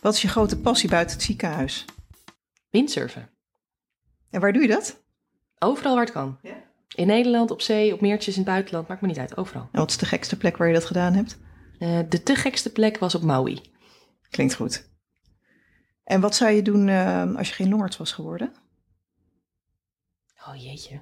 Wat 0.00 0.14
is 0.14 0.22
je 0.22 0.28
grote 0.28 0.60
passie 0.60 0.88
buiten 0.88 1.16
het 1.16 1.24
ziekenhuis? 1.24 1.84
Windsurfen. 2.70 3.30
En 4.30 4.40
waar 4.40 4.52
doe 4.52 4.62
je 4.62 4.68
dat? 4.68 5.02
Overal 5.58 5.94
waar 5.94 6.04
het 6.04 6.12
kan. 6.12 6.38
Ja? 6.42 6.54
In 6.94 7.06
Nederland, 7.06 7.50
op 7.50 7.60
zee, 7.60 7.92
op 7.92 8.00
meertjes 8.00 8.36
in 8.36 8.40
het 8.42 8.50
buitenland, 8.50 8.88
maakt 8.88 9.00
me 9.00 9.06
niet 9.06 9.18
uit, 9.18 9.36
overal. 9.36 9.68
En 9.72 9.78
wat 9.78 9.90
is 9.90 9.96
de 9.96 10.06
gekste 10.06 10.36
plek 10.36 10.56
waar 10.56 10.68
je 10.68 10.74
dat 10.74 10.84
gedaan 10.84 11.14
hebt? 11.14 11.38
Uh, 11.78 12.00
de 12.08 12.22
te 12.22 12.34
gekste 12.34 12.72
plek 12.72 12.98
was 12.98 13.14
op 13.14 13.22
Maui. 13.22 13.60
Klinkt 14.30 14.54
goed. 14.54 14.90
En 16.04 16.20
wat 16.20 16.34
zou 16.34 16.50
je 16.50 16.62
doen 16.62 16.88
uh, 16.88 17.34
als 17.36 17.48
je 17.48 17.54
geen 17.54 17.68
longarts 17.68 17.96
was 17.96 18.12
geworden? 18.12 18.52
Oh 20.46 20.62
jeetje. 20.62 21.00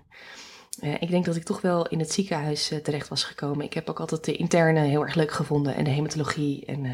Uh, 0.80 0.94
ik 1.00 1.10
denk 1.10 1.24
dat 1.24 1.36
ik 1.36 1.44
toch 1.44 1.60
wel 1.60 1.88
in 1.88 1.98
het 1.98 2.12
ziekenhuis 2.12 2.72
uh, 2.72 2.78
terecht 2.78 3.08
was 3.08 3.24
gekomen. 3.24 3.64
Ik 3.64 3.72
heb 3.72 3.90
ook 3.90 4.00
altijd 4.00 4.24
de 4.24 4.36
interne 4.36 4.80
heel 4.80 5.02
erg 5.02 5.14
leuk 5.14 5.30
gevonden 5.30 5.74
en 5.74 5.84
de 5.84 5.90
hematologie. 5.90 6.64
En 6.66 6.84
uh, 6.84 6.92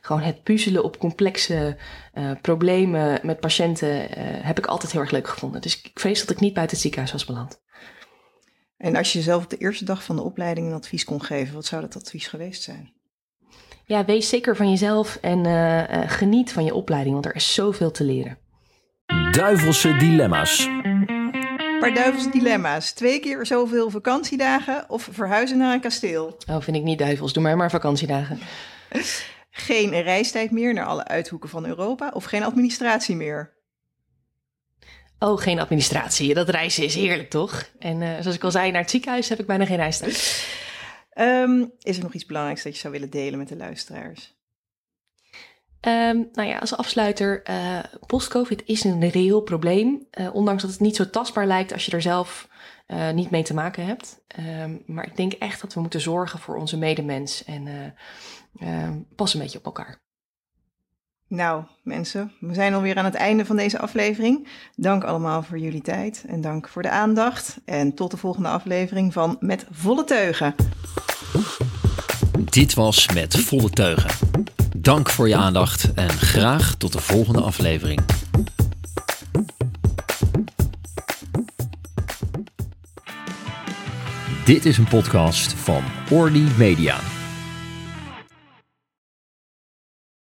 gewoon 0.00 0.22
het 0.22 0.42
puzzelen 0.42 0.84
op 0.84 0.98
complexe 0.98 1.76
problemen 2.40 3.20
met 3.22 3.40
patiënten 3.40 4.06
heb 4.42 4.58
ik 4.58 4.66
altijd 4.66 4.92
heel 4.92 5.00
erg 5.00 5.10
leuk 5.10 5.28
gevonden. 5.28 5.60
Dus 5.60 5.80
ik 5.80 5.90
vrees 5.94 6.20
dat 6.20 6.30
ik 6.30 6.40
niet 6.40 6.54
buiten 6.54 6.76
het 6.76 6.84
ziekenhuis 6.84 7.12
was 7.12 7.24
beland. 7.24 7.62
En 8.76 8.96
als 8.96 9.12
je 9.12 9.22
zelf 9.22 9.44
op 9.44 9.50
de 9.50 9.56
eerste 9.56 9.84
dag 9.84 10.04
van 10.04 10.16
de 10.16 10.22
opleiding 10.22 10.66
een 10.66 10.74
advies 10.74 11.04
kon 11.04 11.22
geven, 11.22 11.54
wat 11.54 11.64
zou 11.64 11.82
dat 11.82 11.96
advies 11.96 12.26
geweest 12.26 12.62
zijn? 12.62 12.92
Ja, 13.84 14.04
wees 14.04 14.28
zeker 14.28 14.56
van 14.56 14.70
jezelf 14.70 15.18
en 15.20 15.46
geniet 16.08 16.52
van 16.52 16.64
je 16.64 16.74
opleiding, 16.74 17.14
want 17.14 17.26
er 17.26 17.34
is 17.34 17.54
zoveel 17.54 17.90
te 17.90 18.04
leren. 18.04 18.38
Duivelse 19.30 19.96
dilemma's 19.96 20.68
paar 21.80 21.94
duivels 21.94 22.30
dilemma's. 22.30 22.92
Twee 22.92 23.20
keer 23.20 23.46
zoveel 23.46 23.90
vakantiedagen 23.90 24.84
of 24.88 25.08
verhuizen 25.12 25.58
naar 25.58 25.74
een 25.74 25.80
kasteel? 25.80 26.36
Oh, 26.50 26.60
vind 26.60 26.76
ik 26.76 26.82
niet 26.82 26.98
duivels. 26.98 27.32
Doe 27.32 27.42
maar 27.42 27.56
maar 27.56 27.70
vakantiedagen. 27.70 28.38
geen 29.50 30.02
reistijd 30.02 30.50
meer 30.50 30.74
naar 30.74 30.86
alle 30.86 31.04
uithoeken 31.04 31.48
van 31.48 31.66
Europa 31.66 32.10
of 32.14 32.24
geen 32.24 32.42
administratie 32.42 33.16
meer? 33.16 33.52
Oh, 35.18 35.40
geen 35.40 35.60
administratie. 35.60 36.34
Dat 36.34 36.48
reizen 36.48 36.84
is 36.84 36.94
heerlijk, 36.94 37.30
toch? 37.30 37.70
En 37.78 38.00
uh, 38.00 38.20
zoals 38.20 38.36
ik 38.36 38.44
al 38.44 38.50
zei, 38.50 38.70
naar 38.70 38.80
het 38.80 38.90
ziekenhuis 38.90 39.28
heb 39.28 39.40
ik 39.40 39.46
bijna 39.46 39.66
geen 39.66 39.76
reistijd. 39.76 40.46
Um, 41.18 41.72
is 41.80 41.96
er 41.96 42.02
nog 42.02 42.14
iets 42.14 42.26
belangrijks 42.26 42.62
dat 42.62 42.74
je 42.74 42.80
zou 42.80 42.92
willen 42.92 43.10
delen 43.10 43.38
met 43.38 43.48
de 43.48 43.56
luisteraars? 43.56 44.34
Um, 45.86 46.28
nou 46.32 46.48
ja, 46.48 46.58
als 46.58 46.76
afsluiter, 46.76 47.42
uh, 47.50 47.78
post-COVID 48.06 48.62
is 48.66 48.84
een 48.84 49.10
reëel 49.10 49.40
probleem. 49.40 50.06
Uh, 50.20 50.34
ondanks 50.34 50.62
dat 50.62 50.70
het 50.70 50.80
niet 50.80 50.96
zo 50.96 51.10
tastbaar 51.10 51.46
lijkt 51.46 51.72
als 51.72 51.86
je 51.86 51.92
er 51.92 52.02
zelf 52.02 52.48
uh, 52.86 53.10
niet 53.10 53.30
mee 53.30 53.42
te 53.42 53.54
maken 53.54 53.86
hebt. 53.86 54.20
Um, 54.62 54.82
maar 54.86 55.06
ik 55.06 55.16
denk 55.16 55.32
echt 55.32 55.60
dat 55.60 55.74
we 55.74 55.80
moeten 55.80 56.00
zorgen 56.00 56.38
voor 56.38 56.56
onze 56.56 56.78
medemens 56.78 57.44
en 57.44 57.94
um, 58.62 59.06
pas 59.16 59.34
een 59.34 59.40
beetje 59.40 59.58
op 59.58 59.64
elkaar. 59.64 60.02
Nou, 61.28 61.64
mensen, 61.82 62.32
we 62.40 62.54
zijn 62.54 62.74
alweer 62.74 62.96
aan 62.96 63.04
het 63.04 63.14
einde 63.14 63.44
van 63.44 63.56
deze 63.56 63.78
aflevering. 63.78 64.48
Dank 64.76 65.04
allemaal 65.04 65.42
voor 65.42 65.58
jullie 65.58 65.82
tijd 65.82 66.24
en 66.28 66.40
dank 66.40 66.68
voor 66.68 66.82
de 66.82 66.90
aandacht. 66.90 67.60
En 67.64 67.94
tot 67.94 68.10
de 68.10 68.16
volgende 68.16 68.48
aflevering 68.48 69.12
van 69.12 69.36
Met 69.40 69.66
Volle 69.70 70.04
Teugen. 70.04 70.54
Dit 72.38 72.74
was 72.74 73.08
Met 73.08 73.36
Volle 73.36 73.70
Teugen. 73.70 74.53
Dank 74.76 75.10
voor 75.10 75.28
je 75.28 75.36
aandacht 75.36 75.94
en 75.94 76.10
graag 76.10 76.74
tot 76.74 76.92
de 76.92 76.98
volgende 76.98 77.40
aflevering. 77.40 78.00
Dit 84.44 84.64
is 84.64 84.78
een 84.78 84.88
podcast 84.88 85.52
van 85.52 85.82
Orly 86.10 86.46
Media. 86.56 86.96